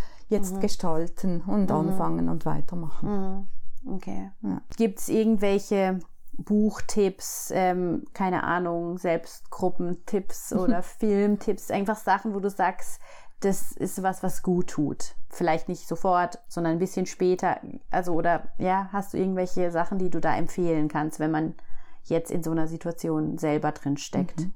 gestalten 0.61 1.41
und 1.41 1.71
anfangen 1.71 2.29
und 2.29 2.45
weitermachen. 2.45 3.47
Mhm. 3.83 3.93
Okay. 3.95 4.31
Ja. 4.41 4.61
Gibt 4.77 4.99
es 4.99 5.09
irgendwelche 5.09 5.99
Buchtipps, 6.33 7.51
ähm, 7.53 8.05
keine 8.13 8.43
Ahnung, 8.43 8.97
Selbstgruppentipps 8.97 10.53
oder 10.57 10.83
Filmtipps, 10.83 11.71
einfach 11.71 11.97
Sachen, 11.97 12.33
wo 12.33 12.39
du 12.39 12.49
sagst, 12.49 13.01
das 13.41 13.71
ist 13.71 14.03
was, 14.03 14.21
was 14.21 14.43
gut 14.43 14.67
tut. 14.67 15.15
Vielleicht 15.29 15.67
nicht 15.67 15.87
sofort, 15.87 16.39
sondern 16.47 16.73
ein 16.73 16.79
bisschen 16.79 17.07
später. 17.07 17.59
Also, 17.89 18.13
oder 18.13 18.43
ja, 18.59 18.89
hast 18.91 19.13
du 19.13 19.17
irgendwelche 19.17 19.71
Sachen, 19.71 19.97
die 19.97 20.11
du 20.11 20.21
da 20.21 20.35
empfehlen 20.35 20.87
kannst, 20.87 21.19
wenn 21.19 21.31
man 21.31 21.55
jetzt 22.05 22.31
in 22.31 22.43
so 22.43 22.51
einer 22.51 22.67
Situation 22.67 23.37
selber 23.37 23.71
drin 23.71 23.97
steckt? 23.97 24.47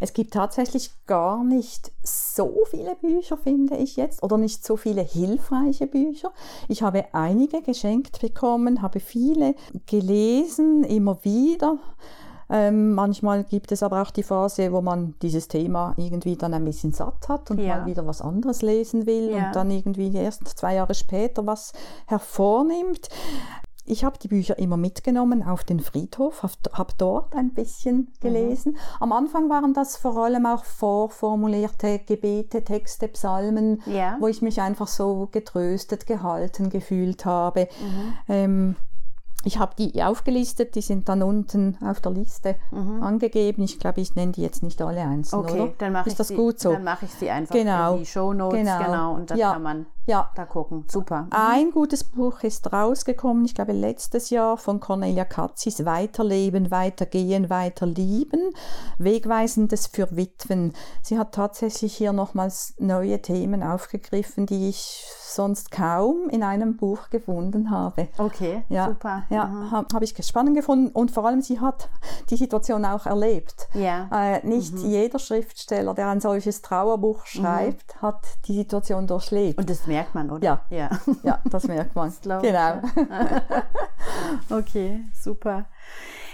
Es 0.00 0.12
gibt 0.12 0.34
tatsächlich 0.34 0.90
gar 1.06 1.44
nicht 1.44 1.92
so 2.02 2.64
viele 2.68 2.96
Bücher, 2.96 3.36
finde 3.36 3.76
ich 3.76 3.96
jetzt, 3.96 4.22
oder 4.22 4.36
nicht 4.36 4.64
so 4.64 4.76
viele 4.76 5.02
hilfreiche 5.02 5.86
Bücher. 5.86 6.32
Ich 6.68 6.82
habe 6.82 7.04
einige 7.12 7.62
geschenkt 7.62 8.20
bekommen, 8.20 8.82
habe 8.82 9.00
viele 9.00 9.54
gelesen, 9.86 10.84
immer 10.84 11.18
wieder. 11.24 11.78
Ähm, 12.50 12.92
manchmal 12.92 13.44
gibt 13.44 13.72
es 13.72 13.82
aber 13.82 14.02
auch 14.02 14.10
die 14.10 14.24
Phase, 14.24 14.72
wo 14.72 14.82
man 14.82 15.14
dieses 15.22 15.48
Thema 15.48 15.94
irgendwie 15.96 16.36
dann 16.36 16.52
ein 16.52 16.64
bisschen 16.66 16.92
satt 16.92 17.28
hat 17.28 17.50
und 17.50 17.58
Ja. 17.58 17.78
mal 17.78 17.86
wieder 17.86 18.06
was 18.06 18.20
anderes 18.20 18.60
lesen 18.60 19.06
will 19.06 19.30
Ja. 19.30 19.46
und 19.46 19.56
dann 19.56 19.70
irgendwie 19.70 20.14
erst 20.14 20.46
zwei 20.58 20.74
Jahre 20.74 20.94
später 20.94 21.46
was 21.46 21.72
hervornimmt. 22.06 23.08
Ich 23.84 24.04
habe 24.04 24.16
die 24.18 24.28
Bücher 24.28 24.58
immer 24.58 24.76
mitgenommen 24.76 25.42
auf 25.42 25.64
den 25.64 25.80
Friedhof, 25.80 26.42
habe 26.44 26.52
hab 26.72 26.96
dort 26.98 27.34
ein 27.34 27.52
bisschen 27.52 28.12
gelesen. 28.20 28.76
Am 29.00 29.12
Anfang 29.12 29.50
waren 29.50 29.74
das 29.74 29.96
vor 29.96 30.16
allem 30.18 30.46
auch 30.46 30.64
vorformulierte 30.64 31.98
Gebete, 32.06 32.62
Texte, 32.62 33.08
Psalmen, 33.08 33.82
Ja. 33.86 34.16
wo 34.20 34.28
ich 34.28 34.40
mich 34.40 34.60
einfach 34.60 34.86
so 34.86 35.28
getröstet, 35.32 36.06
gehalten 36.06 36.70
gefühlt 36.70 37.24
habe. 37.24 37.68
Mhm. 37.80 38.12
Ähm, 38.28 38.76
ich 39.44 39.58
habe 39.58 39.74
die 39.76 40.00
aufgelistet, 40.04 40.76
die 40.76 40.82
sind 40.82 41.08
dann 41.08 41.20
unten 41.24 41.76
auf 41.84 42.00
der 42.00 42.12
Liste 42.12 42.54
angegeben. 43.00 43.64
Ich 43.64 43.80
glaube, 43.80 44.00
ich 44.00 44.14
nenne 44.14 44.30
die 44.30 44.42
jetzt 44.42 44.62
nicht 44.62 44.80
alle 44.80 45.00
einzeln, 45.00 45.40
Mhm. 45.40 45.44
Okay, 45.48 45.60
oder? 45.62 45.72
dann 45.78 45.92
mache 45.92 46.08
ich 46.10 46.14
das 46.14 46.28
sie, 46.28 46.36
gut 46.36 46.60
so? 46.60 46.70
Dann 46.72 46.84
mache 46.84 47.06
ich 47.06 47.10
sie 47.10 47.28
einfach 47.28 47.52
Genau. 47.52 47.94
in 47.94 47.98
die 47.98 48.06
Shownotes, 48.06 48.58
genau, 48.60 48.78
Genau. 48.84 49.14
und 49.14 49.30
dann 49.32 49.38
Ja. 49.38 49.52
kann 49.54 49.62
man 49.64 49.86
Ja, 50.04 50.30
da 50.34 50.44
gucken. 50.46 50.84
Super. 50.90 51.28
ein 51.30 51.70
gutes 51.70 52.02
Buch 52.02 52.42
ist 52.42 52.72
rausgekommen, 52.72 53.44
ich 53.44 53.54
glaube 53.54 53.72
letztes 53.72 54.30
Jahr 54.30 54.56
von 54.56 54.80
Cornelia 54.80 55.24
Katzis, 55.24 55.84
Weiterleben, 55.84 56.70
Weitergehen, 56.72 57.48
Weiterlieben, 57.50 58.50
Wegweisendes 58.98 59.86
für 59.86 60.16
Witwen. 60.16 60.72
Sie 61.02 61.18
hat 61.18 61.32
tatsächlich 61.32 61.94
hier 61.96 62.12
nochmals 62.12 62.74
neue 62.78 63.22
Themen 63.22 63.62
aufgegriffen, 63.62 64.46
die 64.46 64.68
ich 64.70 65.04
sonst 65.24 65.70
kaum 65.70 66.28
in 66.28 66.42
einem 66.42 66.76
Buch 66.76 67.08
gefunden 67.08 67.70
habe. 67.70 68.08
Okay, 68.18 68.64
Ja, 68.68 68.86
super. 68.88 69.22
Ja, 69.30 69.46
Mhm. 69.46 69.70
habe 69.70 69.86
hab 69.94 70.02
ich 70.02 70.14
spannend 70.26 70.56
gefunden 70.56 70.88
und 70.92 71.10
vor 71.10 71.24
allem 71.26 71.40
sie 71.40 71.58
hat 71.60 71.88
die 72.28 72.36
Situation 72.36 72.84
auch 72.84 73.06
erlebt. 73.06 73.68
Ja. 73.72 74.08
Äh, 74.12 74.46
nicht 74.46 74.74
Mhm. 74.74 74.90
jeder 74.90 75.18
Schriftsteller, 75.18 75.94
der 75.94 76.08
ein 76.08 76.20
solches 76.20 76.60
Trauerbuch 76.60 77.24
schreibt, 77.24 78.02
hat 78.02 78.26
die 78.46 78.54
Situation 78.56 79.06
durchlebt. 79.06 79.58
Und 79.58 79.70
das 79.70 79.86
merkt 79.92 80.14
man, 80.14 80.30
oder? 80.30 80.64
Ja. 80.70 80.88
Ja. 80.90 80.90
ja, 81.22 81.40
das 81.44 81.68
merkt 81.68 81.94
man. 81.94 82.08
ich, 82.08 82.20
genau. 82.20 82.80
Okay, 84.50 85.04
super. 85.12 85.66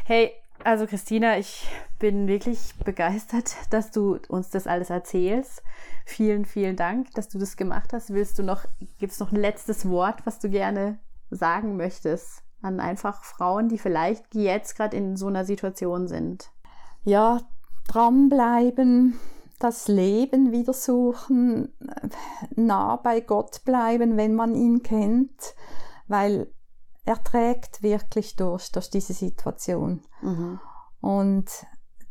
Hey, 0.04 0.32
also 0.64 0.86
Christina, 0.86 1.38
ich 1.38 1.68
bin 1.98 2.28
wirklich 2.28 2.74
begeistert, 2.84 3.56
dass 3.70 3.90
du 3.90 4.18
uns 4.28 4.50
das 4.50 4.66
alles 4.66 4.90
erzählst. 4.90 5.62
Vielen, 6.04 6.44
vielen 6.44 6.76
Dank, 6.76 7.12
dass 7.14 7.28
du 7.28 7.38
das 7.38 7.56
gemacht 7.56 7.92
hast. 7.92 8.12
Willst 8.12 8.38
du 8.38 8.42
noch, 8.42 8.64
gibt 8.98 9.12
es 9.12 9.20
noch 9.20 9.32
ein 9.32 9.40
letztes 9.40 9.88
Wort, 9.88 10.24
was 10.24 10.38
du 10.38 10.48
gerne 10.48 10.98
sagen 11.30 11.76
möchtest 11.76 12.42
an 12.62 12.80
einfach 12.80 13.22
Frauen, 13.22 13.68
die 13.68 13.78
vielleicht 13.78 14.34
jetzt 14.34 14.76
gerade 14.76 14.96
in 14.96 15.16
so 15.16 15.26
einer 15.26 15.44
Situation 15.44 16.08
sind? 16.08 16.50
Ja, 17.04 17.40
dranbleiben, 17.88 19.18
das 19.58 19.88
Leben 19.88 20.52
wieder 20.52 20.72
suchen, 20.72 21.72
nah 22.54 22.96
bei 22.96 23.20
Gott 23.20 23.64
bleiben, 23.64 24.16
wenn 24.16 24.34
man 24.34 24.54
ihn 24.54 24.82
kennt, 24.82 25.54
weil 26.06 26.52
er 27.04 27.22
trägt 27.22 27.82
wirklich 27.82 28.36
durch, 28.36 28.70
durch 28.70 28.90
diese 28.90 29.14
Situation 29.14 30.02
Mhm. 30.22 30.60
und 31.00 31.46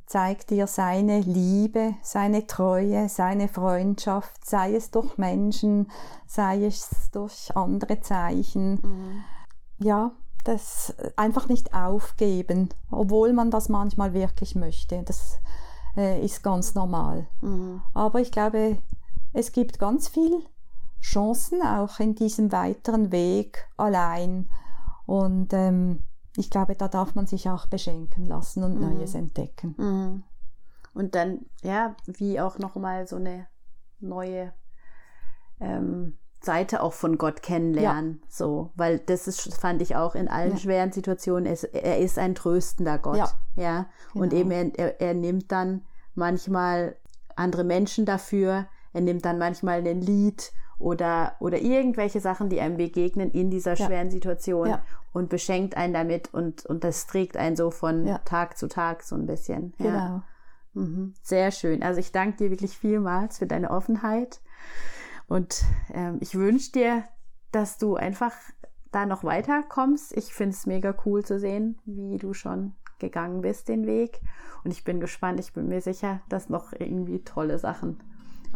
zeigt 0.08 0.50
dir 0.50 0.68
seine 0.68 1.20
Liebe, 1.20 1.96
seine 2.02 2.48
Treue, 2.48 3.10
seine 3.10 3.48
Freundschaft, 3.50 4.46
sei 4.46 4.74
es 4.76 4.90
durch 4.90 5.18
Menschen, 5.18 5.92
sei 6.26 6.66
es 6.66 6.90
durch 7.12 7.56
andere 7.56 8.00
Zeichen. 8.00 8.80
Mhm. 8.82 9.24
Ja, 9.80 10.12
das 10.46 10.96
einfach 11.18 11.50
nicht 11.50 11.74
aufgeben, 11.74 12.70
obwohl 12.90 13.34
man 13.34 13.52
das 13.52 13.68
manchmal 13.68 14.14
wirklich 14.14 14.56
möchte. 14.56 15.04
Das 15.04 15.40
äh, 15.98 16.24
ist 16.24 16.44
ganz 16.44 16.76
normal. 16.76 17.28
Mhm. 17.42 17.82
Aber 17.94 18.22
ich 18.22 18.32
glaube, 18.32 18.78
es 19.34 19.52
gibt 19.52 19.80
ganz 19.80 20.08
viel 20.08 20.44
Chancen 21.02 21.62
auch 21.62 22.00
in 22.00 22.16
diesem 22.16 22.52
weiteren 22.52 23.12
Weg 23.12 23.68
allein. 23.78 24.50
Und 25.06 25.54
ähm, 25.54 26.04
ich 26.36 26.50
glaube, 26.50 26.76
da 26.76 26.88
darf 26.88 27.16
man 27.16 27.28
sich 27.28 27.50
auch 27.50 27.66
beschenken 27.68 28.26
lassen 28.26 28.64
und 28.64 28.76
Mhm. 28.76 28.82
Neues 28.82 29.16
entdecken. 29.16 29.76
Mhm. 29.78 30.24
Und 30.94 31.16
dann, 31.16 31.46
ja, 31.64 31.96
wie 32.06 32.40
auch 32.40 32.58
nochmal 32.60 33.08
so 33.08 33.18
eine 33.18 33.48
neue 34.00 34.54
ähm, 35.60 36.18
Seite 36.48 36.82
auch 36.82 36.94
von 36.94 37.18
Gott 37.18 37.42
kennenlernen. 37.44 38.22
So, 38.28 38.72
weil 38.76 39.00
das 39.00 39.28
ist, 39.28 39.54
fand 39.56 39.82
ich 39.82 39.96
auch 39.96 40.16
in 40.16 40.28
allen 40.28 40.54
Ja. 40.54 40.58
schweren 40.58 40.92
Situationen, 40.92 41.46
es, 41.46 41.64
er 41.64 42.00
ist 42.00 42.18
ein 42.18 42.34
tröstender 42.36 42.98
Gott. 42.98 43.18
Ja. 43.18 43.30
ja? 43.56 43.86
Und 44.14 44.30
Genau. 44.32 44.42
eben 44.42 44.52
er, 44.52 44.80
er, 44.80 45.02
er 45.02 45.14
nimmt 45.14 45.52
dann 45.52 45.82
manchmal 46.16 46.96
andere 47.36 47.64
Menschen 47.64 48.06
dafür, 48.06 48.66
er 48.94 49.02
nimmt 49.02 49.24
dann 49.26 49.38
manchmal 49.38 49.86
ein 49.88 50.02
Lied 50.02 50.52
oder, 50.80 51.36
oder 51.40 51.60
irgendwelche 51.60 52.20
Sachen, 52.20 52.50
die 52.50 52.60
einem 52.62 52.78
begegnen 52.78 53.32
in 53.32 53.50
dieser 53.52 53.76
Ja. 53.76 53.86
schweren 53.86 54.10
Situation 54.10 54.70
Ja. 54.70 54.82
und 55.14 55.30
beschenkt 55.30 55.76
einen 55.78 55.94
damit 55.94 56.34
und, 56.34 56.66
und 56.66 56.84
das 56.84 57.06
trägt 57.08 57.38
einen 57.38 57.56
so 57.56 57.70
von 57.72 58.06
Ja. 58.08 58.18
Tag 58.20 58.58
zu 58.58 58.68
Tag 58.68 59.04
so 59.04 59.16
ein 59.16 59.26
bisschen. 59.28 59.74
Ja. 59.80 59.86
Genau. 59.86 60.22
Mhm. 60.86 61.14
Sehr 61.24 61.50
schön. 61.52 61.82
Also 61.84 62.00
ich 62.00 62.12
danke 62.12 62.38
dir 62.38 62.50
wirklich 62.52 62.78
vielmals 62.78 63.40
für 63.40 63.48
deine 63.48 63.72
Offenheit 63.72 64.40
und 65.28 65.64
ähm, 65.94 66.18
ich 66.22 66.36
wünsche 66.36 66.72
dir, 66.72 67.04
dass 67.52 67.78
du 67.78 67.96
einfach 67.96 68.34
da 68.92 69.06
noch 69.06 69.24
weiterkommst. 69.24 70.16
Ich 70.16 70.34
finde 70.34 70.56
es 70.56 70.66
mega 70.66 70.96
cool 71.06 71.24
zu 71.24 71.40
sehen, 71.40 71.80
wie 71.86 72.18
du 72.18 72.34
schon 72.34 72.74
gegangen 73.00 73.42
bist, 73.42 73.68
den 73.68 73.86
Weg. 73.86 74.22
Und 74.64 74.72
ich 74.72 74.84
bin 74.84 75.00
gespannt, 75.00 75.40
ich 75.40 75.54
bin 75.54 75.68
mir 75.68 75.82
sicher, 75.82 76.22
dass 76.30 76.50
noch 76.50 76.74
irgendwie 76.74 77.24
tolle 77.24 77.60
Sachen 77.60 78.02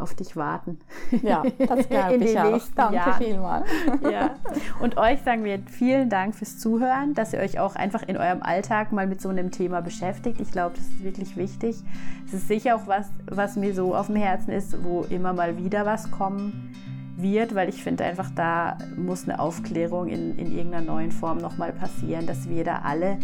auf 0.02 0.14
dich 0.16 0.36
warten. 0.36 0.80
Ja, 1.22 1.44
das 1.58 1.90
glaube 1.90 2.18
ich 2.18 2.40
auch. 2.40 2.62
Danke 2.76 2.96
Jahren. 2.96 3.24
vielmals. 3.24 3.68
Ja. 4.12 4.36
Und 4.80 4.98
euch 4.98 5.22
sagen 5.22 5.44
wir 5.44 5.60
vielen 5.68 6.10
Dank 6.10 6.36
fürs 6.36 6.58
Zuhören, 6.58 7.14
dass 7.14 7.34
ihr 7.34 7.40
euch 7.40 7.60
auch 7.60 7.76
einfach 7.76 8.04
in 8.04 8.18
eurem 8.18 8.42
Alltag 8.42 8.92
mal 8.92 9.08
mit 9.08 9.22
so 9.22 9.30
einem 9.30 9.52
Thema 9.52 9.82
beschäftigt. 9.82 10.42
Ich 10.42 10.52
glaube, 10.52 10.76
das 10.76 10.86
ist 10.86 11.04
wirklich 11.04 11.38
wichtig. 11.38 11.78
Es 12.26 12.34
ist 12.34 12.48
sicher 12.48 12.76
auch 12.76 12.88
was, 12.88 13.10
was 13.28 13.56
mir 13.56 13.74
so 13.74 13.96
auf 13.96 14.08
dem 14.08 14.16
Herzen 14.16 14.52
ist, 14.52 14.84
wo 14.84 15.02
immer 15.10 15.34
mal 15.34 15.58
wieder 15.58 15.86
was 15.86 16.10
kommen 16.12 16.74
wird, 17.22 17.56
weil 17.56 17.70
ich 17.70 17.84
finde 17.84 18.04
einfach, 18.04 18.30
da 18.36 18.78
muss 18.96 19.28
eine 19.28 19.40
Aufklärung 19.40 20.08
in, 20.08 20.38
in 20.38 20.52
irgendeiner 20.52 20.86
neuen 20.86 21.12
Form 21.12 21.38
nochmal 21.38 21.72
passieren, 21.74 22.28
dass 22.28 22.50
wir 22.50 22.64
da 22.64 22.82
alle, 22.84 23.18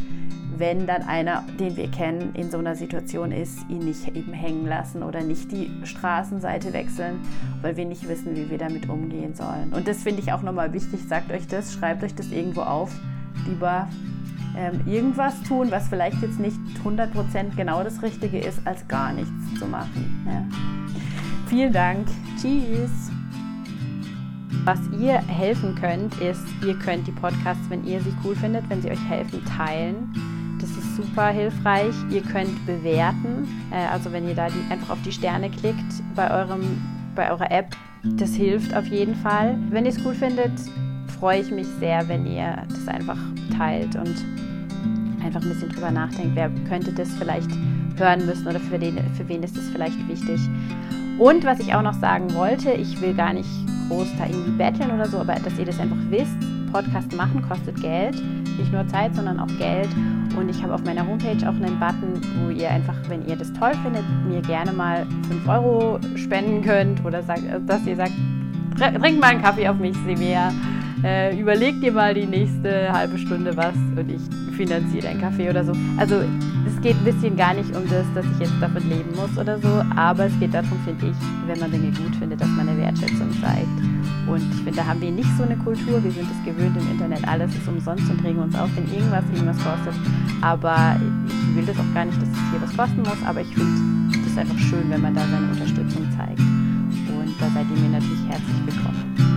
wenn 0.58 0.88
dann 0.88 1.04
einer, 1.04 1.44
den 1.60 1.76
wir 1.76 1.90
kennen, 1.90 2.34
in 2.36 2.50
so 2.50 2.58
einer 2.58 2.76
Situation 2.76 3.32
ist, 3.32 3.60
ihn 3.70 3.80
nicht 3.80 4.08
eben 4.16 4.34
hängen 4.34 4.66
lassen 4.66 5.04
oder 5.04 5.22
nicht 5.22 5.52
die 5.52 5.72
Straßenseite 5.84 6.74
wechseln, 6.74 7.20
weil 7.62 7.78
wir 7.78 7.86
nicht 7.86 8.08
wissen, 8.08 8.36
wie 8.36 8.50
wir 8.50 8.58
damit 8.58 8.90
umgehen 8.90 9.36
sollen. 9.36 9.74
Und 9.74 9.88
das 9.88 10.04
finde 10.04 10.22
ich 10.22 10.32
auch 10.32 10.42
nochmal 10.42 10.74
wichtig, 10.74 11.02
sagt 11.08 11.32
euch 11.32 11.48
das, 11.48 11.74
schreibt 11.74 12.04
euch 12.04 12.16
das 12.16 12.32
irgendwo 12.32 12.62
auf, 12.62 12.92
lieber 13.48 13.88
ähm, 14.58 14.82
irgendwas 14.88 15.42
tun, 15.44 15.70
was 15.70 15.88
vielleicht 15.88 16.22
jetzt 16.22 16.40
nicht 16.40 16.60
100% 16.84 17.56
genau 17.56 17.84
das 17.84 18.02
Richtige 18.02 18.40
ist, 18.40 18.60
als 18.66 18.88
gar 18.88 19.14
nichts 19.14 19.60
zu 19.60 19.68
machen. 19.68 20.26
Ja. 20.26 20.44
Vielen 21.48 21.72
Dank. 21.72 22.08
Tschüss. 22.42 23.17
Was 24.64 24.80
ihr 25.00 25.20
helfen 25.28 25.76
könnt, 25.76 26.20
ist, 26.22 26.46
ihr 26.66 26.78
könnt 26.78 27.08
die 27.08 27.12
Podcasts, 27.12 27.70
wenn 27.70 27.86
ihr 27.86 28.02
sie 28.02 28.14
cool 28.24 28.36
findet, 28.36 28.70
wenn 28.70 28.82
sie 28.82 28.90
euch 28.90 29.10
helfen, 29.10 29.44
teilen. 29.46 30.14
Das 30.60 30.70
ist 30.72 30.96
super 30.96 31.28
hilfreich. 31.28 31.94
Ihr 32.10 32.22
könnt 32.22 32.66
bewerten, 32.66 33.48
äh, 33.72 33.86
also 33.92 34.12
wenn 34.12 34.28
ihr 34.28 34.36
da 34.36 34.48
die, 34.50 34.72
einfach 34.72 34.92
auf 34.92 35.02
die 35.04 35.12
Sterne 35.12 35.50
klickt 35.50 36.04
bei, 36.16 36.32
eurem, 36.32 36.82
bei 37.16 37.30
eurer 37.32 37.52
App, 37.52 37.76
das 38.04 38.36
hilft 38.36 38.76
auf 38.76 38.86
jeden 38.88 39.16
Fall. 39.16 39.58
Wenn 39.70 39.86
ihr 39.86 39.92
es 39.92 40.06
cool 40.06 40.14
findet, 40.14 40.54
freue 41.20 41.42
ich 41.42 41.52
mich 41.52 41.68
sehr, 41.80 42.08
wenn 42.08 42.26
ihr 42.26 42.64
das 42.70 42.88
einfach 42.88 43.18
teilt 43.58 43.96
und 43.96 44.16
einfach 45.24 45.42
ein 45.42 45.50
bisschen 45.50 45.70
drüber 45.70 45.92
nachdenkt, 45.92 46.36
wer 46.36 46.50
könnte 46.70 46.94
das 46.94 47.10
vielleicht 47.16 47.50
hören 47.98 48.26
müssen 48.26 48.48
oder 48.48 48.60
für, 48.60 48.80
den, 48.80 48.98
für 49.16 49.28
wen 49.28 49.44
ist 49.44 49.58
das 49.58 49.68
vielleicht 49.70 50.08
wichtig. 50.08 50.40
Und 51.18 51.44
was 51.44 51.60
ich 51.60 51.74
auch 51.74 51.82
noch 51.82 51.96
sagen 51.96 52.34
wollte, 52.34 52.72
ich 52.72 53.02
will 53.02 53.14
gar 53.14 53.34
nicht 53.34 53.50
groß 53.88 54.08
da 54.18 54.26
irgendwie 54.26 54.52
betteln 54.52 54.92
oder 54.92 55.06
so, 55.06 55.20
aber 55.20 55.36
dass 55.36 55.58
ihr 55.58 55.66
das 55.66 55.80
einfach 55.80 55.98
wisst, 56.10 56.38
Podcast 56.72 57.16
machen 57.16 57.42
kostet 57.42 57.82
Geld, 57.82 58.16
nicht 58.58 58.72
nur 58.72 58.86
Zeit, 58.88 59.16
sondern 59.16 59.40
auch 59.40 59.58
Geld. 59.58 59.90
Und 60.38 60.50
ich 60.50 60.62
habe 60.62 60.74
auf 60.76 60.84
meiner 60.84 61.08
Homepage 61.08 61.38
auch 61.48 61.56
einen 61.56 61.80
Button, 61.80 62.22
wo 62.40 62.50
ihr 62.50 62.70
einfach, 62.70 62.96
wenn 63.08 63.26
ihr 63.28 63.36
das 63.36 63.52
toll 63.54 63.72
findet, 63.84 64.04
mir 64.28 64.42
gerne 64.42 64.72
mal 64.72 65.06
5 65.30 65.48
Euro 65.48 66.00
spenden 66.16 66.62
könnt 66.62 67.04
oder 67.04 67.24
sagt, 67.24 67.44
dass 67.66 67.86
ihr 67.86 67.96
sagt, 67.96 68.12
trink 68.78 69.20
mal 69.20 69.32
einen 69.32 69.42
Kaffee 69.42 69.68
auf 69.68 69.78
mich, 69.78 69.96
Semea. 70.06 70.52
Äh, 71.04 71.40
überleg 71.40 71.80
dir 71.80 71.92
mal 71.92 72.14
die 72.14 72.26
nächste 72.26 72.92
halbe 72.92 73.18
Stunde 73.20 73.56
was 73.56 73.76
und 73.76 74.10
ich 74.10 74.22
finanziere 74.56 75.04
deinen 75.08 75.22
Kaffee 75.22 75.50
oder 75.50 75.64
so. 75.64 75.74
Also 75.98 76.16
es 76.66 76.82
geht 76.82 76.96
ein 76.96 77.04
bisschen 77.04 77.38
gar 77.38 77.54
nicht 77.54 77.70
um 77.76 77.84
das, 77.88 78.06
dass 78.16 78.26
ich 78.26 78.40
jetzt 78.40 78.60
davon 78.60 78.88
leben 78.90 79.16
muss 79.16 79.38
oder 79.38 79.60
so, 79.60 79.84
aber 79.96 80.26
es 80.26 80.40
geht 80.40 80.54
darum, 80.54 80.78
finde 80.86 81.08
ich, 81.08 81.18
wenn 81.48 81.60
man 81.60 81.72
Dinge 81.72 81.92
gut 81.92 82.16
findet, 82.16 82.42
dass 82.42 82.48
man 82.50 82.68
eine 82.68 82.80
Wertschätzung 82.82 83.30
zeigt. 83.42 83.68
Und 84.28 84.42
ich 84.42 84.58
finde, 84.58 84.74
da 84.74 84.86
haben 84.86 85.00
wir 85.00 85.12
nicht 85.12 85.30
so 85.38 85.44
eine 85.44 85.56
Kultur. 85.56 86.04
Wir 86.04 86.12
sind 86.12 86.28
es 86.30 86.46
gewöhnt 86.46 86.76
im 86.76 86.92
Internet, 86.92 87.26
alles 87.28 87.56
ist 87.56 87.68
umsonst 87.68 88.10
und 88.10 88.24
regen 88.26 88.40
uns 88.40 88.56
auf, 88.56 88.70
wenn 88.76 88.92
irgendwas 88.92 89.24
irgendwas 89.34 89.58
kostet. 89.64 89.94
Aber 90.42 91.00
ich 91.28 91.56
will 91.56 91.66
das 91.66 91.78
auch 91.78 91.94
gar 91.94 92.06
nicht, 92.06 92.22
dass 92.22 92.30
es 92.30 92.38
hier 92.52 92.62
was 92.62 92.76
kosten 92.76 93.02
muss, 93.02 93.24
aber 93.26 93.42
ich 93.42 93.54
finde 93.54 94.18
das 94.26 94.38
einfach 94.38 94.60
schön, 94.60 94.90
wenn 94.90 95.02
man 95.02 95.14
da 95.14 95.22
seine 95.22 95.48
Unterstützung 95.52 96.06
zeigt. 96.18 96.40
Und 96.40 97.34
da 97.40 97.48
seid 97.54 97.66
ihr 97.70 97.82
mir 97.82 98.00
natürlich 98.00 98.26
herzlich 98.28 98.66
willkommen. 98.66 99.37